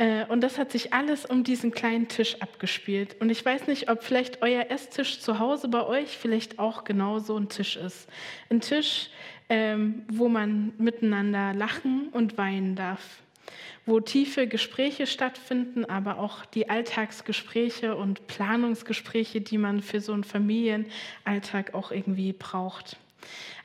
Äh, 0.01 0.25
und 0.29 0.41
das 0.41 0.57
hat 0.57 0.73
sich 0.73 0.95
alles 0.95 1.27
um 1.27 1.45
diesen 1.45 1.73
kleinen 1.73 2.09
Tisch 2.09 2.41
abgespielt. 2.41 3.17
Und 3.21 3.29
ich 3.29 3.45
weiß 3.45 3.67
nicht, 3.67 3.91
ob 3.91 4.03
vielleicht 4.03 4.41
euer 4.41 4.71
Esstisch 4.71 5.21
zu 5.21 5.39
Hause 5.39 5.69
bei 5.69 5.87
euch 5.87 6.17
vielleicht 6.17 6.59
auch 6.59 6.85
genau 6.85 7.19
so 7.19 7.37
ein 7.37 7.51
Tisch 7.51 7.77
ist. 7.77 8.09
Ein 8.49 8.63
Tisch, 8.63 9.11
ähm, 9.51 10.05
wo 10.09 10.29
man 10.29 10.73
miteinander 10.79 11.53
lachen 11.53 12.09
und 12.13 12.39
weinen 12.39 12.77
darf. 12.77 13.21
Wo 13.85 14.01
tiefe 14.01 14.47
Gespräche 14.47 15.07
stattfinden, 15.07 15.85
aber 15.85 16.19
auch 16.19 16.47
die 16.47 16.71
Alltagsgespräche 16.71 17.95
und 17.95 18.27
Planungsgespräche, 18.27 19.43
die 19.43 19.59
man 19.59 19.83
für 19.83 20.01
so 20.01 20.15
einen 20.15 20.25
Familienalltag 20.25 21.75
auch 21.75 21.91
irgendwie 21.91 22.33
braucht. 22.33 22.97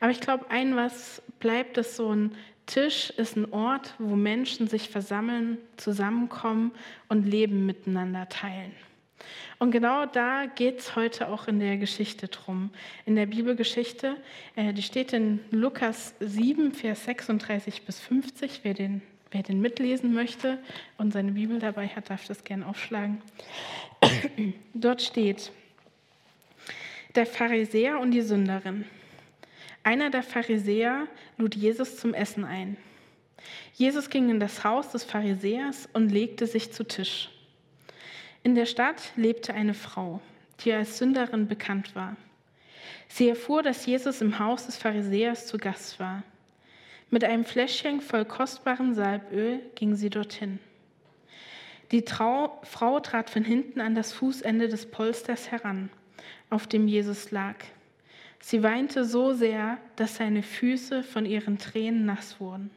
Aber 0.01 0.11
ich 0.11 0.19
glaube, 0.19 0.49
ein 0.49 0.75
was 0.75 1.21
bleibt, 1.39 1.77
ist 1.77 1.95
so 1.95 2.13
ein 2.13 2.35
Tisch 2.65 3.11
ist 3.11 3.35
ein 3.35 3.51
Ort, 3.53 3.93
wo 3.99 4.15
Menschen 4.15 4.67
sich 4.67 4.89
versammeln, 4.89 5.57
zusammenkommen 5.77 6.71
und 7.09 7.25
Leben 7.25 7.65
miteinander 7.65 8.27
teilen. 8.29 8.71
Und 9.59 9.71
genau 9.71 10.05
da 10.05 10.45
geht 10.45 10.79
es 10.79 10.95
heute 10.95 11.29
auch 11.29 11.47
in 11.47 11.59
der 11.59 11.77
Geschichte 11.77 12.27
drum. 12.27 12.71
In 13.05 13.15
der 13.15 13.25
Bibelgeschichte, 13.25 14.17
äh, 14.55 14.73
die 14.73 14.81
steht 14.81 15.13
in 15.13 15.39
Lukas 15.51 16.13
7, 16.19 16.73
Vers 16.73 17.05
36 17.05 17.83
bis 17.83 17.99
50. 17.99 18.61
Wer 18.63 18.73
den, 18.73 19.01
wer 19.31 19.43
den 19.43 19.61
mitlesen 19.61 20.13
möchte 20.13 20.59
und 20.97 21.13
seine 21.13 21.31
Bibel 21.31 21.59
dabei 21.59 21.87
hat, 21.87 22.09
darf 22.09 22.27
das 22.27 22.43
gerne 22.43 22.67
aufschlagen. 22.67 23.21
Dort 24.73 25.01
steht, 25.01 25.51
der 27.15 27.25
Pharisäer 27.25 27.99
und 27.99 28.11
die 28.11 28.21
Sünderin. 28.21 28.85
Einer 29.85 30.09
der 30.09 30.23
Pharisäer 30.23 31.07
lud 31.37 31.53
Jesus 31.53 31.97
zum 31.97 32.15
Essen 32.15 32.43
ein. 32.43 32.75
Jesus 33.75 34.09
ging 34.09 34.31
in 34.31 34.39
das 34.39 34.63
Haus 34.63 34.89
des 34.89 35.03
Pharisäers 35.03 35.87
und 35.93 36.09
legte 36.09 36.47
sich 36.47 36.73
zu 36.73 36.83
Tisch. 36.83 37.29
In 38.41 38.55
der 38.55 38.65
Stadt 38.65 39.11
lebte 39.15 39.53
eine 39.53 39.75
Frau, 39.75 40.21
die 40.61 40.73
als 40.73 40.97
Sünderin 40.97 41.47
bekannt 41.47 41.95
war. 41.95 42.17
Sie 43.09 43.29
erfuhr, 43.29 43.61
dass 43.61 43.85
Jesus 43.85 44.21
im 44.21 44.39
Haus 44.39 44.65
des 44.65 44.75
Pharisäers 44.75 45.45
zu 45.45 45.59
Gast 45.59 45.99
war. 45.99 46.23
Mit 47.11 47.23
einem 47.23 47.45
Fläschchen 47.45 48.01
voll 48.01 48.25
kostbarem 48.25 48.95
Salböl 48.95 49.59
ging 49.75 49.93
sie 49.93 50.09
dorthin. 50.09 50.57
Die 51.91 52.01
Trau 52.01 52.59
Frau 52.63 52.99
trat 53.01 53.29
von 53.29 53.43
hinten 53.43 53.81
an 53.81 53.93
das 53.93 54.13
Fußende 54.13 54.67
des 54.67 54.87
Polsters 54.89 55.51
heran, 55.51 55.91
auf 56.49 56.65
dem 56.65 56.87
Jesus 56.87 57.29
lag. 57.29 57.57
Sie 58.39 58.63
weinte 58.63 59.05
so 59.05 59.33
sehr, 59.33 59.77
dass 59.95 60.17
seine 60.17 60.43
Füße 60.43 61.03
von 61.03 61.25
ihren 61.25 61.57
Tränen 61.57 62.05
nass 62.05 62.39
wurden. 62.39 62.69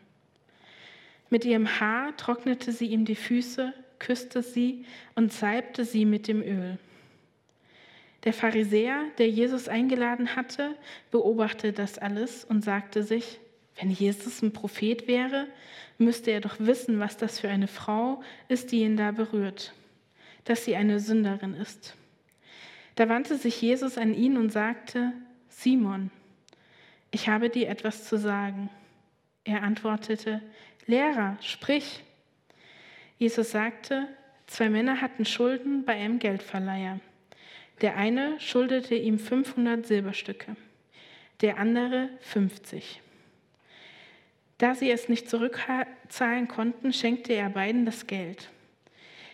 Mit 1.30 1.44
ihrem 1.44 1.80
Haar 1.80 2.16
trocknete 2.16 2.72
sie 2.72 2.86
ihm 2.86 3.04
die 3.04 3.14
Füße, 3.14 3.74
küsste 3.98 4.42
sie 4.42 4.84
und 5.14 5.32
salbte 5.32 5.84
sie 5.84 6.04
mit 6.04 6.28
dem 6.28 6.42
Öl. 6.42 6.78
Der 8.24 8.32
Pharisäer, 8.32 9.04
der 9.18 9.28
Jesus 9.28 9.68
eingeladen 9.68 10.34
hatte, 10.34 10.74
beobachtete 11.10 11.72
das 11.72 11.98
alles 11.98 12.44
und 12.44 12.64
sagte 12.64 13.02
sich, 13.02 13.38
wenn 13.78 13.90
Jesus 13.90 14.42
ein 14.42 14.52
Prophet 14.52 15.06
wäre, 15.06 15.46
müsste 15.98 16.32
er 16.32 16.40
doch 16.40 16.56
wissen, 16.58 16.98
was 16.98 17.16
das 17.16 17.38
für 17.40 17.48
eine 17.48 17.68
Frau 17.68 18.22
ist, 18.48 18.72
die 18.72 18.80
ihn 18.80 18.96
da 18.96 19.12
berührt, 19.12 19.72
dass 20.44 20.64
sie 20.64 20.74
eine 20.74 20.98
Sünderin 20.98 21.54
ist. 21.54 21.94
Da 22.96 23.08
wandte 23.08 23.36
sich 23.36 23.60
Jesus 23.62 23.98
an 23.98 24.14
ihn 24.14 24.36
und 24.36 24.50
sagte, 24.50 25.12
Simon, 25.60 26.12
ich 27.10 27.28
habe 27.28 27.50
dir 27.50 27.68
etwas 27.68 28.04
zu 28.04 28.16
sagen. 28.16 28.70
Er 29.42 29.64
antwortete, 29.64 30.40
Lehrer, 30.86 31.36
sprich. 31.40 32.04
Jesus 33.18 33.50
sagte, 33.50 34.06
zwei 34.46 34.70
Männer 34.70 35.00
hatten 35.00 35.24
Schulden 35.24 35.84
bei 35.84 35.94
einem 35.94 36.20
Geldverleiher. 36.20 37.00
Der 37.80 37.96
eine 37.96 38.38
schuldete 38.38 38.94
ihm 38.94 39.18
500 39.18 39.84
Silberstücke, 39.84 40.54
der 41.40 41.58
andere 41.58 42.08
50. 42.20 43.02
Da 44.58 44.76
sie 44.76 44.92
es 44.92 45.08
nicht 45.08 45.28
zurückzahlen 45.28 46.46
konnten, 46.46 46.92
schenkte 46.92 47.32
er 47.32 47.50
beiden 47.50 47.84
das 47.84 48.06
Geld. 48.06 48.48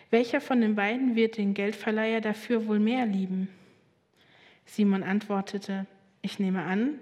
Welcher 0.09 0.41
von 0.41 0.59
den 0.59 0.73
beiden 0.73 1.15
wird 1.15 1.37
den 1.37 1.53
Geldverleiher 1.53 2.19
dafür 2.19 2.65
wohl 2.65 2.79
mehr 2.79 3.05
lieben? 3.05 3.47
Simon 4.65 5.03
antwortete, 5.03 5.85
ich 6.25 6.39
nehme 6.39 6.63
an, 6.63 6.99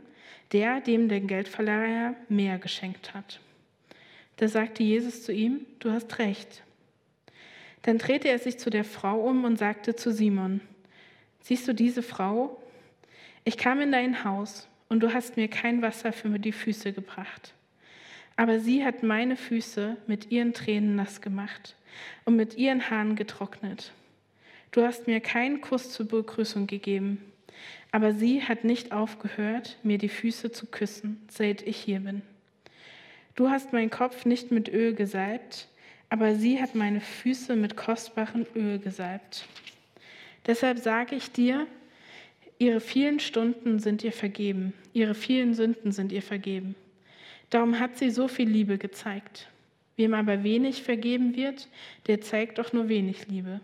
der, 0.52 0.82
dem 0.82 1.10
der 1.10 1.22
Geldverleiher 1.22 2.16
mehr 2.30 2.60
geschenkt 2.60 3.14
hat. 3.14 3.40
Da 4.36 4.48
sagte 4.48 4.84
Jesus 4.84 5.24
zu 5.24 5.32
ihm, 5.32 5.66
du 5.80 5.92
hast 5.92 6.20
recht. 6.20 6.64
Dann 7.84 7.98
drehte 7.98 8.28
er 8.28 8.40
sich 8.40 8.60
zu 8.60 8.70
der 8.70 8.84
Frau 8.84 9.20
um 9.22 9.46
und 9.46 9.58
sagte 9.58 9.96
zu 9.96 10.12
Simon, 10.12 10.62
siehst 11.42 11.68
du 11.68 11.74
diese 11.74 12.04
Frau? 12.04 12.62
Ich 13.46 13.58
kam 13.58 13.82
in 13.82 13.92
dein 13.92 14.24
Haus 14.24 14.68
und 14.90 15.02
du 15.02 15.14
hast 15.14 15.38
mir 15.38 15.48
kein 15.48 15.82
Wasser 15.82 16.14
für 16.14 16.38
die 16.38 16.52
Füße 16.52 16.94
gebracht. 16.94 17.54
Aber 18.36 18.60
sie 18.60 18.84
hat 18.84 19.04
meine 19.04 19.36
Füße 19.36 19.98
mit 20.08 20.32
ihren 20.32 20.54
Tränen 20.54 20.96
nass 20.96 21.22
gemacht 21.22 21.76
und 22.26 22.36
mit 22.36 22.58
ihren 22.58 22.90
Haaren 22.90 23.16
getrocknet. 23.16 23.92
Du 24.72 24.82
hast 24.82 25.08
mir 25.08 25.20
keinen 25.20 25.62
Kuss 25.62 25.92
zur 25.92 26.08
Begrüßung 26.08 26.68
gegeben 26.68 27.33
aber 27.94 28.12
sie 28.12 28.42
hat 28.42 28.64
nicht 28.64 28.92
aufgehört, 28.92 29.78
mir 29.84 30.00
die 30.00 30.10
Füße 30.10 30.52
zu 30.52 30.66
küssen, 30.66 31.22
seit 31.30 31.62
ich 31.62 31.78
hier 31.78 32.00
bin. 32.00 32.24
Du 33.36 33.52
hast 33.52 33.72
meinen 33.72 33.92
Kopf 33.92 34.26
nicht 34.26 34.50
mit 34.50 34.68
Öl 34.68 34.96
gesalbt, 34.96 35.68
aber 36.10 36.34
sie 36.34 36.60
hat 36.60 36.74
meine 36.74 37.02
Füße 37.02 37.56
mit 37.56 37.78
kostbarem 37.78 38.48
Öl 38.56 38.80
gesalbt. 38.80 39.48
Deshalb 40.48 40.80
sage 40.80 41.16
ich 41.16 41.32
dir, 41.32 41.68
ihre 42.58 42.80
vielen 42.80 43.20
Stunden 43.20 43.78
sind 43.78 44.04
ihr 44.04 44.12
vergeben, 44.12 44.74
ihre 44.94 45.14
vielen 45.14 45.54
Sünden 45.54 45.92
sind 45.92 46.12
ihr 46.12 46.24
vergeben. 46.24 46.74
Darum 47.52 47.80
hat 47.80 48.00
sie 48.00 48.10
so 48.10 48.28
viel 48.28 48.50
Liebe 48.50 48.80
gezeigt. 48.80 49.50
Wem 49.98 50.16
aber 50.16 50.44
wenig 50.44 50.82
vergeben 50.82 51.36
wird, 51.36 51.70
der 52.08 52.22
zeigt 52.22 52.60
auch 52.60 52.74
nur 52.74 52.90
wenig 52.90 53.28
Liebe. 53.28 53.60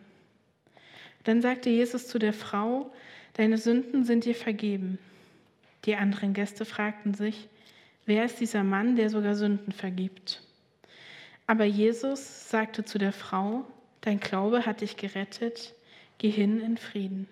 Dann 1.24 1.42
sagte 1.42 1.72
Jesus 1.72 2.08
zu 2.08 2.20
der 2.20 2.34
Frau, 2.34 2.92
Deine 3.34 3.58
Sünden 3.58 4.04
sind 4.04 4.26
dir 4.26 4.36
vergeben. 4.36 5.00
Die 5.86 5.96
anderen 5.96 6.34
Gäste 6.34 6.66
fragten 6.66 7.14
sich, 7.14 7.48
wer 8.06 8.26
ist 8.26 8.40
dieser 8.40 8.64
Mann, 8.64 8.96
der 8.96 9.10
sogar 9.10 9.36
Sünden 9.36 9.72
vergibt? 9.72 10.42
Aber 11.48 11.66
Jesus 11.66 12.50
sagte 12.50 12.86
zu 12.86 12.98
der 12.98 13.14
Frau, 13.14 13.66
dein 14.02 14.20
Glaube 14.20 14.66
hat 14.66 14.82
dich 14.82 14.98
gerettet, 14.98 15.74
geh 16.18 16.30
hin 16.30 16.62
in 16.62 16.78
Frieden. 16.78 17.28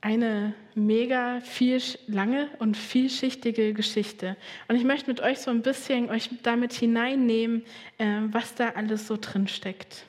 Eine 0.00 0.54
mega 0.74 1.40
viel 1.40 1.80
lange 2.06 2.48
und 2.58 2.76
vielschichtige 2.76 3.74
Geschichte. 3.74 4.36
Und 4.68 4.76
ich 4.76 4.84
möchte 4.84 5.10
mit 5.10 5.20
euch 5.20 5.38
so 5.40 5.50
ein 5.50 5.62
bisschen 5.62 6.08
euch 6.10 6.30
damit 6.42 6.72
hineinnehmen, 6.72 7.62
äh, 7.98 8.20
was 8.30 8.54
da 8.54 8.70
alles 8.70 9.06
so 9.06 9.18
drin 9.20 9.46
steckt. 9.46 10.04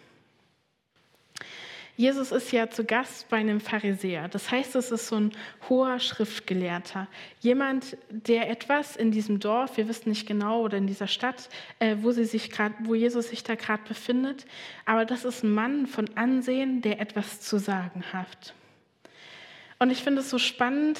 Jesus 1.97 2.31
ist 2.31 2.51
ja 2.51 2.69
zu 2.69 2.83
Gast 2.85 3.29
bei 3.29 3.37
einem 3.37 3.59
Pharisäer. 3.59 4.27
Das 4.27 4.49
heißt, 4.49 4.75
es 4.75 4.91
ist 4.91 5.07
so 5.07 5.17
ein 5.17 5.31
hoher 5.69 5.99
Schriftgelehrter. 5.99 7.07
Jemand, 7.41 7.97
der 8.09 8.49
etwas 8.49 8.95
in 8.95 9.11
diesem 9.11 9.39
Dorf, 9.39 9.77
wir 9.77 9.87
wissen 9.87 10.09
nicht 10.09 10.25
genau, 10.25 10.61
oder 10.61 10.77
in 10.77 10.87
dieser 10.87 11.07
Stadt, 11.07 11.49
äh, 11.79 11.97
wo, 11.99 12.11
sie 12.11 12.25
sich 12.25 12.49
grad, 12.49 12.71
wo 12.79 12.95
Jesus 12.95 13.29
sich 13.29 13.43
da 13.43 13.55
gerade 13.55 13.83
befindet, 13.87 14.45
aber 14.85 15.05
das 15.05 15.25
ist 15.25 15.43
ein 15.43 15.53
Mann 15.53 15.85
von 15.85 16.09
Ansehen, 16.15 16.81
der 16.81 16.99
etwas 17.01 17.41
zu 17.41 17.59
sagen 17.59 18.03
hat. 18.13 18.55
Und 19.81 19.89
ich 19.89 20.03
finde 20.03 20.21
es 20.21 20.29
so 20.29 20.37
spannend, 20.37 20.99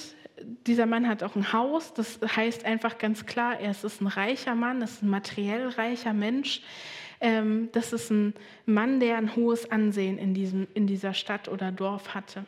dieser 0.66 0.88
Mann 0.88 1.08
hat 1.08 1.22
auch 1.22 1.36
ein 1.36 1.54
Haus, 1.54 1.94
das 1.94 2.20
heißt 2.36 2.66
einfach 2.66 2.98
ganz 2.98 3.28
klar, 3.28 3.60
er 3.60 3.70
ist 3.70 4.02
ein 4.02 4.08
reicher 4.08 4.56
Mann, 4.56 4.82
ist 4.82 5.04
ein 5.04 5.10
materiell 5.10 5.68
reicher 5.68 6.14
Mensch. 6.14 6.64
Ähm, 7.20 7.70
das 7.74 7.94
ist 7.94 8.10
ein 8.10 8.34
Mann, 8.66 9.00
der 9.00 9.18
ein 9.18 9.36
hohes 9.36 9.70
Ansehen 9.70 10.18
in, 10.18 10.34
diesem, 10.34 10.66
in 10.74 10.88
dieser 10.88 11.14
Stadt 11.14 11.48
oder 11.48 11.72
Dorf 11.72 12.16
hatte. 12.16 12.44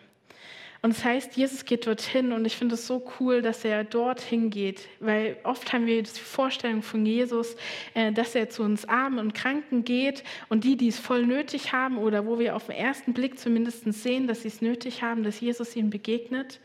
Und 0.84 0.90
das 0.90 1.06
heißt, 1.06 1.38
Jesus 1.38 1.64
geht 1.64 1.88
dorthin 1.88 2.34
und 2.34 2.44
ich 2.44 2.58
finde 2.58 2.76
es 2.76 2.86
so 2.86 3.02
cool, 3.18 3.42
dass 3.42 3.64
er 3.64 3.86
dorthin 3.86 4.50
geht, 4.50 4.90
weil 5.00 5.38
oft 5.44 5.72
haben 5.72 5.86
wir 5.86 6.04
die 6.04 6.10
Vorstellung 6.10 6.82
von 6.82 7.06
Jesus, 7.06 7.56
äh, 7.94 8.12
dass 8.12 8.36
er 8.36 8.50
zu 8.50 8.64
uns 8.64 8.84
Armen 8.84 9.18
und 9.18 9.34
Kranken 9.34 9.86
geht 9.86 10.26
und 10.50 10.66
die, 10.66 10.76
die 10.76 10.90
es 10.90 11.00
voll 11.00 11.26
nötig 11.26 11.72
haben 11.72 11.98
oder 11.98 12.26
wo 12.26 12.38
wir 12.38 12.54
auf 12.54 12.66
den 12.66 12.76
ersten 12.76 13.14
Blick 13.14 13.40
zumindest 13.40 13.86
sehen, 13.94 14.28
dass 14.28 14.42
sie 14.42 14.50
es 14.50 14.62
nötig 14.62 15.02
haben, 15.02 15.24
dass 15.24 15.40
Jesus 15.40 15.74
ihnen 15.78 15.90
begegnet. 15.90 16.60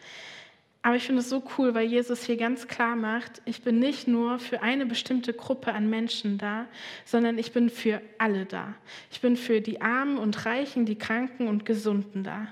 Aber 0.82 0.96
ich 0.96 1.04
finde 1.04 1.20
es 1.20 1.28
so 1.28 1.44
cool, 1.56 1.74
weil 1.74 1.86
Jesus 1.86 2.24
hier 2.24 2.36
ganz 2.36 2.66
klar 2.66 2.96
macht, 2.96 3.40
ich 3.44 3.62
bin 3.62 3.78
nicht 3.78 4.08
nur 4.08 4.40
für 4.40 4.62
eine 4.62 4.84
bestimmte 4.84 5.32
Gruppe 5.32 5.72
an 5.72 5.88
Menschen 5.88 6.38
da, 6.38 6.66
sondern 7.04 7.38
ich 7.38 7.52
bin 7.52 7.70
für 7.70 8.02
alle 8.18 8.46
da. 8.46 8.74
Ich 9.12 9.20
bin 9.20 9.36
für 9.36 9.60
die 9.60 9.80
Armen 9.80 10.18
und 10.18 10.44
Reichen, 10.44 10.86
die 10.86 10.98
Kranken 10.98 11.46
und 11.46 11.64
Gesunden 11.64 12.24
da. 12.24 12.48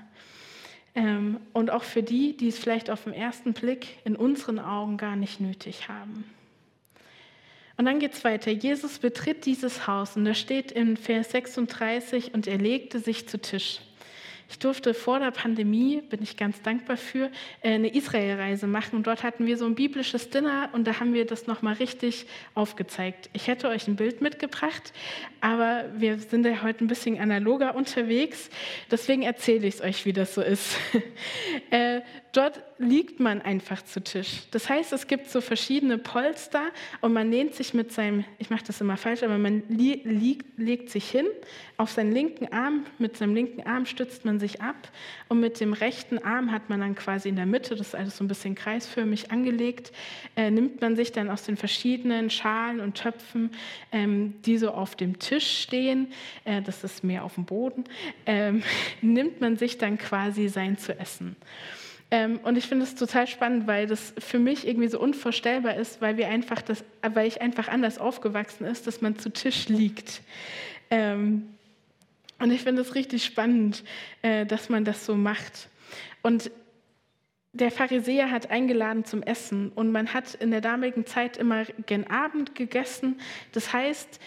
Ähm, 0.97 1.39
und 1.53 1.69
auch 1.69 1.83
für 1.83 2.01
die, 2.01 2.35
die 2.35 2.47
es 2.47 2.57
vielleicht 2.57 2.89
auf 2.89 3.03
den 3.03 3.13
ersten 3.13 3.53
Blick 3.53 3.99
in 4.03 4.15
unseren 4.15 4.57
Augen 4.57 4.97
gar 4.97 5.15
nicht 5.15 5.39
nötig 5.39 5.87
haben. 5.87 6.25
Und 7.77 7.85
dann 7.85 7.99
geht 7.99 8.13
es 8.13 8.23
weiter. 8.23 8.49
Jesus 8.49 8.97
betritt 8.97 9.45
dieses 9.45 9.85
Haus 9.85 10.17
und 10.17 10.25
da 10.25 10.33
steht 10.33 10.71
in 10.71 10.97
Vers 10.97 11.29
36 11.29 12.33
und 12.33 12.47
er 12.47 12.57
legte 12.57 12.99
sich 12.99 13.29
zu 13.29 13.39
Tisch. 13.39 13.81
Ich 14.49 14.59
durfte 14.59 14.93
vor 14.93 15.19
der 15.19 15.31
Pandemie, 15.31 16.01
bin 16.01 16.21
ich 16.23 16.37
ganz 16.37 16.61
dankbar 16.61 16.95
für, 16.95 17.29
äh, 17.61 17.73
eine 17.73 17.93
Israelreise 17.93 18.65
machen. 18.65 18.95
Und 18.95 19.07
dort 19.07 19.23
hatten 19.23 19.45
wir 19.45 19.57
so 19.57 19.65
ein 19.65 19.75
biblisches 19.75 20.29
Dinner 20.29 20.69
und 20.71 20.87
da 20.87 20.99
haben 20.99 21.13
wir 21.13 21.25
das 21.25 21.47
nochmal 21.47 21.73
richtig 21.75 22.25
aufgezeigt. 22.53 23.29
Ich 23.33 23.47
hätte 23.47 23.67
euch 23.67 23.87
ein 23.87 23.97
Bild 23.97 24.21
mitgebracht, 24.21 24.93
aber 25.41 25.85
wir 25.97 26.19
sind 26.19 26.45
ja 26.45 26.63
heute 26.63 26.85
ein 26.85 26.87
bisschen 26.87 27.19
analoger 27.19 27.75
unterwegs. 27.75 28.49
Deswegen 28.89 29.23
erzähle 29.23 29.67
ich 29.67 29.75
es 29.75 29.81
euch, 29.81 30.05
wie 30.05 30.13
das 30.13 30.33
so 30.33 30.41
ist. 30.41 30.77
Äh, 31.69 32.01
dort 32.31 32.61
liegt 32.79 33.19
man 33.19 33.41
einfach 33.41 33.83
zu 33.83 34.03
Tisch. 34.03 34.43
Das 34.51 34.69
heißt, 34.69 34.93
es 34.93 35.07
gibt 35.07 35.29
so 35.29 35.41
verschiedene 35.41 35.97
Polster 35.97 36.63
und 37.01 37.13
man 37.13 37.31
lehnt 37.31 37.55
sich 37.55 37.73
mit 37.73 37.91
seinem, 37.91 38.23
ich 38.37 38.49
mache 38.49 38.63
das 38.65 38.81
immer 38.81 38.97
falsch, 38.97 39.23
aber 39.23 39.37
man 39.37 39.63
liegt, 39.67 40.57
legt 40.57 40.89
sich 40.89 41.09
hin 41.09 41.25
auf 41.77 41.91
seinen 41.91 42.11
linken 42.11 42.51
Arm, 42.51 42.85
mit 42.97 43.17
seinem 43.17 43.35
linken 43.35 43.65
Arm 43.65 43.85
stützt 43.85 44.25
man 44.25 44.39
sich 44.39 44.61
ab 44.61 44.91
und 45.27 45.39
mit 45.39 45.59
dem 45.59 45.73
rechten 45.73 46.17
Arm 46.19 46.51
hat 46.51 46.69
man 46.69 46.79
dann 46.79 46.95
quasi 46.95 47.29
in 47.29 47.35
der 47.35 47.45
Mitte, 47.45 47.75
das 47.75 47.89
ist 47.89 47.95
alles 47.95 48.17
so 48.17 48.23
ein 48.23 48.27
bisschen 48.27 48.55
kreisförmig 48.55 49.31
angelegt, 49.31 49.91
äh, 50.35 50.49
nimmt 50.49 50.81
man 50.81 50.95
sich 50.95 51.11
dann 51.11 51.29
aus 51.29 51.43
den 51.43 51.57
verschiedenen 51.57 52.29
Schalen 52.29 52.79
und 52.79 52.95
Töpfen, 52.95 53.51
ähm, 53.91 54.35
die 54.45 54.57
so 54.57 54.71
auf 54.71 54.95
dem 54.95 55.19
Tisch 55.19 55.61
stehen, 55.61 56.11
äh, 56.45 56.61
das 56.61 56.83
ist 56.83 57.03
mehr 57.03 57.23
auf 57.23 57.35
dem 57.35 57.45
Boden, 57.45 57.83
ähm, 58.25 58.63
nimmt 59.01 59.41
man 59.41 59.57
sich 59.57 59.77
dann 59.77 59.97
quasi 59.97 60.47
sein 60.47 60.77
zu 60.77 60.97
essen. 60.97 61.35
Ähm, 62.09 62.39
und 62.43 62.57
ich 62.57 62.67
finde 62.67 62.83
es 62.83 62.95
total 62.95 63.27
spannend, 63.27 63.67
weil 63.67 63.85
das 63.85 64.13
für 64.17 64.39
mich 64.39 64.65
irgendwie 64.65 64.87
so 64.87 64.99
unvorstellbar 64.99 65.75
ist, 65.75 66.01
weil 66.01 66.17
wir 66.17 66.29
einfach 66.29 66.61
das, 66.61 66.85
weil 67.01 67.27
ich 67.27 67.41
einfach 67.41 67.67
anders 67.67 67.97
aufgewachsen 67.97 68.65
ist, 68.65 68.87
dass 68.87 69.01
man 69.01 69.19
zu 69.19 69.29
Tisch 69.29 69.67
liegt. 69.67 70.21
Ähm, 70.89 71.49
und 72.39 72.51
ich 72.51 72.61
finde 72.61 72.81
es 72.81 72.95
richtig 72.95 73.25
spannend, 73.25 73.83
äh, 74.21 74.45
dass 74.45 74.69
man 74.69 74.85
das 74.85 75.05
so 75.05 75.15
macht. 75.15 75.69
Und 76.21 76.51
der 77.53 77.71
Pharisäer 77.71 78.29
hat 78.29 78.51
eingeladen 78.51 79.03
zum 79.03 79.23
Essen 79.23 79.71
und 79.73 79.91
man 79.91 80.13
hat 80.13 80.35
in 80.35 80.51
der 80.51 80.61
damaligen 80.61 81.05
Zeit 81.05 81.37
immer 81.37 81.65
gen 81.87 82.07
Abend 82.09 82.53
gegessen. 82.55 83.19
Das 83.51 83.73
heißt, 83.73 84.19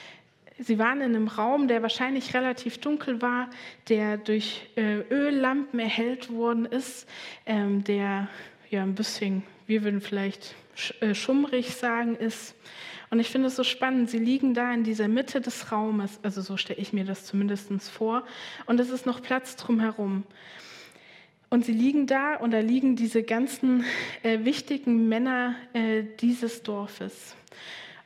Sie 0.62 0.78
waren 0.78 1.00
in 1.00 1.16
einem 1.16 1.28
Raum, 1.28 1.68
der 1.68 1.80
wahrscheinlich 1.80 2.34
relativ 2.34 2.78
dunkel 2.78 3.22
war, 3.22 3.48
der 3.88 4.18
durch 4.18 4.68
äh, 4.76 4.98
Öllampen 5.10 5.80
erhellt 5.80 6.30
worden 6.30 6.66
ist, 6.66 7.08
ähm, 7.46 7.82
der 7.82 8.28
ja 8.68 8.82
ein 8.82 8.94
bisschen, 8.94 9.42
wir 9.66 9.84
würden 9.84 10.02
vielleicht 10.02 10.54
äh, 11.00 11.14
schummrig 11.14 11.74
sagen, 11.74 12.14
ist. 12.14 12.54
Und 13.08 13.20
ich 13.20 13.30
finde 13.30 13.48
es 13.48 13.56
so 13.56 13.64
spannend, 13.64 14.10
sie 14.10 14.18
liegen 14.18 14.52
da 14.52 14.70
in 14.74 14.84
dieser 14.84 15.08
Mitte 15.08 15.40
des 15.40 15.72
Raumes, 15.72 16.20
also 16.22 16.42
so 16.42 16.58
stelle 16.58 16.78
ich 16.78 16.92
mir 16.92 17.06
das 17.06 17.24
zumindest 17.24 17.72
vor, 17.90 18.24
und 18.66 18.78
es 18.80 18.90
ist 18.90 19.06
noch 19.06 19.22
Platz 19.22 19.56
drumherum. 19.56 20.24
Und 21.48 21.64
sie 21.64 21.72
liegen 21.72 22.06
da 22.06 22.36
und 22.36 22.50
da 22.50 22.60
liegen 22.60 22.96
diese 22.96 23.22
ganzen 23.22 23.84
äh, 24.22 24.44
wichtigen 24.44 25.08
Männer 25.08 25.54
äh, 25.72 26.04
dieses 26.20 26.62
Dorfes 26.62 27.34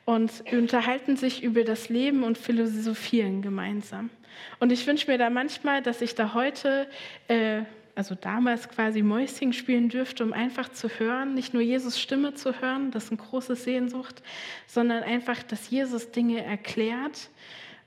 und 0.05 0.43
unterhalten 0.51 1.17
sich 1.17 1.43
über 1.43 1.63
das 1.63 1.89
Leben 1.89 2.23
und 2.23 2.37
philosophieren 2.37 3.41
gemeinsam. 3.41 4.11
Und 4.59 4.71
ich 4.71 4.85
wünsche 4.85 5.09
mir 5.09 5.17
da 5.17 5.29
manchmal, 5.29 5.81
dass 5.81 6.01
ich 6.01 6.13
da 6.13 6.33
heute, 6.33 6.87
äh, 7.27 7.63
also 7.95 8.13
damals 8.13 8.69
quasi 8.69 9.01
Mäuschen 9.01 9.53
spielen 9.53 9.89
dürfte, 9.89 10.23
um 10.23 10.33
einfach 10.33 10.69
zu 10.69 10.89
hören, 10.89 11.33
nicht 11.33 11.53
nur 11.53 11.63
Jesus 11.63 11.99
Stimme 11.99 12.33
zu 12.35 12.61
hören, 12.61 12.91
das 12.91 13.05
ist 13.05 13.11
eine 13.11 13.19
große 13.19 13.55
Sehnsucht, 13.55 14.21
sondern 14.67 15.03
einfach, 15.03 15.41
dass 15.41 15.69
Jesus 15.69 16.11
Dinge 16.11 16.43
erklärt 16.43 17.29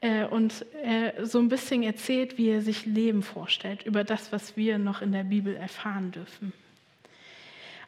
äh, 0.00 0.24
und 0.24 0.64
äh, 0.82 1.24
so 1.24 1.38
ein 1.38 1.48
bisschen 1.48 1.82
erzählt, 1.82 2.38
wie 2.38 2.48
er 2.48 2.62
sich 2.62 2.86
Leben 2.86 3.22
vorstellt, 3.22 3.84
über 3.84 4.02
das, 4.02 4.32
was 4.32 4.56
wir 4.56 4.78
noch 4.78 5.02
in 5.02 5.12
der 5.12 5.24
Bibel 5.24 5.54
erfahren 5.54 6.10
dürfen. 6.10 6.52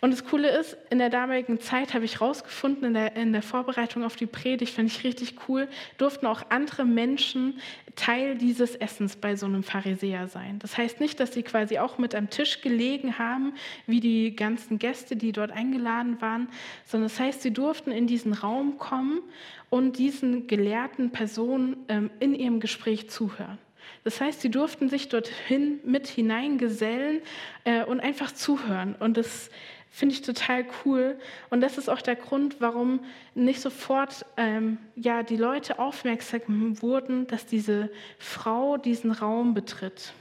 Und 0.00 0.12
das 0.12 0.24
Coole 0.24 0.48
ist, 0.58 0.78
in 0.88 0.98
der 0.98 1.10
damaligen 1.10 1.60
Zeit 1.60 1.92
habe 1.92 2.06
ich 2.06 2.20
herausgefunden, 2.20 2.86
in 2.86 2.94
der, 2.94 3.16
in 3.16 3.32
der 3.32 3.42
Vorbereitung 3.42 4.02
auf 4.02 4.16
die 4.16 4.26
Predigt, 4.26 4.74
fand 4.74 4.88
ich 4.88 5.04
richtig 5.04 5.34
cool, 5.48 5.68
durften 5.98 6.26
auch 6.26 6.42
andere 6.48 6.86
Menschen 6.86 7.60
Teil 7.96 8.38
dieses 8.38 8.76
Essens 8.76 9.16
bei 9.16 9.36
so 9.36 9.44
einem 9.44 9.62
Pharisäer 9.62 10.26
sein. 10.26 10.58
Das 10.60 10.78
heißt 10.78 11.00
nicht, 11.00 11.20
dass 11.20 11.34
sie 11.34 11.42
quasi 11.42 11.78
auch 11.78 11.98
mit 11.98 12.14
am 12.14 12.30
Tisch 12.30 12.62
gelegen 12.62 13.18
haben, 13.18 13.52
wie 13.86 14.00
die 14.00 14.34
ganzen 14.34 14.78
Gäste, 14.78 15.16
die 15.16 15.32
dort 15.32 15.50
eingeladen 15.50 16.20
waren, 16.22 16.48
sondern 16.86 17.10
das 17.10 17.20
heißt, 17.20 17.42
sie 17.42 17.52
durften 17.52 17.90
in 17.90 18.06
diesen 18.06 18.32
Raum 18.32 18.78
kommen 18.78 19.20
und 19.68 19.98
diesen 19.98 20.46
gelehrten 20.46 21.10
Personen 21.10 21.76
ähm, 21.88 22.10
in 22.20 22.34
ihrem 22.34 22.60
Gespräch 22.60 23.10
zuhören. 23.10 23.58
Das 24.04 24.20
heißt, 24.20 24.40
sie 24.40 24.50
durften 24.50 24.88
sich 24.88 25.08
dorthin 25.08 25.80
mit 25.84 26.06
hineingesellen 26.06 27.20
äh, 27.64 27.84
und 27.84 28.00
einfach 28.00 28.32
zuhören. 28.32 28.94
Und 28.98 29.16
das 29.16 29.50
Finde 29.90 30.14
ich 30.14 30.22
total 30.22 30.64
cool. 30.84 31.18
Und 31.50 31.60
das 31.60 31.76
ist 31.76 31.90
auch 31.90 32.00
der 32.00 32.14
Grund, 32.14 32.60
warum 32.60 33.00
nicht 33.34 33.60
sofort 33.60 34.24
ähm, 34.36 34.78
ja, 34.94 35.22
die 35.24 35.36
Leute 35.36 35.78
aufmerksam 35.78 36.80
wurden, 36.80 37.26
dass 37.26 37.44
diese 37.44 37.90
Frau 38.18 38.76
diesen 38.76 39.10
Raum 39.10 39.52
betritt. 39.52 40.12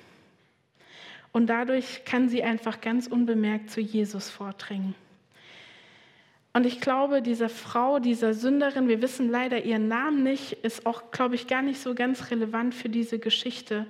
Und 1.31 1.47
dadurch 1.47 2.03
kann 2.03 2.27
sie 2.27 2.43
einfach 2.43 2.81
ganz 2.81 3.05
unbemerkt 3.05 3.69
zu 3.69 3.79
Jesus 3.79 4.29
vordringen. 4.29 4.95
Und 6.51 6.65
ich 6.65 6.81
glaube, 6.81 7.21
dieser 7.21 7.47
Frau, 7.47 7.99
dieser 7.99 8.33
Sünderin, 8.33 8.87
wir 8.87 9.03
wissen 9.03 9.29
leider 9.29 9.63
ihren 9.63 9.87
Namen 9.87 10.23
nicht, 10.23 10.53
ist 10.63 10.87
auch, 10.87 11.11
glaube 11.11 11.35
ich, 11.35 11.45
gar 11.45 11.61
nicht 11.61 11.79
so 11.79 11.93
ganz 11.93 12.31
relevant 12.31 12.73
für 12.73 12.89
diese 12.89 13.19
Geschichte. 13.19 13.85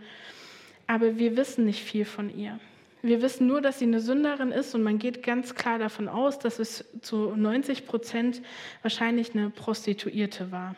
Aber 0.86 1.18
wir 1.18 1.38
wissen 1.38 1.66
nicht 1.66 1.82
viel 1.82 2.04
von 2.04 2.36
ihr. 2.38 2.60
Wir 3.02 3.22
wissen 3.22 3.48
nur, 3.48 3.62
dass 3.62 3.80
sie 3.80 3.86
eine 3.86 4.02
Sünderin 4.02 4.52
ist 4.52 4.76
und 4.76 4.84
man 4.84 5.00
geht 5.00 5.24
ganz 5.24 5.56
klar 5.56 5.80
davon 5.80 6.10
aus, 6.10 6.38
dass 6.38 6.60
es 6.60 6.84
zu 7.02 7.34
90 7.36 7.86
Prozent 7.86 8.42
wahrscheinlich 8.82 9.34
eine 9.34 9.50
Prostituierte 9.50 10.52
war. 10.52 10.76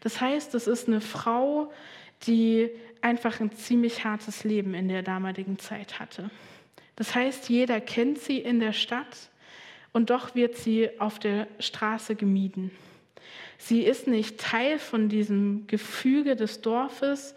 Das 0.00 0.20
heißt, 0.20 0.54
es 0.54 0.66
ist 0.66 0.88
eine 0.88 1.00
Frau, 1.00 1.72
die 2.26 2.70
einfach 3.00 3.40
ein 3.40 3.52
ziemlich 3.52 4.04
hartes 4.04 4.44
Leben 4.44 4.74
in 4.74 4.88
der 4.88 5.02
damaligen 5.02 5.58
Zeit 5.58 5.98
hatte. 5.98 6.30
Das 6.96 7.14
heißt, 7.14 7.48
jeder 7.48 7.80
kennt 7.80 8.18
sie 8.18 8.38
in 8.38 8.60
der 8.60 8.72
Stadt 8.72 9.30
und 9.92 10.10
doch 10.10 10.34
wird 10.34 10.56
sie 10.56 11.00
auf 11.00 11.18
der 11.18 11.46
Straße 11.58 12.14
gemieden. 12.14 12.70
Sie 13.58 13.82
ist 13.82 14.06
nicht 14.06 14.38
Teil 14.38 14.78
von 14.78 15.08
diesem 15.08 15.66
Gefüge 15.66 16.36
des 16.36 16.60
Dorfes, 16.60 17.34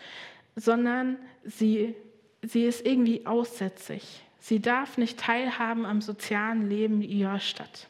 sondern 0.56 1.18
sie 1.46 1.96
sie 2.42 2.66
ist 2.66 2.86
irgendwie 2.86 3.26
aussätzig. 3.26 4.22
Sie 4.40 4.60
darf 4.60 4.98
nicht 4.98 5.20
teilhaben 5.20 5.86
am 5.86 6.02
sozialen 6.02 6.70
Leben 6.70 7.02
ihrer 7.02 7.40
Stadt. 7.40 7.88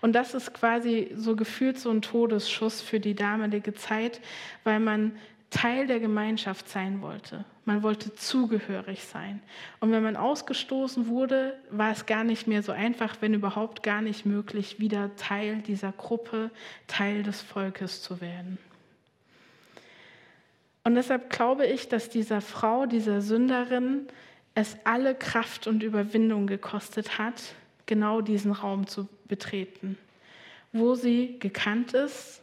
Und 0.00 0.12
das 0.12 0.34
ist 0.34 0.54
quasi 0.54 1.10
so 1.16 1.34
gefühlt 1.34 1.78
so 1.78 1.90
ein 1.90 2.02
Todesschuss 2.02 2.80
für 2.80 3.00
die 3.00 3.14
damalige 3.14 3.74
Zeit, 3.74 4.20
weil 4.64 4.80
man 4.80 5.16
Teil 5.50 5.86
der 5.86 5.98
Gemeinschaft 5.98 6.68
sein 6.68 7.00
wollte. 7.00 7.44
Man 7.64 7.82
wollte 7.82 8.14
zugehörig 8.14 9.04
sein. 9.04 9.40
Und 9.80 9.92
wenn 9.92 10.02
man 10.02 10.16
ausgestoßen 10.16 11.08
wurde, 11.08 11.58
war 11.70 11.90
es 11.90 12.06
gar 12.06 12.22
nicht 12.22 12.46
mehr 12.46 12.62
so 12.62 12.72
einfach, 12.72 13.16
wenn 13.20 13.34
überhaupt 13.34 13.82
gar 13.82 14.02
nicht 14.02 14.26
möglich, 14.26 14.78
wieder 14.78 15.14
Teil 15.16 15.62
dieser 15.62 15.92
Gruppe, 15.92 16.50
Teil 16.86 17.22
des 17.22 17.40
Volkes 17.40 18.02
zu 18.02 18.20
werden. 18.20 18.58
Und 20.88 20.94
deshalb 20.94 21.28
glaube 21.28 21.66
ich, 21.66 21.90
dass 21.90 22.08
dieser 22.08 22.40
Frau, 22.40 22.86
dieser 22.86 23.20
Sünderin, 23.20 24.08
es 24.54 24.74
alle 24.84 25.14
Kraft 25.14 25.66
und 25.66 25.82
Überwindung 25.82 26.46
gekostet 26.46 27.18
hat, 27.18 27.34
genau 27.84 28.22
diesen 28.22 28.52
Raum 28.52 28.86
zu 28.86 29.06
betreten, 29.26 29.98
wo 30.72 30.94
sie 30.94 31.38
gekannt 31.40 31.92
ist, 31.92 32.40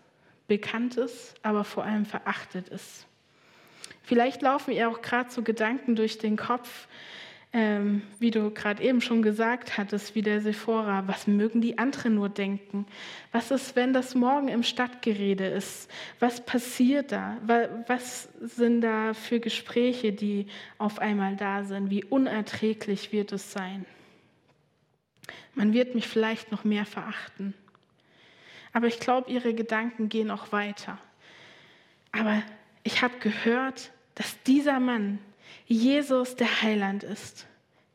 bekannt 0.48 0.96
ist, 0.96 1.34
aber 1.42 1.64
vor 1.64 1.86
allem 1.86 2.06
verachtet 2.06 2.70
ist. 2.70 3.08
Vielleicht 4.04 4.44
laufen 4.44 4.74
ihr 4.74 4.90
auch 4.90 5.02
gerade 5.02 5.32
so 5.32 5.42
Gedanken 5.42 5.96
durch 5.96 6.20
den 6.20 6.38
Kopf, 6.38 6.88
ähm, 7.58 8.02
wie 8.20 8.32
du 8.32 8.52
gerade 8.52 8.84
eben 8.84 9.00
schon 9.00 9.22
gesagt 9.22 9.78
hattest, 9.78 10.14
wie 10.14 10.22
der 10.22 10.42
Sephora, 10.42 11.08
was 11.08 11.26
mögen 11.26 11.62
die 11.62 11.78
anderen 11.78 12.16
nur 12.16 12.28
denken? 12.28 12.86
Was 13.32 13.50
ist, 13.50 13.78
wenn 13.78 13.94
das 13.94 14.14
morgen 14.14 14.50
im 14.50 14.62
Stadtgerede 14.62 15.46
ist? 15.48 15.90
Was 16.20 16.46
passiert 16.46 17.14
da? 17.14 17.38
Was 17.88 18.28
sind 18.42 18.82
da 18.82 19.14
für 19.14 19.40
Gespräche, 19.40 20.12
die 20.12 20.48
auf 20.80 21.00
einmal 21.00 21.38
da 21.38 21.64
sind? 21.64 21.90
Wie 21.90 22.04
unerträglich 22.04 23.14
wird 23.14 23.32
es 23.32 23.54
sein? 23.54 23.86
Man 25.54 25.72
wird 25.72 25.96
mich 25.96 26.10
vielleicht 26.10 26.52
noch 26.52 26.66
mehr 26.66 26.86
verachten. 26.86 27.54
Aber 28.74 28.88
ich 28.88 29.00
glaube, 29.00 29.32
ihre 29.32 29.54
Gedanken 29.54 30.10
gehen 30.10 30.30
auch 30.30 30.52
weiter. 30.52 30.98
Aber 32.12 32.44
ich 32.84 33.02
habe 33.02 33.18
gehört, 33.20 33.92
dass 34.16 34.44
dieser 34.44 34.82
Mann 34.82 35.20
Jesus 35.68 36.36
der 36.36 36.62
Heiland 36.62 37.04
ist. 37.04 37.48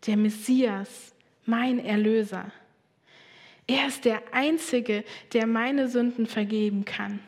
der 0.06 0.16
Messias, 0.16 1.14
mein 1.44 1.78
Erlöser. 1.78 2.50
Er 3.66 3.86
ist 3.86 4.04
der 4.04 4.22
Einzige, 4.32 5.04
der 5.32 5.46
meine 5.46 5.88
Sünden 5.88 6.26
vergeben 6.26 6.84
kann. 6.84 7.20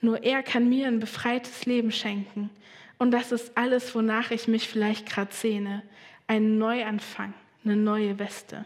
Nur 0.00 0.22
er 0.22 0.42
kann 0.42 0.68
mir 0.68 0.88
ein 0.88 0.98
befreites 0.98 1.64
Leben 1.66 1.92
schenken. 1.92 2.50
Und 2.98 3.12
das 3.12 3.32
ist 3.32 3.56
alles, 3.56 3.94
wonach 3.94 4.30
ich 4.30 4.48
mich 4.48 4.68
vielleicht 4.68 5.06
gerade 5.08 5.32
sehne. 5.32 5.82
Ein 6.26 6.58
Neuanfang, 6.58 7.32
eine 7.64 7.76
neue 7.76 8.18
Weste. 8.18 8.64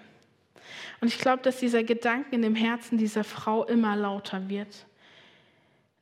Und 1.00 1.08
ich 1.08 1.18
glaube, 1.18 1.42
dass 1.42 1.58
dieser 1.58 1.84
Gedanke 1.84 2.34
in 2.34 2.42
dem 2.42 2.56
Herzen 2.56 2.98
dieser 2.98 3.24
Frau 3.24 3.64
immer 3.64 3.94
lauter 3.94 4.48
wird. 4.48 4.86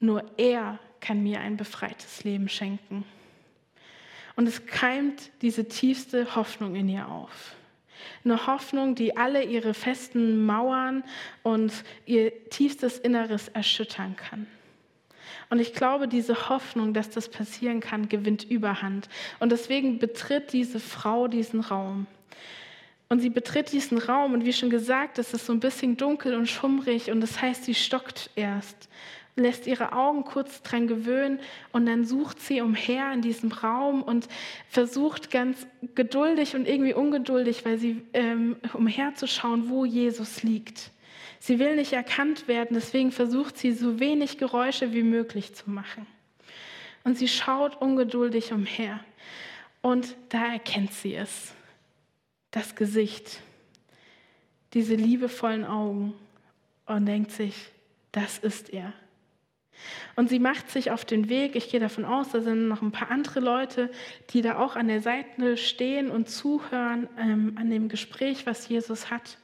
Nur 0.01 0.25
er 0.39 0.79
kann 1.01 1.23
mir 1.23 1.41
ein 1.41 1.57
befreites 1.57 2.25
Leben 2.25 2.49
schenken. 2.49 3.05
Und 4.37 4.47
es 4.47 4.66
keimt 4.66 5.30
diese 5.43 5.66
tiefste 5.66 6.37
Hoffnung 6.37 6.76
in 6.76 6.89
ihr 6.89 7.09
auf. 7.09 7.57
Eine 8.24 8.47
Hoffnung, 8.47 8.95
die 8.95 9.16
alle 9.16 9.43
ihre 9.43 9.72
festen 9.72 10.45
Mauern 10.45 11.03
und 11.43 11.72
ihr 12.05 12.49
tiefstes 12.51 12.99
Inneres 12.99 13.49
erschüttern 13.49 14.14
kann. 14.16 14.47
Und 15.49 15.61
ich 15.61 15.72
glaube, 15.72 16.09
diese 16.09 16.49
Hoffnung, 16.49 16.93
dass 16.93 17.11
das 17.11 17.28
passieren 17.28 17.80
kann, 17.80 18.09
gewinnt 18.09 18.45
überhand. 18.45 19.09
Und 19.39 19.53
deswegen 19.53 19.99
betritt 19.99 20.53
diese 20.53 20.80
Frau 20.80 21.28
diesen 21.28 21.61
Raum. 21.61 22.07
Und 23.09 23.20
sie 23.20 23.30
betritt 23.30 23.70
diesen 23.70 23.99
Raum 23.99 24.34
und 24.34 24.45
wie 24.45 24.53
schon 24.53 24.70
gesagt, 24.70 25.18
es 25.18 25.32
ist 25.32 25.47
so 25.47 25.53
ein 25.53 25.61
bisschen 25.61 25.97
dunkel 25.97 26.34
und 26.34 26.49
schummrig 26.49 27.11
und 27.12 27.20
das 27.20 27.41
heißt, 27.41 27.64
sie 27.64 27.74
stockt 27.74 28.30
erst 28.34 28.89
lässt 29.37 29.66
ihre 29.66 29.93
Augen 29.93 30.24
kurz 30.24 30.62
dran 30.62 30.89
gewöhnen 30.89 31.39
und 31.72 31.87
dann 31.87 32.07
sucht 32.07 32.41
sie 32.41 32.62
umher 32.62 33.12
in 33.12 33.20
diesem 33.20 33.53
Raum 33.53 34.03
und 34.03 34.28
versucht 34.68 35.30
ganz 35.30 35.66
geduldig 35.95 36.57
und 36.57 36.66
irgendwie 36.66 36.95
ungeduldig, 36.95 37.64
weil 37.66 37.78
sie 37.78 38.03
ähm, 38.14 38.57
umherzuschauen, 38.72 39.68
wo 39.68 39.84
Jesus 39.84 40.43
liegt. 40.43 40.91
Sie 41.39 41.59
will 41.59 41.76
nicht 41.76 41.93
erkannt 41.93 42.49
werden, 42.49 42.74
deswegen 42.74 43.12
versucht 43.12 43.59
sie 43.59 43.72
so 43.72 44.01
wenig 44.01 44.39
Geräusche 44.39 44.95
wie 44.95 45.03
möglich 45.03 45.55
zu 45.55 45.70
machen. 45.70 46.07
Und 47.05 47.18
sie 47.18 47.28
schaut 47.28 47.80
ungeduldig 47.80 48.53
umher 48.53 49.01
und 49.82 50.16
da 50.30 50.53
erkennt 50.53 50.93
sie 50.95 51.14
es, 51.14 51.53
das 52.51 52.74
Gesicht, 52.74 53.41
diese 54.72 54.95
liebevollen 54.95 55.64
Augen 55.64 56.14
und 56.87 57.07
denkt 57.07 57.30
sich, 57.32 57.55
das 58.12 58.39
ist 58.39 58.70
er. 58.70 58.93
Und 60.16 60.29
sie 60.29 60.39
macht 60.39 60.70
sich 60.70 60.91
auf 60.91 61.05
den 61.05 61.29
Weg. 61.29 61.57
Ich 61.57 61.70
gehe 61.70 61.81
davon 61.81 62.05
aus, 62.05 62.31
da 62.31 62.41
sind 62.41 62.68
noch 62.68 62.83
ein 62.83 62.93
paar 62.93 63.11
andere 63.11 63.41
Leute, 63.41 63.91
die 64.31 64.43
da 64.43 64.59
auch 64.59 64.77
an 64.77 64.89
der 64.89 65.01
Seite 65.01 65.57
stehen 65.57 66.11
und 66.11 66.29
zuhören 66.29 67.09
ähm, 67.18 67.57
an 67.57 67.70
dem 67.70 67.89
Gespräch, 67.89 68.47
was 68.47 68.68
Jesus 68.68 69.11
hat. 69.11 69.39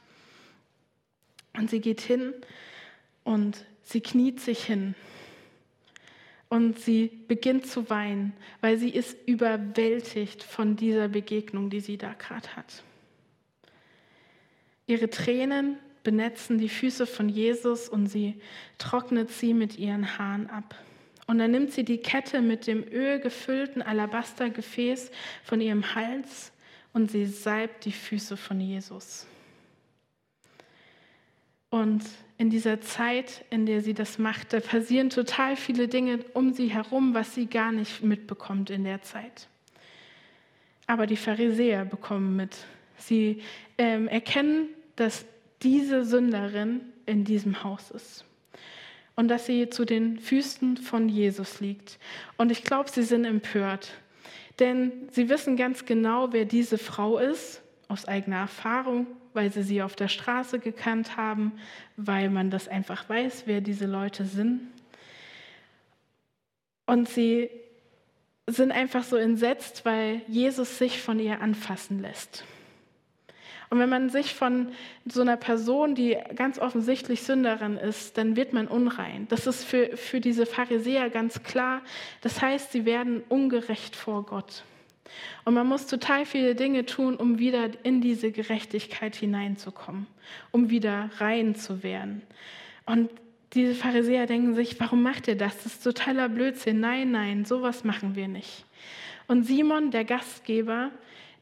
Und 1.55 1.69
sie 1.69 1.79
geht 1.79 2.01
hin 2.01 2.33
und 3.23 3.65
sie 3.83 4.01
kniet 4.01 4.39
sich 4.39 4.63
hin. 4.63 4.95
Und 6.49 6.77
sie 6.77 7.07
beginnt 7.27 7.65
zu 7.65 7.89
weinen, 7.89 8.33
weil 8.61 8.77
sie 8.77 8.89
ist 8.89 9.17
überwältigt 9.27 10.43
von 10.43 10.75
dieser 10.75 11.07
Begegnung, 11.07 11.69
die 11.69 11.79
sie 11.79 11.97
da 11.97 12.13
gerade 12.13 12.55
hat. 12.55 12.83
Ihre 14.85 15.09
Tränen 15.09 15.77
benetzen 16.03 16.57
die 16.57 16.69
Füße 16.69 17.07
von 17.07 17.29
Jesus 17.29 17.89
und 17.89 18.07
sie 18.07 18.35
trocknet 18.77 19.31
sie 19.31 19.53
mit 19.53 19.77
ihren 19.77 20.17
Haaren 20.17 20.49
ab. 20.49 20.75
Und 21.25 21.37
dann 21.39 21.51
nimmt 21.51 21.71
sie 21.71 21.85
die 21.85 21.99
Kette 21.99 22.41
mit 22.41 22.67
dem 22.67 22.83
Öl 22.83 23.19
gefüllten 23.19 23.81
Alabastergefäß 23.81 25.09
von 25.43 25.61
ihrem 25.61 25.95
Hals 25.95 26.51
und 26.91 27.09
sie 27.09 27.25
salbt 27.25 27.85
die 27.85 27.91
Füße 27.91 28.35
von 28.35 28.59
Jesus. 28.59 29.25
Und 31.69 32.03
in 32.37 32.49
dieser 32.49 32.81
Zeit, 32.81 33.45
in 33.49 33.65
der 33.65 33.81
sie 33.81 33.93
das 33.93 34.19
macht, 34.19 34.53
da 34.53 34.59
passieren 34.59 35.09
total 35.09 35.55
viele 35.55 35.87
Dinge 35.87 36.19
um 36.33 36.53
sie 36.53 36.67
herum, 36.67 37.13
was 37.13 37.33
sie 37.33 37.47
gar 37.47 37.71
nicht 37.71 38.03
mitbekommt 38.03 38.69
in 38.69 38.83
der 38.83 39.01
Zeit. 39.01 39.47
Aber 40.85 41.07
die 41.07 41.17
Pharisäer 41.17 41.85
bekommen 41.85 42.35
mit. 42.35 42.57
Sie 42.97 43.41
ähm, 43.77 44.07
erkennen, 44.07 44.67
dass 44.95 45.25
diese 45.63 46.03
Sünderin 46.05 46.81
in 47.05 47.23
diesem 47.23 47.63
Haus 47.63 47.91
ist. 47.91 48.25
Und 49.15 49.27
dass 49.27 49.45
sie 49.45 49.69
zu 49.69 49.85
den 49.85 50.17
Füßen 50.17 50.77
von 50.77 51.07
Jesus 51.07 51.59
liegt. 51.59 51.99
Und 52.37 52.51
ich 52.51 52.63
glaube, 52.63 52.89
sie 52.89 53.03
sind 53.03 53.25
empört. 53.25 53.91
Denn 54.59 54.91
sie 55.11 55.29
wissen 55.29 55.55
ganz 55.55 55.85
genau, 55.85 56.31
wer 56.31 56.45
diese 56.45 56.77
Frau 56.77 57.17
ist, 57.17 57.61
aus 57.87 58.05
eigener 58.07 58.37
Erfahrung, 58.37 59.07
weil 59.33 59.51
sie 59.51 59.63
sie 59.63 59.81
auf 59.81 59.95
der 59.95 60.07
Straße 60.07 60.59
gekannt 60.59 61.17
haben, 61.17 61.53
weil 61.97 62.29
man 62.29 62.49
das 62.49 62.67
einfach 62.67 63.07
weiß, 63.07 63.43
wer 63.45 63.61
diese 63.61 63.85
Leute 63.85 64.25
sind. 64.25 64.61
Und 66.85 67.07
sie 67.09 67.49
sind 68.47 68.71
einfach 68.71 69.03
so 69.03 69.15
entsetzt, 69.15 69.85
weil 69.85 70.21
Jesus 70.27 70.77
sich 70.77 71.01
von 71.01 71.19
ihr 71.19 71.41
anfassen 71.41 72.01
lässt. 72.01 72.43
Und 73.73 73.79
wenn 73.79 73.89
man 73.89 74.11
sich 74.11 74.35
von 74.35 74.67
so 75.03 75.21
einer 75.21 75.35
Person, 75.35 75.95
die 75.95 76.15
ganz 76.35 76.59
offensichtlich 76.59 77.23
Sünderin 77.23 77.77
ist, 77.77 78.19
dann 78.19 78.35
wird 78.35 78.53
man 78.53 78.67
unrein. 78.67 79.25
Das 79.29 79.47
ist 79.47 79.63
für, 79.63 79.97
für 79.97 80.19
diese 80.19 80.45
Pharisäer 80.45 81.09
ganz 81.09 81.41
klar. 81.41 81.81
Das 82.21 82.39
heißt, 82.39 82.71
sie 82.71 82.85
werden 82.85 83.23
ungerecht 83.29 83.95
vor 83.95 84.27
Gott. 84.27 84.63
Und 85.43 85.55
man 85.55 85.65
muss 85.65 85.87
total 85.87 86.27
viele 86.27 86.53
Dinge 86.53 86.85
tun, 86.85 87.15
um 87.15 87.39
wieder 87.39 87.71
in 87.81 87.99
diese 87.99 88.31
Gerechtigkeit 88.31 89.15
hineinzukommen, 89.15 90.05
um 90.51 90.69
wieder 90.69 91.09
rein 91.17 91.55
zu 91.55 91.81
werden. 91.81 92.21
Und 92.85 93.09
diese 93.53 93.73
Pharisäer 93.73 94.27
denken 94.27 94.53
sich, 94.53 94.79
warum 94.79 95.01
macht 95.01 95.27
ihr 95.27 95.35
das? 95.35 95.55
Das 95.63 95.73
ist 95.73 95.83
totaler 95.83 96.29
Blödsinn. 96.29 96.79
Nein, 96.79 97.09
nein, 97.09 97.43
sowas 97.43 97.83
machen 97.83 98.15
wir 98.15 98.27
nicht. 98.27 98.65
Und 99.25 99.47
Simon, 99.47 99.89
der 99.89 100.05
Gastgeber, 100.05 100.91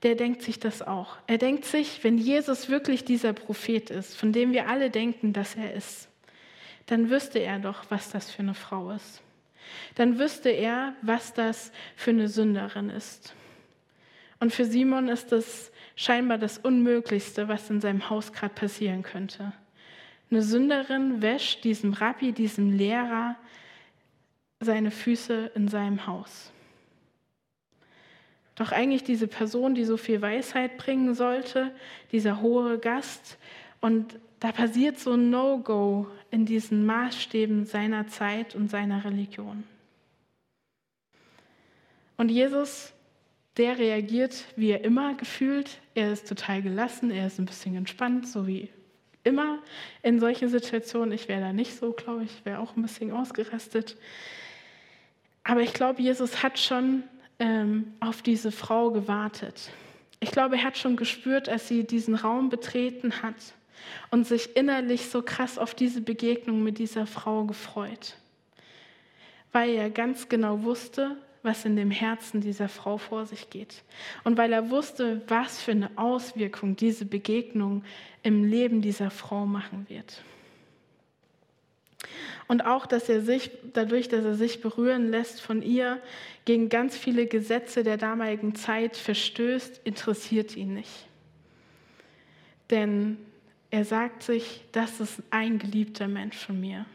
der 0.03 0.15
denkt 0.15 0.41
sich 0.41 0.59
das 0.59 0.81
auch. 0.81 1.17
Er 1.27 1.37
denkt 1.37 1.65
sich, 1.65 2.03
wenn 2.03 2.17
Jesus 2.17 2.69
wirklich 2.69 3.05
dieser 3.05 3.33
Prophet 3.33 3.89
ist, 3.89 4.15
von 4.15 4.33
dem 4.33 4.51
wir 4.51 4.67
alle 4.67 4.89
denken, 4.89 5.33
dass 5.33 5.55
er 5.55 5.73
ist, 5.73 6.09
dann 6.87 7.09
wüsste 7.09 7.39
er 7.39 7.59
doch, 7.59 7.85
was 7.89 8.09
das 8.09 8.31
für 8.31 8.41
eine 8.41 8.55
Frau 8.55 8.91
ist. 8.91 9.21
Dann 9.95 10.17
wüsste 10.19 10.49
er, 10.49 10.95
was 11.01 11.33
das 11.33 11.71
für 11.95 12.11
eine 12.11 12.27
Sünderin 12.27 12.89
ist. 12.89 13.33
Und 14.39 14.51
für 14.51 14.65
Simon 14.65 15.07
ist 15.07 15.31
das 15.31 15.71
scheinbar 15.95 16.39
das 16.39 16.57
Unmöglichste, 16.57 17.47
was 17.47 17.69
in 17.69 17.79
seinem 17.79 18.09
Haus 18.09 18.33
gerade 18.33 18.55
passieren 18.55 19.03
könnte. 19.03 19.53
Eine 20.31 20.41
Sünderin 20.41 21.21
wäscht 21.21 21.63
diesem 21.63 21.93
Rabbi, 21.93 22.31
diesem 22.31 22.71
Lehrer, 22.71 23.35
seine 24.59 24.89
Füße 24.89 25.51
in 25.55 25.67
seinem 25.67 26.07
Haus. 26.07 26.51
Doch 28.55 28.71
eigentlich 28.71 29.03
diese 29.03 29.27
Person, 29.27 29.75
die 29.75 29.85
so 29.85 29.97
viel 29.97 30.21
Weisheit 30.21 30.77
bringen 30.77 31.13
sollte, 31.13 31.71
dieser 32.11 32.41
hohe 32.41 32.77
Gast. 32.79 33.37
Und 33.79 34.19
da 34.39 34.51
passiert 34.51 34.99
so 34.99 35.13
ein 35.13 35.29
No-Go 35.29 36.07
in 36.31 36.45
diesen 36.45 36.85
Maßstäben 36.85 37.65
seiner 37.65 38.07
Zeit 38.07 38.55
und 38.55 38.69
seiner 38.69 39.03
Religion. 39.05 39.63
Und 42.17 42.29
Jesus, 42.29 42.93
der 43.57 43.77
reagiert, 43.77 44.45
wie 44.55 44.71
er 44.71 44.83
immer 44.83 45.15
gefühlt. 45.15 45.79
Er 45.95 46.11
ist 46.11 46.27
total 46.27 46.61
gelassen, 46.61 47.11
er 47.11 47.27
ist 47.27 47.39
ein 47.39 47.45
bisschen 47.45 47.75
entspannt, 47.75 48.27
so 48.27 48.47
wie 48.47 48.69
immer 49.23 49.59
in 50.03 50.19
solchen 50.19 50.49
Situationen. 50.49 51.13
Ich 51.13 51.27
wäre 51.27 51.41
da 51.41 51.53
nicht 51.53 51.75
so, 51.75 51.91
glaube 51.93 52.23
ich, 52.23 52.45
wäre 52.45 52.59
auch 52.59 52.75
ein 52.75 52.81
bisschen 52.81 53.11
ausgerastet. 53.11 53.97
Aber 55.43 55.61
ich 55.61 55.73
glaube, 55.73 56.01
Jesus 56.01 56.43
hat 56.43 56.59
schon 56.59 57.03
ähm, 57.41 57.93
auf 57.99 58.21
diese 58.21 58.51
Frau 58.51 58.91
gewartet. 58.91 59.71
Ich 60.19 60.31
glaube, 60.31 60.57
er 60.57 60.63
hat 60.63 60.77
schon 60.77 60.95
gespürt, 60.95 61.49
als 61.49 61.67
sie 61.67 61.83
diesen 61.83 62.13
Raum 62.13 62.49
betreten 62.49 63.23
hat 63.23 63.55
und 64.11 64.27
sich 64.27 64.55
innerlich 64.55 65.09
so 65.09 65.23
krass 65.23 65.57
auf 65.57 65.73
diese 65.73 66.01
Begegnung 66.01 66.63
mit 66.63 66.77
dieser 66.77 67.07
Frau 67.07 67.43
gefreut, 67.45 68.15
weil 69.51 69.71
er 69.71 69.89
ganz 69.89 70.29
genau 70.29 70.61
wusste, 70.61 71.17
was 71.41 71.65
in 71.65 71.75
dem 71.75 71.89
Herzen 71.89 72.41
dieser 72.41 72.69
Frau 72.69 72.99
vor 72.99 73.25
sich 73.25 73.49
geht. 73.49 73.83
Und 74.23 74.37
weil 74.37 74.53
er 74.53 74.69
wusste, 74.69 75.23
was 75.27 75.59
für 75.59 75.71
eine 75.71 75.89
Auswirkung 75.95 76.75
diese 76.75 77.05
Begegnung 77.05 77.83
im 78.21 78.43
Leben 78.43 78.83
dieser 78.83 79.09
Frau 79.09 79.47
machen 79.47 79.87
wird. 79.89 80.21
Und 82.47 82.65
auch, 82.65 82.85
dass 82.85 83.09
er 83.09 83.21
sich, 83.21 83.51
dadurch, 83.73 84.09
dass 84.09 84.25
er 84.25 84.35
sich 84.35 84.61
berühren 84.61 85.09
lässt 85.09 85.41
von 85.41 85.61
ihr, 85.61 86.01
gegen 86.45 86.69
ganz 86.69 86.97
viele 86.97 87.27
Gesetze 87.27 87.83
der 87.83 87.97
damaligen 87.97 88.55
Zeit 88.55 88.97
verstößt, 88.97 89.81
interessiert 89.83 90.55
ihn 90.55 90.73
nicht. 90.73 91.07
Denn 92.69 93.17
er 93.69 93.85
sagt 93.85 94.23
sich, 94.23 94.63
das 94.71 94.99
ist 94.99 95.21
ein 95.29 95.59
geliebter 95.59 96.07
Mensch 96.07 96.37
von 96.37 96.59
mir. 96.59 96.85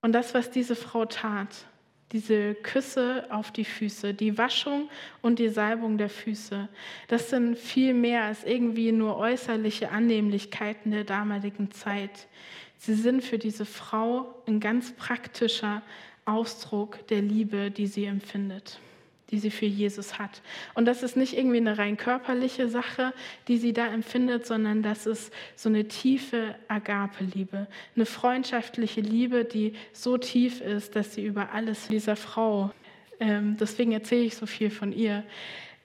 Und 0.00 0.12
das, 0.12 0.34
was 0.34 0.50
diese 0.50 0.74
Frau 0.74 1.04
tat, 1.04 1.66
diese 2.12 2.54
Küsse 2.54 3.26
auf 3.30 3.50
die 3.50 3.64
Füße, 3.64 4.14
die 4.14 4.36
Waschung 4.38 4.88
und 5.22 5.38
die 5.38 5.48
Salbung 5.48 5.98
der 5.98 6.10
Füße, 6.10 6.68
das 7.08 7.30
sind 7.30 7.58
viel 7.58 7.94
mehr 7.94 8.24
als 8.24 8.44
irgendwie 8.44 8.92
nur 8.92 9.16
äußerliche 9.16 9.90
Annehmlichkeiten 9.90 10.90
der 10.90 11.04
damaligen 11.04 11.70
Zeit. 11.70 12.28
Sie 12.78 12.94
sind 12.94 13.22
für 13.24 13.38
diese 13.38 13.64
Frau 13.64 14.34
ein 14.46 14.60
ganz 14.60 14.92
praktischer 14.92 15.82
Ausdruck 16.24 17.06
der 17.08 17.22
Liebe, 17.22 17.70
die 17.70 17.86
sie 17.86 18.04
empfindet 18.04 18.78
die 19.32 19.38
sie 19.38 19.50
für 19.50 19.66
Jesus 19.66 20.18
hat. 20.18 20.42
Und 20.74 20.84
das 20.84 21.02
ist 21.02 21.16
nicht 21.16 21.36
irgendwie 21.36 21.56
eine 21.56 21.78
rein 21.78 21.96
körperliche 21.96 22.68
Sache, 22.68 23.12
die 23.48 23.56
sie 23.56 23.72
da 23.72 23.88
empfindet, 23.88 24.46
sondern 24.46 24.82
das 24.82 25.06
ist 25.06 25.32
so 25.56 25.70
eine 25.70 25.88
tiefe 25.88 26.54
Agape-Liebe, 26.68 27.66
eine 27.96 28.06
freundschaftliche 28.06 29.00
Liebe, 29.00 29.44
die 29.44 29.72
so 29.92 30.18
tief 30.18 30.60
ist, 30.60 30.94
dass 30.94 31.14
sie 31.14 31.24
über 31.24 31.52
alles 31.52 31.88
dieser 31.88 32.14
Frau, 32.14 32.70
ähm, 33.18 33.56
deswegen 33.58 33.92
erzähle 33.92 34.24
ich 34.24 34.36
so 34.36 34.46
viel 34.46 34.70
von 34.70 34.92
ihr, 34.92 35.24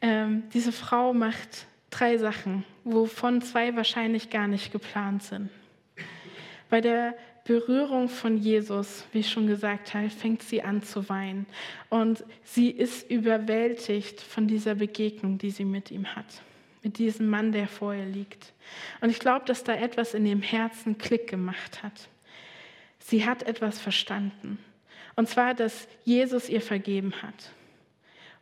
ähm, 0.02 0.44
diese 0.54 0.74
Frau 0.74 1.14
macht 1.14 1.66
drei 1.90 2.18
Sachen, 2.18 2.66
wovon 2.84 3.42
zwei 3.42 3.76
wahrscheinlich 3.76 4.30
gar 4.30 4.48
nicht 4.48 4.74
geplant 4.74 5.24
sind. 5.24 5.50
Bei 6.70 6.82
der 6.82 7.16
Berührung 7.48 8.10
von 8.10 8.36
Jesus, 8.36 9.06
wie 9.14 9.20
ich 9.20 9.32
schon 9.32 9.48
gesagt 9.48 9.94
habe, 9.94 10.10
fängt 10.10 10.44
sie 10.44 10.64
an 10.64 10.84
zu 10.84 11.08
weinen. 11.08 11.46
Und 11.88 12.26
sie 12.44 12.70
ist 12.70 13.10
überwältigt 13.10 14.20
von 14.20 14.50
dieser 14.50 14.76
Begegnung, 14.76 15.38
die 15.38 15.52
sie 15.52 15.64
mit 15.64 15.90
ihm 15.90 16.14
hat. 16.14 16.26
Mit 16.84 16.98
diesem 16.98 17.30
Mann, 17.30 17.54
der 17.54 17.70
vor 17.70 17.94
ihr 17.94 18.06
liegt. 18.06 18.52
Und 19.00 19.12
ich 19.12 19.20
glaube, 19.20 19.46
dass 19.46 19.64
da 19.64 19.74
etwas 19.74 20.14
in 20.14 20.26
ihrem 20.26 20.42
Herzen 20.42 20.98
Klick 20.98 21.30
gemacht 21.30 21.84
hat. 21.84 22.10
Sie 23.00 23.26
hat 23.26 23.44
etwas 23.44 23.80
verstanden. 23.80 24.60
Und 25.16 25.30
zwar, 25.30 25.54
dass 25.54 25.88
Jesus 26.04 26.50
ihr 26.50 26.62
vergeben 26.62 27.14
hat. 27.22 27.52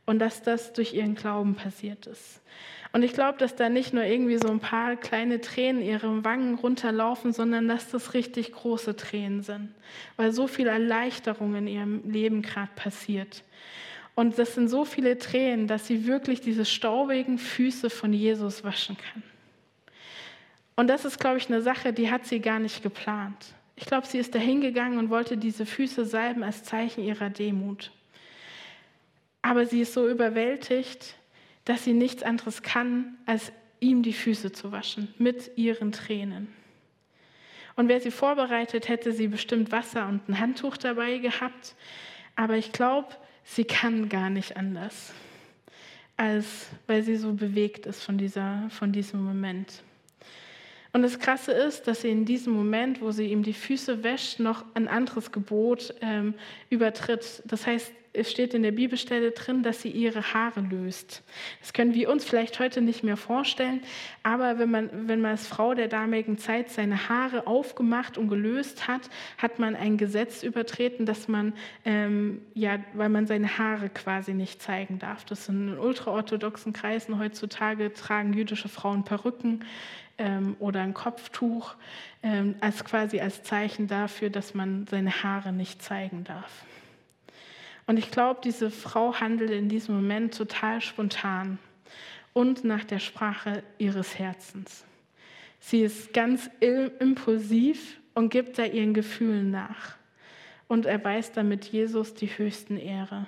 Und 0.07 0.17
dass 0.17 0.41
das 0.41 0.73
durch 0.73 0.95
ihren 0.95 1.13
Glauben 1.13 1.53
passiert 1.53 2.07
ist. 2.07 2.41
Und 2.95 3.03
ich 3.03 3.11
glaube, 3.11 3.37
dass 3.37 3.57
da 3.57 3.67
nicht 3.67 3.93
nur 3.93 4.05
irgendwie 4.05 4.37
so 4.37 4.47
ein 4.47 4.61
paar 4.61 4.95
kleine 4.95 5.41
Tränen 5.41 5.81
ihre 5.81 6.23
Wangen 6.23 6.55
runterlaufen, 6.55 7.33
sondern 7.33 7.67
dass 7.67 7.91
das 7.91 8.13
richtig 8.13 8.53
große 8.53 8.95
Tränen 8.95 9.43
sind, 9.43 9.75
weil 10.15 10.31
so 10.31 10.47
viel 10.47 10.67
Erleichterung 10.67 11.55
in 11.55 11.67
ihrem 11.67 12.09
Leben 12.09 12.41
gerade 12.41 12.71
passiert. 12.73 13.43
Und 14.15 14.39
das 14.39 14.55
sind 14.55 14.69
so 14.69 14.85
viele 14.85 15.17
Tränen, 15.17 15.67
dass 15.67 15.87
sie 15.87 16.07
wirklich 16.07 16.39
diese 16.39 16.63
staubigen 16.63 17.37
Füße 17.37 17.89
von 17.89 18.13
Jesus 18.13 18.63
waschen 18.63 18.95
kann. 18.95 19.23
Und 20.77 20.87
das 20.87 21.03
ist, 21.03 21.19
glaube 21.19 21.35
ich, 21.35 21.49
eine 21.49 21.61
Sache, 21.61 21.91
die 21.91 22.09
hat 22.09 22.25
sie 22.25 22.39
gar 22.39 22.59
nicht 22.59 22.81
geplant. 22.81 23.55
Ich 23.75 23.87
glaube, 23.87 24.07
sie 24.07 24.19
ist 24.19 24.33
dahin 24.33 24.61
gegangen 24.61 24.99
und 24.99 25.09
wollte 25.09 25.35
diese 25.35 25.65
Füße 25.65 26.05
salben 26.05 26.43
als 26.43 26.63
Zeichen 26.63 27.03
ihrer 27.03 27.29
Demut. 27.29 27.91
Aber 29.41 29.65
sie 29.65 29.81
ist 29.81 29.91
so 29.91 30.07
überwältigt, 30.07 31.17
dass 31.65 31.83
sie 31.83 31.93
nichts 31.93 32.23
anderes 32.23 32.61
kann, 32.61 33.17
als 33.25 33.51
ihm 33.79 34.03
die 34.03 34.13
Füße 34.13 34.51
zu 34.51 34.71
waschen 34.71 35.13
mit 35.17 35.57
ihren 35.57 35.91
Tränen. 35.91 36.47
Und 37.75 37.89
wer 37.89 37.99
sie 37.99 38.11
vorbereitet, 38.11 38.87
hätte 38.87 39.11
sie 39.11 39.27
bestimmt 39.27 39.71
Wasser 39.71 40.07
und 40.07 40.27
ein 40.29 40.39
Handtuch 40.39 40.77
dabei 40.77 41.17
gehabt. 41.17 41.75
Aber 42.35 42.55
ich 42.55 42.71
glaube, 42.71 43.09
sie 43.43 43.65
kann 43.65 44.07
gar 44.07 44.29
nicht 44.29 44.55
anders, 44.55 45.13
als 46.15 46.67
weil 46.87 47.03
sie 47.03 47.17
so 47.17 47.33
bewegt 47.33 47.85
ist 47.85 48.03
von, 48.03 48.17
dieser, 48.17 48.69
von 48.69 48.91
diesem 48.91 49.23
Moment. 49.23 49.83
Und 50.93 51.01
das 51.01 51.19
Krasse 51.19 51.51
ist, 51.51 51.87
dass 51.87 52.03
sie 52.03 52.09
in 52.09 52.23
diesem 52.23 52.53
Moment, 52.53 53.01
wo 53.01 53.11
sie 53.11 53.25
ihm 53.25 53.43
die 53.43 53.53
Füße 53.53 54.01
wäscht, 54.03 54.39
noch 54.39 54.63
ein 54.75 54.87
anderes 54.87 55.33
Gebot 55.33 55.93
ähm, 55.99 56.35
übertritt. 56.69 57.43
Das 57.43 57.67
heißt, 57.67 57.91
es 58.15 58.31
steht 58.31 58.53
in 58.53 58.63
der 58.63 58.71
Bibelstelle 58.71 59.31
drin, 59.31 59.63
dass 59.63 59.81
sie 59.81 59.89
ihre 59.89 60.33
Haare 60.33 60.61
löst. 60.61 61.23
Das 61.59 61.73
können 61.73 61.93
wir 61.93 62.09
uns 62.09 62.25
vielleicht 62.25 62.59
heute 62.59 62.81
nicht 62.81 63.03
mehr 63.03 63.17
vorstellen, 63.17 63.81
aber 64.23 64.59
wenn 64.59 64.71
man, 64.71 65.07
wenn 65.07 65.21
man 65.21 65.31
als 65.31 65.47
Frau 65.47 65.73
der 65.73 65.87
damaligen 65.87 66.37
Zeit 66.37 66.69
seine 66.69 67.09
Haare 67.09 67.47
aufgemacht 67.47 68.17
und 68.17 68.27
gelöst 68.27 68.87
hat, 68.87 69.09
hat 69.37 69.59
man 69.59 69.75
ein 69.75 69.97
Gesetz 69.97 70.43
übertreten, 70.43 71.05
dass 71.05 71.27
man, 71.27 71.53
ähm, 71.83 72.41
ja, 72.53 72.79
weil 72.93 73.09
man 73.09 73.27
seine 73.27 73.57
Haare 73.57 73.89
quasi 73.89 74.33
nicht 74.33 74.61
zeigen 74.61 74.99
darf. 74.99 75.25
Das 75.25 75.45
sind 75.45 75.69
in 75.69 75.77
ultraorthodoxen 75.77 76.73
Kreisen 76.73 77.19
heutzutage 77.19 77.93
tragen 77.93 78.33
jüdische 78.33 78.69
Frauen 78.69 79.03
Perücken 79.03 79.65
ähm, 80.17 80.55
oder 80.59 80.81
ein 80.81 80.93
Kopftuch 80.93 81.75
ähm, 82.23 82.55
als 82.61 82.83
quasi 82.83 83.19
als 83.19 83.43
Zeichen 83.43 83.87
dafür, 83.87 84.29
dass 84.29 84.53
man 84.53 84.87
seine 84.87 85.23
Haare 85.23 85.51
nicht 85.51 85.81
zeigen 85.81 86.23
darf. 86.23 86.65
Und 87.87 87.97
ich 87.97 88.11
glaube, 88.11 88.41
diese 88.43 88.71
Frau 88.71 89.19
handelt 89.19 89.51
in 89.51 89.69
diesem 89.69 89.95
Moment 89.95 90.35
total 90.35 90.81
spontan 90.81 91.59
und 92.33 92.63
nach 92.63 92.83
der 92.83 92.99
Sprache 92.99 93.63
ihres 93.77 94.17
Herzens. 94.17 94.83
Sie 95.59 95.81
ist 95.81 96.13
ganz 96.13 96.49
impulsiv 96.59 97.99
und 98.13 98.29
gibt 98.29 98.57
da 98.57 98.65
ihren 98.65 98.93
Gefühlen 98.93 99.51
nach 99.51 99.95
und 100.67 100.85
erweist 100.85 101.37
damit 101.37 101.65
Jesus 101.65 102.13
die 102.13 102.27
höchsten 102.27 102.77
Ehre. 102.77 103.27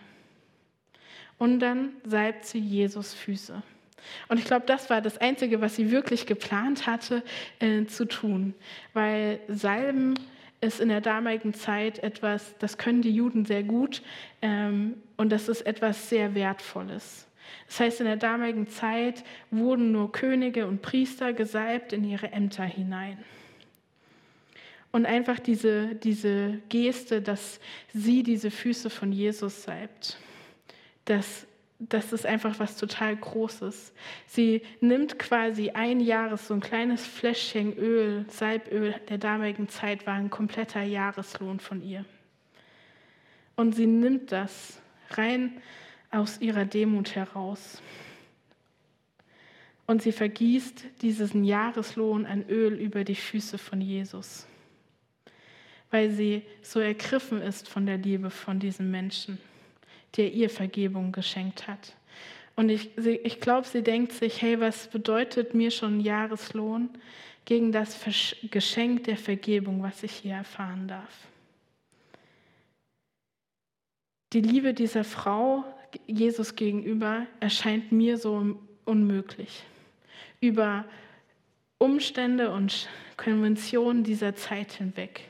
Und 1.37 1.59
dann 1.59 1.93
salbt 2.03 2.45
sie 2.45 2.59
Jesus 2.59 3.13
Füße. 3.13 3.61
Und 4.27 4.39
ich 4.39 4.45
glaube, 4.45 4.65
das 4.65 4.89
war 4.89 5.01
das 5.01 5.17
Einzige, 5.17 5.61
was 5.61 5.75
sie 5.75 5.91
wirklich 5.91 6.25
geplant 6.25 6.87
hatte 6.87 7.23
äh, 7.59 7.85
zu 7.85 8.05
tun, 8.05 8.53
weil 8.93 9.39
Salben 9.47 10.15
ist 10.61 10.79
in 10.79 10.89
der 10.89 11.01
damaligen 11.01 11.53
Zeit 11.53 11.99
etwas, 11.99 12.55
das 12.59 12.77
können 12.77 13.01
die 13.01 13.13
Juden 13.13 13.45
sehr 13.45 13.63
gut 13.63 14.01
ähm, 14.41 14.95
und 15.15 15.31
das 15.31 15.49
ist 15.49 15.61
etwas 15.61 16.09
sehr 16.09 16.33
Wertvolles. 16.35 17.27
Das 17.67 17.79
heißt, 17.79 17.99
in 18.01 18.07
der 18.07 18.17
damaligen 18.17 18.67
Zeit 18.67 19.23
wurden 19.51 19.91
nur 19.91 20.11
Könige 20.11 20.67
und 20.67 20.81
Priester 20.81 21.33
gesalbt 21.33 21.93
in 21.93 22.03
ihre 22.03 22.31
Ämter 22.31 22.63
hinein. 22.63 23.17
Und 24.91 25.05
einfach 25.05 25.39
diese, 25.39 25.95
diese 25.95 26.59
Geste, 26.69 27.21
dass 27.21 27.59
sie 27.93 28.23
diese 28.23 28.51
Füße 28.51 28.89
von 28.89 29.11
Jesus 29.11 29.63
salbt, 29.63 30.17
das 31.05 31.45
das 31.79 32.11
ist 32.11 32.25
einfach 32.25 32.59
was 32.59 32.75
total 32.75 33.15
Großes. 33.15 33.93
Sie 34.25 34.63
nimmt 34.81 35.19
quasi 35.19 35.69
ein 35.71 35.99
Jahres, 35.99 36.47
so 36.47 36.55
ein 36.55 36.59
kleines 36.59 37.05
Fläschchen 37.05 37.77
Öl, 37.77 38.25
Salböl 38.29 38.95
der 39.09 39.19
damaligen 39.19 39.69
Zeit 39.69 40.07
war 40.07 40.15
ein 40.15 40.31
kompletter 40.31 40.81
Jahreslohn 40.81 41.59
von 41.59 41.83
ihr. 41.83 42.03
Und 43.55 43.75
sie 43.75 43.85
nimmt 43.85 44.31
das 44.31 44.81
rein 45.11 45.61
aus 46.09 46.41
ihrer 46.41 46.65
Demut 46.65 47.15
heraus. 47.15 47.81
Und 49.85 50.01
sie 50.01 50.11
vergießt 50.11 51.01
diesen 51.01 51.43
Jahreslohn 51.43 52.25
an 52.25 52.43
Öl 52.49 52.73
über 52.73 53.03
die 53.03 53.15
Füße 53.15 53.57
von 53.57 53.81
Jesus, 53.81 54.47
weil 55.91 56.09
sie 56.09 56.41
so 56.61 56.79
ergriffen 56.79 57.41
ist 57.41 57.69
von 57.69 57.85
der 57.85 57.97
Liebe 57.97 58.29
von 58.29 58.59
diesem 58.59 58.91
Menschen 58.91 59.37
der 60.15 60.31
ihr 60.31 60.49
Vergebung 60.49 61.11
geschenkt 61.11 61.67
hat. 61.67 61.95
Und 62.55 62.69
ich, 62.69 62.97
ich 62.97 63.39
glaube, 63.39 63.67
sie 63.67 63.83
denkt 63.83 64.13
sich, 64.13 64.41
hey, 64.41 64.59
was 64.59 64.87
bedeutet 64.87 65.53
mir 65.53 65.69
schon 65.69 65.99
Jahreslohn 65.99 66.89
gegen 67.45 67.71
das 67.71 67.99
Geschenk 68.49 69.03
der 69.03 69.17
Vergebung, 69.17 69.83
was 69.83 70.01
ich 70.01 70.11
hier 70.11 70.33
erfahren 70.33 70.87
darf? 70.87 71.27
Die 74.33 74.41
Liebe 74.41 74.73
dieser 74.73 75.03
Frau 75.03 75.63
Jesus 76.07 76.55
gegenüber 76.55 77.27
erscheint 77.39 77.91
mir 77.91 78.17
so 78.17 78.57
unmöglich. 78.85 79.63
Über 80.41 80.85
Umstände 81.77 82.51
und 82.51 82.89
Konventionen 83.17 84.03
dieser 84.03 84.35
Zeit 84.35 84.73
hinweg. 84.73 85.21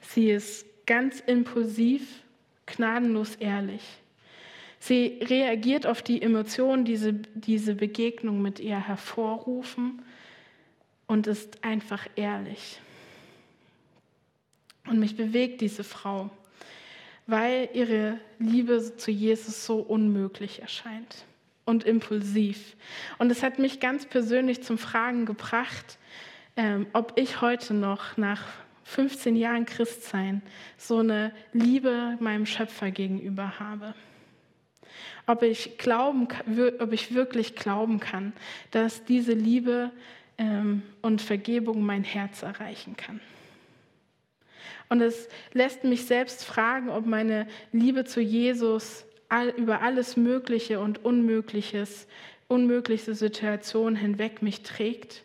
Sie 0.00 0.30
ist 0.30 0.66
ganz 0.86 1.20
impulsiv, 1.20 2.22
gnadenlos 2.66 3.34
ehrlich. 3.36 3.82
Sie 4.84 5.20
reagiert 5.22 5.86
auf 5.86 6.02
die 6.02 6.20
Emotionen, 6.20 6.84
die 6.84 6.94
diese, 6.94 7.12
diese 7.12 7.76
Begegnung 7.76 8.42
mit 8.42 8.58
ihr 8.58 8.80
hervorrufen 8.80 10.02
und 11.06 11.28
ist 11.28 11.62
einfach 11.62 12.08
ehrlich. 12.16 12.80
Und 14.88 14.98
mich 14.98 15.16
bewegt 15.16 15.60
diese 15.60 15.84
Frau, 15.84 16.30
weil 17.28 17.68
ihre 17.74 18.18
Liebe 18.40 18.96
zu 18.96 19.12
Jesus 19.12 19.64
so 19.64 19.76
unmöglich 19.76 20.62
erscheint 20.62 21.26
und 21.64 21.84
impulsiv. 21.84 22.74
Und 23.18 23.30
es 23.30 23.44
hat 23.44 23.60
mich 23.60 23.78
ganz 23.78 24.04
persönlich 24.06 24.64
zum 24.64 24.78
Fragen 24.78 25.26
gebracht, 25.26 25.96
ähm, 26.56 26.88
ob 26.92 27.12
ich 27.14 27.40
heute 27.40 27.72
noch 27.72 28.16
nach 28.16 28.48
15 28.82 29.36
Jahren 29.36 29.64
Christsein 29.64 30.42
so 30.76 30.98
eine 30.98 31.32
Liebe 31.52 32.16
meinem 32.18 32.46
Schöpfer 32.46 32.90
gegenüber 32.90 33.60
habe 33.60 33.94
ob 35.26 35.42
ich, 35.42 35.78
glauben, 35.78 36.28
ob 36.78 36.92
ich 36.92 37.14
wirklich 37.14 37.54
glauben 37.54 38.00
kann, 38.00 38.32
dass 38.70 39.04
diese 39.04 39.32
Liebe 39.32 39.90
ähm, 40.38 40.82
und 41.02 41.22
Vergebung 41.22 41.82
mein 41.84 42.04
Herz 42.04 42.42
erreichen 42.42 42.96
kann. 42.96 43.20
Und 44.88 45.00
es 45.00 45.28
lässt 45.52 45.84
mich 45.84 46.04
selbst 46.04 46.44
fragen, 46.44 46.90
ob 46.90 47.06
meine 47.06 47.46
Liebe 47.72 48.04
zu 48.04 48.20
Jesus 48.20 49.06
über 49.56 49.80
alles 49.80 50.18
Mögliche 50.18 50.80
und 50.80 51.02
Unmögliches, 51.04 52.06
unmöglichste 52.48 53.14
Situationen 53.14 53.96
hinweg 53.96 54.42
mich 54.42 54.62
trägt. 54.62 55.24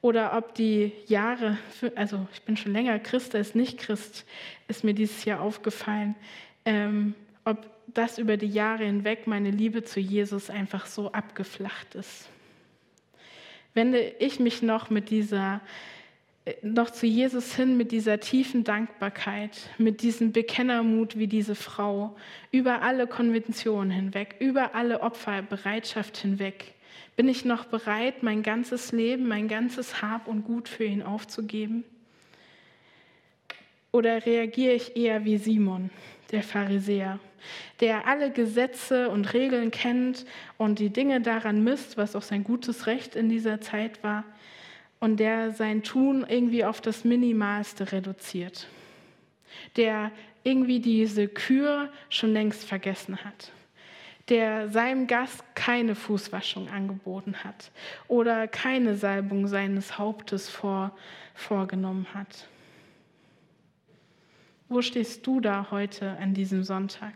Oder 0.00 0.36
ob 0.36 0.54
die 0.54 0.92
Jahre, 1.06 1.58
also 1.96 2.28
ich 2.32 2.42
bin 2.42 2.56
schon 2.56 2.72
länger 2.72 2.98
Christ 2.98 3.34
als 3.34 3.54
nicht 3.54 3.78
Christ, 3.78 4.24
ist 4.68 4.84
mir 4.84 4.94
dieses 4.94 5.24
Jahr 5.24 5.40
aufgefallen, 5.40 6.14
ähm, 6.64 7.14
ob 7.44 7.73
das 7.86 8.18
über 8.18 8.36
die 8.36 8.48
Jahre 8.48 8.84
hinweg 8.84 9.26
meine 9.26 9.50
Liebe 9.50 9.84
zu 9.84 10.00
Jesus 10.00 10.50
einfach 10.50 10.86
so 10.86 11.12
abgeflacht 11.12 11.94
ist. 11.94 12.28
Wende 13.74 14.00
ich 14.18 14.40
mich 14.40 14.62
noch 14.62 14.90
mit 14.90 15.10
dieser 15.10 15.60
noch 16.62 16.90
zu 16.90 17.06
Jesus 17.06 17.54
hin 17.54 17.76
mit 17.76 17.90
dieser 17.90 18.20
tiefen 18.20 18.64
Dankbarkeit, 18.64 19.70
mit 19.78 20.02
diesem 20.02 20.32
Bekennermut 20.32 21.16
wie 21.16 21.26
diese 21.26 21.54
Frau, 21.54 22.16
über 22.50 22.82
alle 22.82 23.06
Konventionen 23.06 23.90
hinweg, 23.90 24.36
über 24.40 24.74
alle 24.74 25.00
Opferbereitschaft 25.00 26.18
hinweg. 26.18 26.74
Bin 27.16 27.28
ich 27.28 27.44
noch 27.44 27.64
bereit, 27.64 28.22
mein 28.22 28.42
ganzes 28.42 28.92
Leben, 28.92 29.26
mein 29.26 29.48
ganzes 29.48 30.02
Hab 30.02 30.26
und 30.26 30.44
Gut 30.44 30.68
für 30.68 30.84
ihn 30.84 31.02
aufzugeben? 31.02 31.84
Oder 33.90 34.26
reagiere 34.26 34.74
ich 34.74 34.96
eher 34.96 35.24
wie 35.24 35.38
Simon, 35.38 35.90
der 36.34 36.42
Pharisäer, 36.42 37.18
der 37.80 38.06
alle 38.06 38.30
Gesetze 38.30 39.08
und 39.08 39.32
Regeln 39.32 39.70
kennt 39.70 40.26
und 40.58 40.78
die 40.78 40.90
Dinge 40.90 41.20
daran 41.20 41.64
misst, 41.64 41.96
was 41.96 42.16
auch 42.16 42.22
sein 42.22 42.44
gutes 42.44 42.86
Recht 42.86 43.16
in 43.16 43.28
dieser 43.28 43.60
Zeit 43.60 44.02
war, 44.02 44.24
und 45.00 45.18
der 45.18 45.52
sein 45.52 45.82
Tun 45.82 46.24
irgendwie 46.28 46.64
auf 46.64 46.80
das 46.80 47.04
Minimalste 47.04 47.92
reduziert, 47.92 48.68
der 49.76 50.10
irgendwie 50.44 50.80
diese 50.80 51.28
Kür 51.28 51.90
schon 52.08 52.32
längst 52.32 52.64
vergessen 52.64 53.22
hat, 53.24 53.52
der 54.28 54.68
seinem 54.68 55.06
Gast 55.06 55.44
keine 55.54 55.94
Fußwaschung 55.94 56.68
angeboten 56.70 57.44
hat 57.44 57.70
oder 58.08 58.48
keine 58.48 58.96
Salbung 58.96 59.46
seines 59.46 59.98
Hauptes 59.98 60.48
vor, 60.48 60.96
vorgenommen 61.34 62.06
hat. 62.14 62.48
Wo 64.68 64.80
stehst 64.80 65.26
du 65.26 65.40
da 65.40 65.70
heute 65.70 66.16
an 66.18 66.32
diesem 66.34 66.62
Sonntag? 66.64 67.12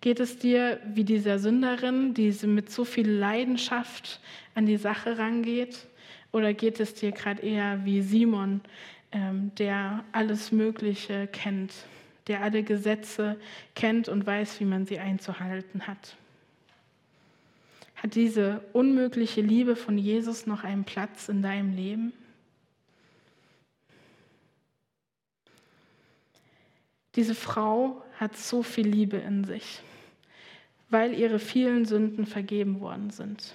Geht 0.00 0.20
es 0.20 0.38
dir 0.38 0.80
wie 0.94 1.04
dieser 1.04 1.38
Sünderin, 1.38 2.14
die 2.14 2.32
mit 2.46 2.70
so 2.70 2.84
viel 2.84 3.10
Leidenschaft 3.10 4.20
an 4.54 4.66
die 4.66 4.76
Sache 4.76 5.18
rangeht? 5.18 5.86
Oder 6.30 6.54
geht 6.54 6.78
es 6.78 6.94
dir 6.94 7.12
gerade 7.12 7.42
eher 7.42 7.84
wie 7.84 8.02
Simon, 8.02 8.60
ähm, 9.10 9.50
der 9.58 10.04
alles 10.12 10.52
Mögliche 10.52 11.26
kennt, 11.26 11.72
der 12.28 12.42
alle 12.42 12.62
Gesetze 12.62 13.36
kennt 13.74 14.08
und 14.08 14.26
weiß, 14.26 14.60
wie 14.60 14.64
man 14.64 14.86
sie 14.86 14.98
einzuhalten 14.98 15.88
hat? 15.88 16.16
Hat 17.96 18.14
diese 18.14 18.60
unmögliche 18.72 19.40
Liebe 19.40 19.74
von 19.74 19.98
Jesus 19.98 20.46
noch 20.46 20.62
einen 20.62 20.84
Platz 20.84 21.28
in 21.28 21.42
deinem 21.42 21.74
Leben? 21.74 22.12
Diese 27.16 27.34
Frau 27.34 28.02
hat 28.18 28.36
so 28.36 28.62
viel 28.62 28.86
Liebe 28.86 29.16
in 29.16 29.44
sich, 29.44 29.80
weil 30.90 31.14
ihre 31.14 31.38
vielen 31.38 31.86
Sünden 31.86 32.26
vergeben 32.26 32.80
worden 32.80 33.10
sind. 33.10 33.54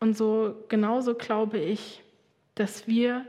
Und 0.00 0.16
so 0.16 0.64
genauso 0.68 1.14
glaube 1.14 1.58
ich, 1.58 2.02
dass 2.54 2.86
wir 2.86 3.26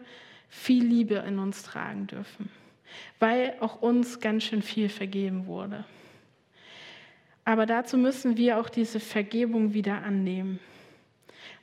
viel 0.49 0.83
Liebe 0.83 1.15
in 1.15 1.39
uns 1.39 1.63
tragen 1.63 2.07
dürfen, 2.07 2.49
weil 3.19 3.55
auch 3.59 3.81
uns 3.81 4.19
ganz 4.19 4.43
schön 4.43 4.61
viel 4.61 4.89
vergeben 4.89 5.47
wurde. 5.47 5.85
Aber 7.43 7.65
dazu 7.65 7.97
müssen 7.97 8.37
wir 8.37 8.57
auch 8.57 8.69
diese 8.69 8.99
Vergebung 8.99 9.73
wieder 9.73 10.03
annehmen. 10.03 10.59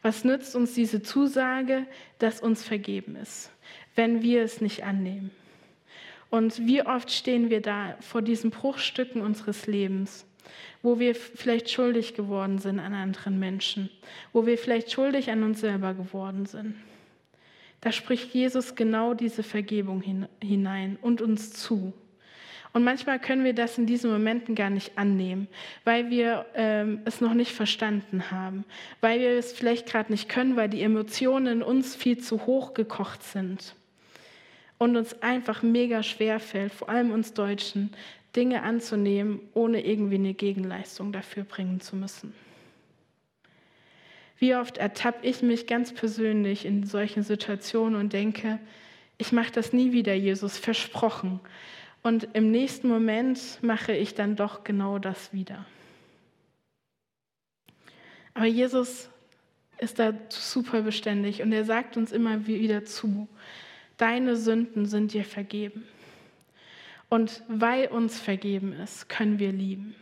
Was 0.02 0.24
nützt 0.24 0.55
uns 0.56 0.74
diese 0.74 1.02
Zusage, 1.02 1.86
dass 2.18 2.40
uns 2.40 2.62
vergeben 2.62 3.16
ist, 3.16 3.51
wenn 3.94 4.22
wir 4.22 4.42
es 4.42 4.60
nicht 4.60 4.84
annehmen? 4.84 5.30
Und 6.35 6.66
wie 6.66 6.85
oft 6.85 7.12
stehen 7.12 7.48
wir 7.48 7.62
da 7.62 7.97
vor 8.01 8.20
diesen 8.20 8.51
Bruchstücken 8.51 9.23
unseres 9.23 9.69
Lebens 9.69 10.27
wo 10.82 10.98
wir 10.98 11.15
vielleicht 11.15 11.70
schuldig 11.70 12.12
geworden 12.12 12.59
sind 12.59 12.78
an 12.78 12.93
anderen 12.93 13.39
Menschen, 13.39 13.89
wo 14.35 14.44
wir 14.44 14.59
vielleicht 14.59 14.93
schuldig 14.93 15.31
an 15.31 15.43
uns 15.43 15.61
selber 15.61 15.94
geworden 15.94 16.44
sind. 16.44 16.74
Da 17.81 17.90
spricht 17.90 18.35
Jesus 18.35 18.74
genau 18.74 19.15
diese 19.15 19.43
Vergebung 19.43 20.02
hinein 20.43 20.98
und 21.01 21.23
uns 21.23 21.55
zu. 21.55 21.94
Und 22.74 22.85
manchmal 22.85 23.19
können 23.19 23.44
wir 23.44 23.55
das 23.55 23.78
in 23.78 23.86
diesen 23.86 24.11
Momenten 24.11 24.55
gar 24.55 24.69
nicht 24.69 24.98
annehmen, 24.98 25.48
weil 25.85 26.11
wir 26.11 26.44
ähm, 26.55 27.01
es 27.06 27.23
noch 27.23 27.32
nicht 27.32 27.52
verstanden 27.52 28.31
haben, 28.31 28.66
weil 29.01 29.20
wir 29.20 29.39
es 29.39 29.55
vielleicht 29.55 29.86
gerade 29.86 30.12
nicht 30.12 30.28
können, 30.28 30.55
weil 30.55 30.69
die 30.69 30.82
Emotionen 30.82 31.61
in 31.61 31.62
uns 31.62 31.97
viel 31.97 32.19
zu 32.19 32.44
hoch 32.44 32.74
gekocht 32.74 33.23
sind 33.23 33.74
und 34.85 34.97
uns 34.97 35.23
einfach 35.23 35.62
mega 35.62 36.02
schwer 36.02 36.39
fällt, 36.39 36.73
vor 36.73 36.90
allem 36.90 37.11
uns 37.11 37.32
Deutschen, 37.32 37.90
Dinge 38.36 38.62
anzunehmen, 38.62 39.40
ohne 39.55 39.85
irgendwie 39.85 40.16
eine 40.16 40.35
Gegenleistung 40.35 41.11
dafür 41.11 41.44
bringen 41.44 41.81
zu 41.81 41.97
müssen. 41.97 42.35
Wie 44.39 44.55
oft 44.55 44.77
ertappe 44.77 45.27
ich 45.27 45.43
mich 45.43 45.66
ganz 45.66 45.94
persönlich 45.94 46.66
in 46.66 46.85
solchen 46.85 47.23
Situationen 47.23 47.98
und 47.98 48.12
denke, 48.12 48.59
ich 49.16 49.32
mache 49.32 49.52
das 49.52 49.73
nie 49.73 49.93
wieder, 49.93 50.12
Jesus, 50.12 50.59
versprochen. 50.59 51.40
Und 52.02 52.28
im 52.35 52.51
nächsten 52.51 52.89
Moment 52.89 53.40
mache 53.62 53.93
ich 53.93 54.15
dann 54.15 54.36
doch 54.36 54.65
genau 54.65 54.98
das 54.98 55.32
wieder. 55.32 55.65
Aber 58.35 58.47
Jesus 58.47 59.09
ist 59.78 59.98
da 59.98 60.12
super 60.28 60.82
beständig 60.82 61.40
und 61.40 61.52
er 61.52 61.65
sagt 61.65 61.97
uns 61.97 62.12
immer 62.12 62.47
wieder 62.47 62.85
zu, 62.85 63.28
deine 63.96 64.36
Sünden 64.36 64.86
sind 64.86 65.12
dir 65.12 65.24
vergeben. 65.24 65.84
Und 67.08 67.42
weil 67.48 67.88
uns 67.88 68.18
vergeben 68.18 68.72
ist, 68.72 69.08
können 69.08 69.38
wir 69.38 69.52
lieben. 69.52 69.94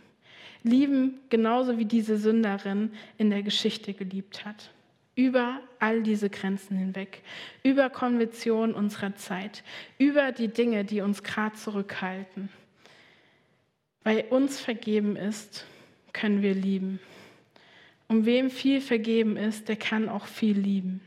Lieben 0.63 1.21
genauso 1.29 1.79
wie 1.79 1.85
diese 1.85 2.17
Sünderin 2.17 2.93
in 3.19 3.31
der 3.31 3.43
Geschichte 3.43 3.93
geliebt 3.93 4.45
hat. 4.45 4.71
Über 5.15 5.61
all 5.79 6.03
diese 6.03 6.31
Grenzen 6.31 6.77
hinweg, 6.77 7.21
über 7.63 7.91
Konventionen 7.91 8.75
unserer 8.75 9.15
Zeit, 9.17 9.63
über 9.99 10.33
die 10.33 10.49
Dinge, 10.49 10.85
die 10.85 11.03
uns 11.03 11.23
gerade 11.23 11.55
zurückhalten. 11.55 12.49
Weil 14.05 14.25
uns 14.31 14.59
vergeben 14.59 15.17
ist, 15.17 15.67
können 16.15 16.41
wir 16.41 16.55
lieben. 16.55 16.99
Und 18.09 18.25
wem 18.25 18.51
viel 18.51 18.81
vergeben 18.81 19.37
ist, 19.37 19.69
der 19.69 19.77
kann 19.77 20.09
auch 20.09 20.27
viel 20.27 20.59
lieben. 20.59 21.03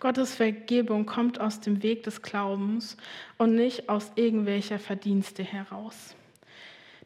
Gottes 0.00 0.34
Vergebung 0.34 1.06
kommt 1.06 1.40
aus 1.40 1.60
dem 1.60 1.82
Weg 1.82 2.04
des 2.04 2.22
Glaubens 2.22 2.96
und 3.36 3.54
nicht 3.54 3.88
aus 3.88 4.12
irgendwelcher 4.14 4.78
Verdienste 4.78 5.42
heraus. 5.42 6.14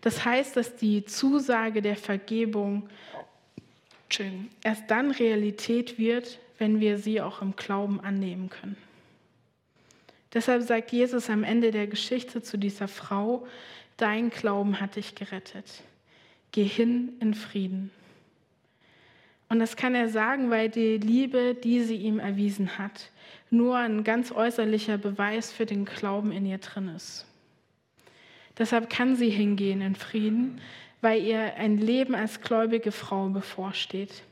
Das 0.00 0.24
heißt, 0.24 0.56
dass 0.56 0.76
die 0.76 1.04
Zusage 1.04 1.80
der 1.82 1.96
Vergebung 1.96 2.88
erst 4.62 4.90
dann 4.90 5.10
Realität 5.10 5.98
wird, 5.98 6.38
wenn 6.58 6.80
wir 6.80 6.98
sie 6.98 7.20
auch 7.20 7.40
im 7.40 7.56
Glauben 7.56 8.00
annehmen 8.00 8.50
können. 8.50 8.76
Deshalb 10.34 10.62
sagt 10.62 10.92
Jesus 10.92 11.30
am 11.30 11.44
Ende 11.44 11.70
der 11.70 11.86
Geschichte 11.86 12.42
zu 12.42 12.58
dieser 12.58 12.88
Frau, 12.88 13.46
dein 13.96 14.30
Glauben 14.30 14.80
hat 14.80 14.96
dich 14.96 15.14
gerettet. 15.14 15.82
Geh 16.52 16.64
hin 16.64 17.14
in 17.20 17.34
Frieden. 17.34 17.90
Und 19.52 19.58
das 19.58 19.76
kann 19.76 19.94
er 19.94 20.08
sagen, 20.08 20.48
weil 20.48 20.70
die 20.70 20.96
Liebe, 20.96 21.54
die 21.54 21.82
sie 21.82 21.96
ihm 21.96 22.18
erwiesen 22.18 22.78
hat, 22.78 23.10
nur 23.50 23.76
ein 23.76 24.02
ganz 24.02 24.32
äußerlicher 24.32 24.96
Beweis 24.96 25.52
für 25.52 25.66
den 25.66 25.84
Glauben 25.84 26.32
in 26.32 26.46
ihr 26.46 26.56
drin 26.56 26.88
ist. 26.88 27.26
Deshalb 28.56 28.88
kann 28.88 29.14
sie 29.14 29.28
hingehen 29.28 29.82
in 29.82 29.94
Frieden, 29.94 30.58
weil 31.02 31.22
ihr 31.22 31.56
ein 31.56 31.76
Leben 31.76 32.14
als 32.14 32.40
gläubige 32.40 32.92
Frau 32.92 33.28
bevorsteht, 33.28 34.22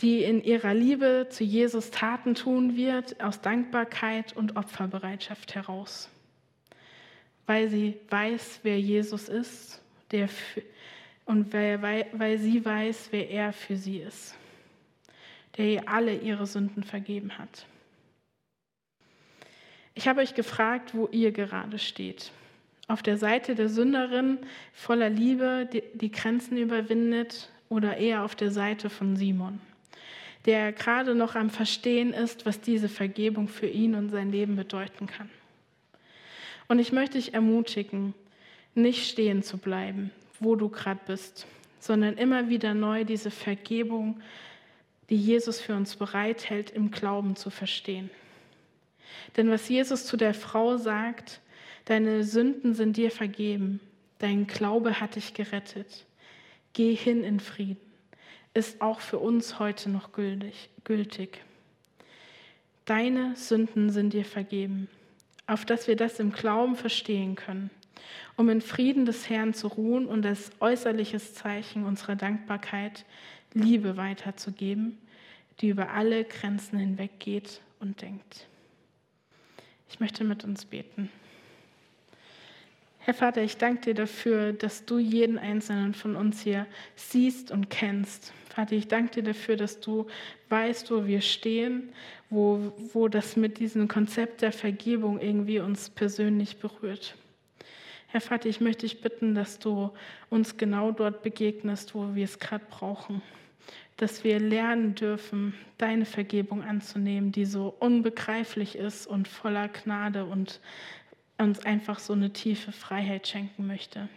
die 0.00 0.24
in 0.24 0.42
ihrer 0.42 0.74
Liebe 0.74 1.28
zu 1.30 1.44
Jesus 1.44 1.92
Taten 1.92 2.34
tun 2.34 2.76
wird, 2.76 3.22
aus 3.22 3.42
Dankbarkeit 3.42 4.36
und 4.36 4.56
Opferbereitschaft 4.56 5.54
heraus. 5.54 6.10
Weil 7.46 7.68
sie 7.68 7.94
weiß, 8.10 8.58
wer 8.64 8.80
Jesus 8.80 9.28
ist, 9.28 9.80
der 10.10 10.26
für, 10.26 10.62
und 11.24 11.52
weil, 11.52 11.80
weil, 11.82 12.06
weil 12.12 12.38
sie 12.38 12.64
weiß, 12.64 13.08
wer 13.10 13.30
er 13.30 13.52
für 13.52 13.76
sie 13.76 13.98
ist, 13.98 14.34
der 15.56 15.66
ihr 15.66 15.88
alle 15.88 16.16
ihre 16.16 16.46
Sünden 16.46 16.82
vergeben 16.82 17.38
hat. 17.38 17.66
Ich 19.94 20.08
habe 20.08 20.20
euch 20.20 20.34
gefragt, 20.34 20.94
wo 20.94 21.08
ihr 21.12 21.32
gerade 21.32 21.78
steht. 21.78 22.32
Auf 22.88 23.02
der 23.02 23.18
Seite 23.18 23.54
der 23.54 23.68
Sünderin 23.68 24.38
voller 24.72 25.10
Liebe, 25.10 25.68
die, 25.72 25.82
die 25.94 26.10
Grenzen 26.10 26.56
überwindet, 26.56 27.50
oder 27.72 27.96
eher 27.96 28.22
auf 28.22 28.34
der 28.34 28.50
Seite 28.50 28.90
von 28.90 29.16
Simon, 29.16 29.58
der 30.44 30.72
gerade 30.72 31.14
noch 31.14 31.34
am 31.34 31.48
Verstehen 31.48 32.12
ist, 32.12 32.44
was 32.44 32.60
diese 32.60 32.90
Vergebung 32.90 33.48
für 33.48 33.66
ihn 33.66 33.94
und 33.94 34.10
sein 34.10 34.30
Leben 34.30 34.56
bedeuten 34.56 35.06
kann. 35.06 35.30
Und 36.68 36.78
ich 36.78 36.92
möchte 36.92 37.16
dich 37.16 37.32
ermutigen, 37.32 38.12
nicht 38.74 39.08
stehen 39.10 39.42
zu 39.42 39.56
bleiben, 39.56 40.10
wo 40.42 40.56
du 40.56 40.68
gerade 40.68 41.00
bist, 41.06 41.46
sondern 41.78 42.16
immer 42.16 42.48
wieder 42.48 42.74
neu 42.74 43.04
diese 43.04 43.30
Vergebung, 43.30 44.20
die 45.10 45.16
Jesus 45.16 45.60
für 45.60 45.74
uns 45.74 45.96
bereithält, 45.96 46.70
im 46.70 46.90
Glauben 46.90 47.36
zu 47.36 47.50
verstehen. 47.50 48.10
Denn 49.36 49.50
was 49.50 49.68
Jesus 49.68 50.06
zu 50.06 50.16
der 50.16 50.34
Frau 50.34 50.76
sagt, 50.76 51.40
deine 51.84 52.24
Sünden 52.24 52.74
sind 52.74 52.96
dir 52.96 53.10
vergeben, 53.10 53.80
dein 54.18 54.46
Glaube 54.46 55.00
hat 55.00 55.16
dich 55.16 55.34
gerettet, 55.34 56.06
geh 56.72 56.94
hin 56.94 57.24
in 57.24 57.40
Frieden, 57.40 57.80
ist 58.54 58.80
auch 58.80 59.00
für 59.00 59.18
uns 59.18 59.58
heute 59.58 59.90
noch 59.90 60.10
gültig. 60.12 61.40
Deine 62.84 63.36
Sünden 63.36 63.90
sind 63.90 64.12
dir 64.12 64.24
vergeben, 64.24 64.88
auf 65.46 65.64
dass 65.64 65.86
wir 65.88 65.96
das 65.96 66.20
im 66.20 66.32
Glauben 66.32 66.76
verstehen 66.76 67.34
können, 67.34 67.70
um 68.36 68.48
in 68.48 68.60
Frieden 68.60 69.04
des 69.04 69.28
Herrn 69.28 69.54
zu 69.54 69.68
ruhen 69.68 70.06
und 70.06 70.24
als 70.24 70.50
äußerliches 70.60 71.34
Zeichen 71.34 71.84
unserer 71.84 72.16
Dankbarkeit 72.16 73.04
Liebe 73.54 73.96
weiterzugeben, 73.96 74.98
die 75.60 75.68
über 75.68 75.90
alle 75.90 76.24
Grenzen 76.24 76.78
hinweggeht 76.78 77.60
und 77.80 78.00
denkt. 78.02 78.46
Ich 79.88 80.00
möchte 80.00 80.24
mit 80.24 80.44
uns 80.44 80.64
beten. 80.64 81.10
Herr 83.04 83.14
Vater, 83.14 83.42
ich 83.42 83.56
danke 83.56 83.80
dir 83.80 83.94
dafür, 83.94 84.52
dass 84.52 84.84
du 84.84 84.98
jeden 84.98 85.36
einzelnen 85.36 85.92
von 85.92 86.14
uns 86.14 86.40
hier 86.40 86.66
siehst 86.94 87.50
und 87.50 87.68
kennst. 87.68 88.32
Vater, 88.48 88.76
ich 88.76 88.86
danke 88.86 89.10
dir 89.10 89.22
dafür, 89.24 89.56
dass 89.56 89.80
du 89.80 90.06
weißt, 90.50 90.90
wo 90.92 91.04
wir 91.04 91.20
stehen, 91.20 91.92
wo, 92.30 92.72
wo 92.92 93.08
das 93.08 93.36
mit 93.36 93.58
diesem 93.58 93.88
Konzept 93.88 94.40
der 94.40 94.52
Vergebung 94.52 95.20
irgendwie 95.20 95.58
uns 95.58 95.90
persönlich 95.90 96.58
berührt. 96.58 97.16
Herr 98.12 98.20
Vater, 98.20 98.48
ich 98.48 98.60
möchte 98.60 98.86
dich 98.86 99.00
bitten, 99.00 99.34
dass 99.34 99.58
du 99.58 99.90
uns 100.30 100.56
genau 100.56 100.92
dort 100.92 101.22
begegnest, 101.22 101.94
wo 101.94 102.14
wir 102.14 102.24
es 102.24 102.38
gerade 102.38 102.64
brauchen 102.70 103.22
dass 103.96 104.24
wir 104.24 104.40
lernen 104.40 104.96
dürfen, 104.96 105.54
deine 105.78 106.04
Vergebung 106.04 106.64
anzunehmen, 106.64 107.30
die 107.30 107.44
so 107.44 107.74
unbegreiflich 107.78 108.76
ist 108.76 109.06
und 109.06 109.28
voller 109.28 109.68
Gnade 109.68 110.24
und 110.24 110.60
uns 111.38 111.64
einfach 111.64 112.00
so 112.00 112.12
eine 112.12 112.32
tiefe 112.32 112.72
Freiheit 112.72 113.28
schenken 113.28 113.66
möchte. 113.66 114.08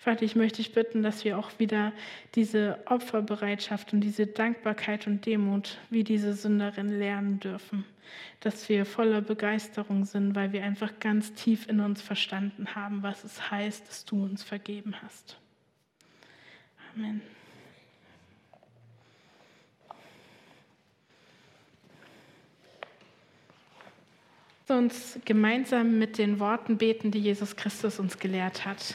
Vater, 0.00 0.22
ich 0.22 0.34
möchte 0.34 0.62
dich 0.62 0.72
bitten, 0.72 1.02
dass 1.02 1.26
wir 1.26 1.38
auch 1.38 1.50
wieder 1.58 1.92
diese 2.34 2.78
Opferbereitschaft 2.86 3.92
und 3.92 4.00
diese 4.00 4.26
Dankbarkeit 4.26 5.06
und 5.06 5.26
Demut 5.26 5.76
wie 5.90 6.04
diese 6.04 6.32
Sünderin 6.32 6.98
lernen 6.98 7.38
dürfen. 7.38 7.84
Dass 8.40 8.70
wir 8.70 8.86
voller 8.86 9.20
Begeisterung 9.20 10.06
sind, 10.06 10.34
weil 10.34 10.54
wir 10.54 10.64
einfach 10.64 10.98
ganz 11.00 11.34
tief 11.34 11.68
in 11.68 11.80
uns 11.80 12.00
verstanden 12.00 12.74
haben, 12.74 13.02
was 13.02 13.24
es 13.24 13.50
heißt, 13.50 13.86
dass 13.86 14.06
du 14.06 14.24
uns 14.24 14.42
vergeben 14.42 14.94
hast. 15.02 15.36
Amen. 16.96 17.20
uns 24.70 25.18
gemeinsam 25.24 25.98
mit 25.98 26.16
den 26.16 26.38
Worten 26.38 26.78
beten, 26.78 27.10
die 27.10 27.18
Jesus 27.18 27.56
Christus 27.56 27.98
uns 27.98 28.20
gelehrt 28.20 28.64
hat. 28.64 28.94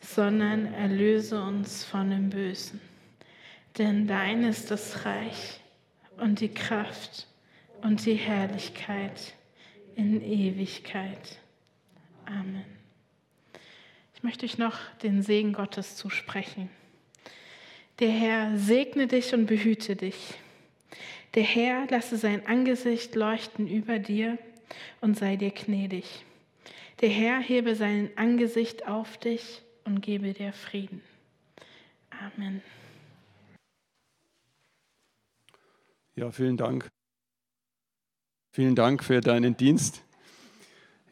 sondern 0.00 0.72
erlöse 0.72 1.40
uns 1.42 1.84
von 1.84 2.10
dem 2.10 2.30
Bösen. 2.30 2.80
Denn 3.78 4.06
dein 4.06 4.44
ist 4.44 4.70
das 4.70 5.04
Reich 5.04 5.60
und 6.16 6.40
die 6.40 6.52
Kraft 6.52 7.26
und 7.82 8.04
die 8.06 8.14
Herrlichkeit 8.14 9.34
in 9.94 10.22
Ewigkeit. 10.22 11.38
Amen. 12.24 12.64
Ich 14.14 14.22
möchte 14.22 14.46
euch 14.46 14.58
noch 14.58 14.78
den 15.02 15.22
Segen 15.22 15.52
Gottes 15.52 15.96
zusprechen. 15.96 16.70
Der 17.98 18.10
Herr 18.10 18.56
segne 18.56 19.06
dich 19.06 19.34
und 19.34 19.46
behüte 19.46 19.96
dich. 19.96 20.34
Der 21.34 21.42
Herr 21.42 21.86
lasse 21.90 22.16
sein 22.16 22.46
Angesicht 22.46 23.14
leuchten 23.14 23.68
über 23.68 23.98
dir 23.98 24.38
und 25.00 25.18
sei 25.18 25.36
dir 25.36 25.50
gnädig. 25.50 26.24
Der 27.00 27.10
Herr 27.10 27.40
hebe 27.40 27.74
sein 27.74 28.10
Angesicht 28.16 28.86
auf 28.88 29.18
dich 29.18 29.62
und 29.86 30.00
gebe 30.00 30.32
dir 30.32 30.52
Frieden. 30.52 31.00
Amen. 32.10 32.62
Ja, 36.14 36.30
vielen 36.30 36.56
Dank. 36.56 36.88
Vielen 38.52 38.74
Dank 38.74 39.04
für 39.04 39.20
deinen 39.20 39.56
Dienst. 39.56 40.02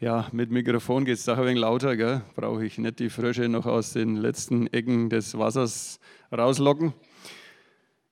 Ja, 0.00 0.28
mit 0.32 0.50
Mikrofon 0.50 1.04
geht 1.04 1.18
es 1.18 1.24
doch 1.24 1.38
ein 1.38 1.44
wenig 1.44 1.60
lauter, 1.60 1.96
gell? 1.96 2.22
brauche 2.34 2.64
ich 2.64 2.78
nicht 2.78 2.98
die 2.98 3.10
Frösche 3.10 3.48
noch 3.48 3.66
aus 3.66 3.92
den 3.92 4.16
letzten 4.16 4.66
Ecken 4.66 5.08
des 5.08 5.38
Wassers 5.38 6.00
rauslocken. 6.32 6.94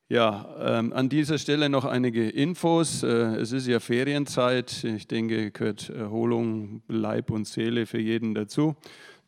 Ja, 0.08 0.54
ähm, 0.60 0.92
an 0.92 1.08
dieser 1.08 1.38
Stelle 1.38 1.70
noch 1.70 1.86
einige 1.86 2.28
Infos. 2.28 3.02
Äh, 3.02 3.36
es 3.36 3.52
ist 3.52 3.66
ja 3.66 3.80
Ferienzeit. 3.80 4.84
Ich 4.84 5.08
denke, 5.08 5.50
gehört 5.50 5.88
Erholung, 5.88 6.82
Leib 6.86 7.30
und 7.30 7.46
Seele 7.46 7.86
für 7.86 7.98
jeden 7.98 8.34
dazu. 8.34 8.76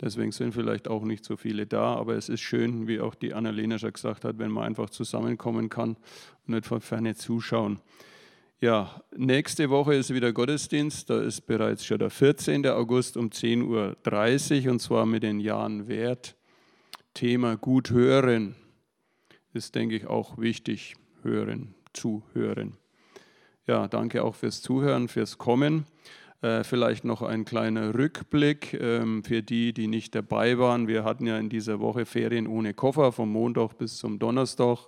Deswegen 0.01 0.33
sind 0.33 0.53
vielleicht 0.53 0.89
auch 0.89 1.05
nicht 1.05 1.25
so 1.25 1.37
viele 1.37 1.67
da. 1.67 1.95
Aber 1.95 2.15
es 2.15 2.29
ist 2.29 2.41
schön, 2.41 2.89
wie 2.89 3.01
auch 3.01 3.15
die 3.15 3.35
Annalena 3.35 3.79
schon 3.79 3.93
gesagt 3.93 4.25
hat, 4.25 4.39
wenn 4.39 4.51
man 4.51 4.65
einfach 4.65 4.91
zusammenkommen 4.91 5.69
kann 5.69 5.97
und 6.47 6.55
nicht 6.55 6.67
von 6.67 6.81
ferne 6.81 7.15
zuschauen. 7.15 7.81
Ja, 8.61 9.03
nächste 9.17 9.71
Woche 9.71 9.95
ist 9.95 10.13
wieder 10.13 10.33
Gottesdienst. 10.33 11.11
Da 11.11 11.21
ist 11.21 11.43
bereits 11.43 11.85
schon 11.85 11.99
der 11.99 12.11
14. 12.11 12.67
August 12.67 13.17
um 13.17 13.29
10.30 13.29 14.65
Uhr 14.65 14.73
und 14.73 14.81
zwar 14.81 15.07
mit 15.07 15.23
den 15.23 15.41
Jahren 15.41 15.87
Wert. 15.87 16.37
Thema 17.13 17.57
gut 17.57 17.91
hören 17.91 18.57
ist, 19.53 19.75
denke 19.75 19.97
ich, 19.97 20.07
auch 20.07 20.39
wichtig, 20.39 20.97
hören, 21.23 21.75
zuhören. 21.93 22.77
Ja, 23.67 23.89
danke 23.89 24.25
auch 24.25 24.35
fürs 24.35 24.61
Zuhören, 24.63 25.09
fürs 25.09 25.39
Kommen. 25.39 25.87
Äh, 26.45 26.63
vielleicht 26.63 27.07
noch 27.07 27.23
ein 27.23 27.47
kleiner 27.47 27.95
Rückblick 27.95 28.75
ähm, 28.75 29.25
für 29.25 29.43
die, 29.43 29.73
die 29.73 29.87
nicht 29.87 30.15
dabei 30.15 30.59
waren. 30.59 30.89
Wir 30.89 31.03
hatten 31.03 31.27
ja 31.27 31.39
in 31.39 31.49
dieser 31.49 31.81
Woche 31.81 32.05
Ferien 32.05 32.47
ohne 32.47 32.75
Koffer, 32.75 33.13
vom 33.13 33.33
Montag 33.33 33.79
bis 33.79 33.97
zum 33.97 34.19
Donnerstag. 34.19 34.81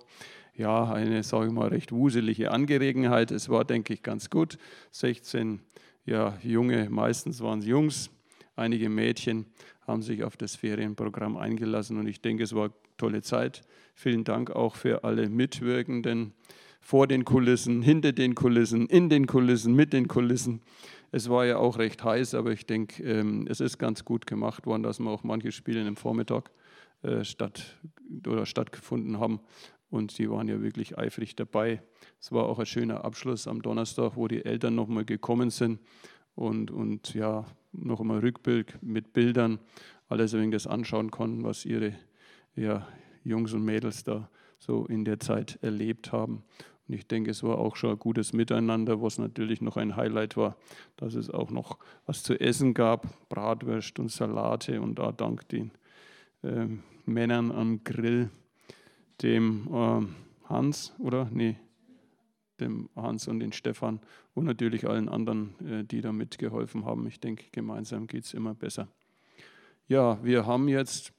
Ja, 0.55 0.93
eine, 0.93 1.23
sage 1.23 1.47
ich 1.47 1.51
mal, 1.51 1.69
recht 1.69 1.91
wuselige 1.91 2.51
Angelegenheit. 2.51 3.31
Es 3.31 3.49
war, 3.49 3.65
denke 3.65 3.95
ich, 3.95 4.03
ganz 4.03 4.29
gut. 4.29 4.59
16 4.91 5.61
ja, 6.05 6.37
Junge, 6.43 6.91
meistens 6.91 7.41
waren 7.41 7.57
es 7.57 7.65
Jungs, 7.65 8.11
einige 8.55 8.87
Mädchen 8.87 9.47
haben 9.87 10.03
sich 10.03 10.23
auf 10.23 10.37
das 10.37 10.55
Ferienprogramm 10.55 11.37
eingelassen 11.37 11.97
und 11.97 12.05
ich 12.05 12.21
denke, 12.21 12.43
es 12.43 12.53
war 12.53 12.65
eine 12.65 12.73
tolle 12.97 13.21
Zeit. 13.23 13.63
Vielen 13.95 14.23
Dank 14.23 14.51
auch 14.51 14.75
für 14.75 15.03
alle 15.03 15.27
Mitwirkenden 15.27 16.33
vor 16.81 17.07
den 17.07 17.25
Kulissen, 17.25 17.81
hinter 17.81 18.13
den 18.13 18.35
Kulissen, 18.35 18.85
in 18.85 19.09
den 19.09 19.25
Kulissen, 19.25 19.73
mit 19.73 19.91
den 19.91 20.07
Kulissen. 20.07 20.61
Es 21.11 21.29
war 21.29 21.45
ja 21.45 21.57
auch 21.57 21.77
recht 21.77 22.03
heiß, 22.03 22.33
aber 22.33 22.51
ich 22.51 22.65
denke, 22.65 23.03
ähm, 23.03 23.47
es 23.49 23.61
ist 23.61 23.77
ganz 23.77 24.03
gut 24.03 24.27
gemacht 24.27 24.65
worden, 24.65 24.83
dass 24.83 24.99
wir 24.99 25.09
auch 25.09 25.23
manche 25.23 25.51
Spiele 25.51 25.85
im 25.87 25.95
Vormittag 25.95 26.51
äh, 27.01 27.23
statt, 27.23 27.77
oder 28.27 28.45
stattgefunden 28.45 29.19
haben. 29.19 29.39
Und 29.89 30.11
sie 30.11 30.29
waren 30.29 30.49
ja 30.49 30.61
wirklich 30.61 30.97
eifrig 30.97 31.35
dabei. 31.35 31.81
Es 32.19 32.31
war 32.31 32.45
auch 32.45 32.59
ein 32.59 32.65
schöner 32.65 33.05
Abschluss 33.05 33.47
am 33.47 33.61
Donnerstag, 33.61 34.17
wo 34.17 34.27
die 34.27 34.43
Eltern 34.43 34.75
nochmal 34.75 35.05
gekommen 35.05 35.49
sind 35.49 35.79
und, 36.35 36.71
und 36.71 37.13
ja, 37.13 37.45
noch 37.71 38.01
einmal 38.01 38.19
Rückbild 38.19 38.81
mit 38.81 39.13
Bildern, 39.13 39.59
alles 40.09 40.33
wenig 40.33 40.51
das 40.51 40.67
anschauen 40.67 41.11
konnten, 41.11 41.43
was 41.43 41.65
ihre 41.65 41.93
ja, 42.55 42.87
Jungs 43.23 43.53
und 43.53 43.63
Mädels 43.63 44.03
da 44.03 44.29
so 44.59 44.85
in 44.85 45.05
der 45.05 45.19
Zeit 45.19 45.59
erlebt 45.61 46.11
haben. 46.11 46.43
Und 46.87 46.95
ich 46.95 47.07
denke, 47.07 47.31
es 47.31 47.43
war 47.43 47.57
auch 47.57 47.75
schon 47.75 47.91
ein 47.91 47.99
gutes 47.99 48.33
Miteinander, 48.33 49.01
was 49.01 49.17
natürlich 49.17 49.61
noch 49.61 49.77
ein 49.77 49.95
Highlight 49.95 50.37
war, 50.37 50.55
dass 50.95 51.15
es 51.15 51.29
auch 51.29 51.49
noch 51.51 51.77
was 52.05 52.23
zu 52.23 52.39
essen 52.39 52.73
gab, 52.73 53.27
Bratwurst 53.29 53.99
und 53.99 54.11
Salate 54.11 54.81
und 54.81 54.99
da 54.99 55.11
dank 55.11 55.47
den 55.49 55.71
äh, 56.43 56.67
Männern 57.05 57.51
am 57.51 57.83
Grill, 57.83 58.29
dem 59.21 59.67
äh, 59.71 60.49
Hans, 60.49 60.93
oder? 60.99 61.29
Nee, 61.31 61.57
dem 62.59 62.89
Hans 62.95 63.27
und 63.27 63.39
den 63.39 63.51
Stefan 63.51 63.99
und 64.33 64.45
natürlich 64.45 64.87
allen 64.87 65.09
anderen, 65.09 65.55
äh, 65.65 65.83
die 65.83 66.01
da 66.01 66.11
mitgeholfen 66.11 66.85
haben. 66.85 67.07
Ich 67.07 67.19
denke, 67.19 67.45
gemeinsam 67.51 68.07
geht 68.07 68.25
es 68.25 68.33
immer 68.33 68.53
besser. 68.53 68.87
Ja, 69.87 70.23
wir 70.23 70.45
haben 70.45 70.67
jetzt, 70.67 71.13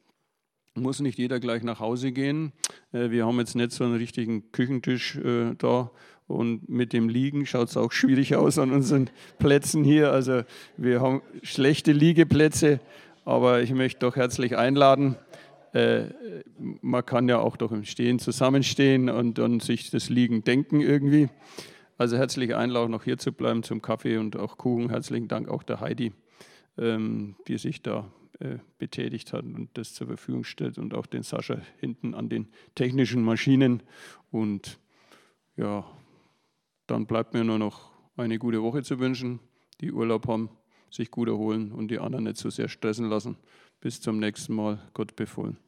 muss 0.81 1.01
nicht 1.01 1.19
jeder 1.19 1.41
gleich 1.41 1.63
nach 1.63 1.81
Hause 1.81 2.13
gehen. 2.13 2.53
Äh, 2.93 3.11
wir 3.11 3.27
haben 3.27 3.39
jetzt 3.39 3.55
nicht 3.55 3.73
so 3.73 3.85
einen 3.85 3.97
richtigen 3.97 4.53
Küchentisch 4.53 5.17
äh, 5.17 5.55
da 5.57 5.91
und 6.27 6.69
mit 6.69 6.93
dem 6.93 7.09
Liegen 7.09 7.47
schaut 7.47 7.69
es 7.69 7.77
auch 7.77 7.91
schwierig 7.91 8.37
aus 8.37 8.59
an 8.59 8.71
unseren 8.71 9.11
Plätzen 9.39 9.83
hier. 9.83 10.13
Also 10.13 10.43
wir 10.77 11.01
haben 11.01 11.23
schlechte 11.43 11.93
Liegeplätze, 11.93 12.81
aber 13.25 13.63
ich 13.63 13.73
möchte 13.73 14.01
doch 14.01 14.17
herzlich 14.17 14.57
einladen. 14.57 15.17
Äh, 15.73 16.05
man 16.83 17.05
kann 17.05 17.29
ja 17.29 17.39
auch 17.39 17.57
doch 17.57 17.73
im 17.73 17.85
Stehen 17.85 18.19
zusammenstehen 18.19 19.09
und 19.09 19.39
dann 19.39 19.61
sich 19.61 19.91
das 19.91 20.11
Liegen 20.11 20.45
denken 20.45 20.81
irgendwie. 20.81 21.29
Also 21.97 22.17
herzlich 22.17 22.55
einladen, 22.55 22.93
noch 22.93 23.05
hier 23.05 23.19
zu 23.19 23.33
bleiben 23.33 23.63
zum 23.63 23.83
Kaffee 23.83 24.19
und 24.19 24.37
auch 24.37 24.57
Kuchen. 24.57 24.91
Herzlichen 24.91 25.29
Dank 25.29 25.49
auch 25.49 25.63
der 25.63 25.81
Heidi, 25.81 26.13
ähm, 26.79 27.37
die 27.49 27.59
sich 27.59 27.83
da 27.83 28.11
äh, 28.41 28.59
betätigt 28.79 29.33
hat 29.33 29.45
und 29.45 29.71
das 29.75 29.95
zur 29.95 30.07
Verfügung 30.07 30.45
stellt 30.45 30.79
und 30.79 30.95
auch 30.95 31.07
den 31.07 31.23
Sascha 31.23 31.61
hinten 31.79 32.15
an 32.15 32.29
den 32.29 32.49
technischen 32.75 33.23
Maschinen. 33.23 33.83
Und 34.31 34.79
ja, 35.57 35.85
dann 36.87 37.07
bleibt 37.07 37.35
mir 37.35 37.45
nur 37.45 37.59
noch 37.59 37.91
eine 38.17 38.39
gute 38.39 38.63
Woche 38.63 38.83
zu 38.83 38.99
wünschen, 38.99 39.41
die 39.81 39.93
Urlaub 39.93 40.27
haben, 40.29 40.51
sich 40.91 41.11
gut 41.11 41.29
erholen 41.29 41.73
und 41.73 41.91
die 41.91 41.99
anderen 41.99 42.25
nicht 42.25 42.37
so 42.37 42.49
sehr 42.51 42.69
stressen 42.69 43.09
lassen. 43.09 43.37
Bis 43.81 44.01
zum 44.01 44.19
nächsten 44.19 44.55
Mal. 44.55 44.81
Gott 44.95 45.15
befohlen. 45.15 45.59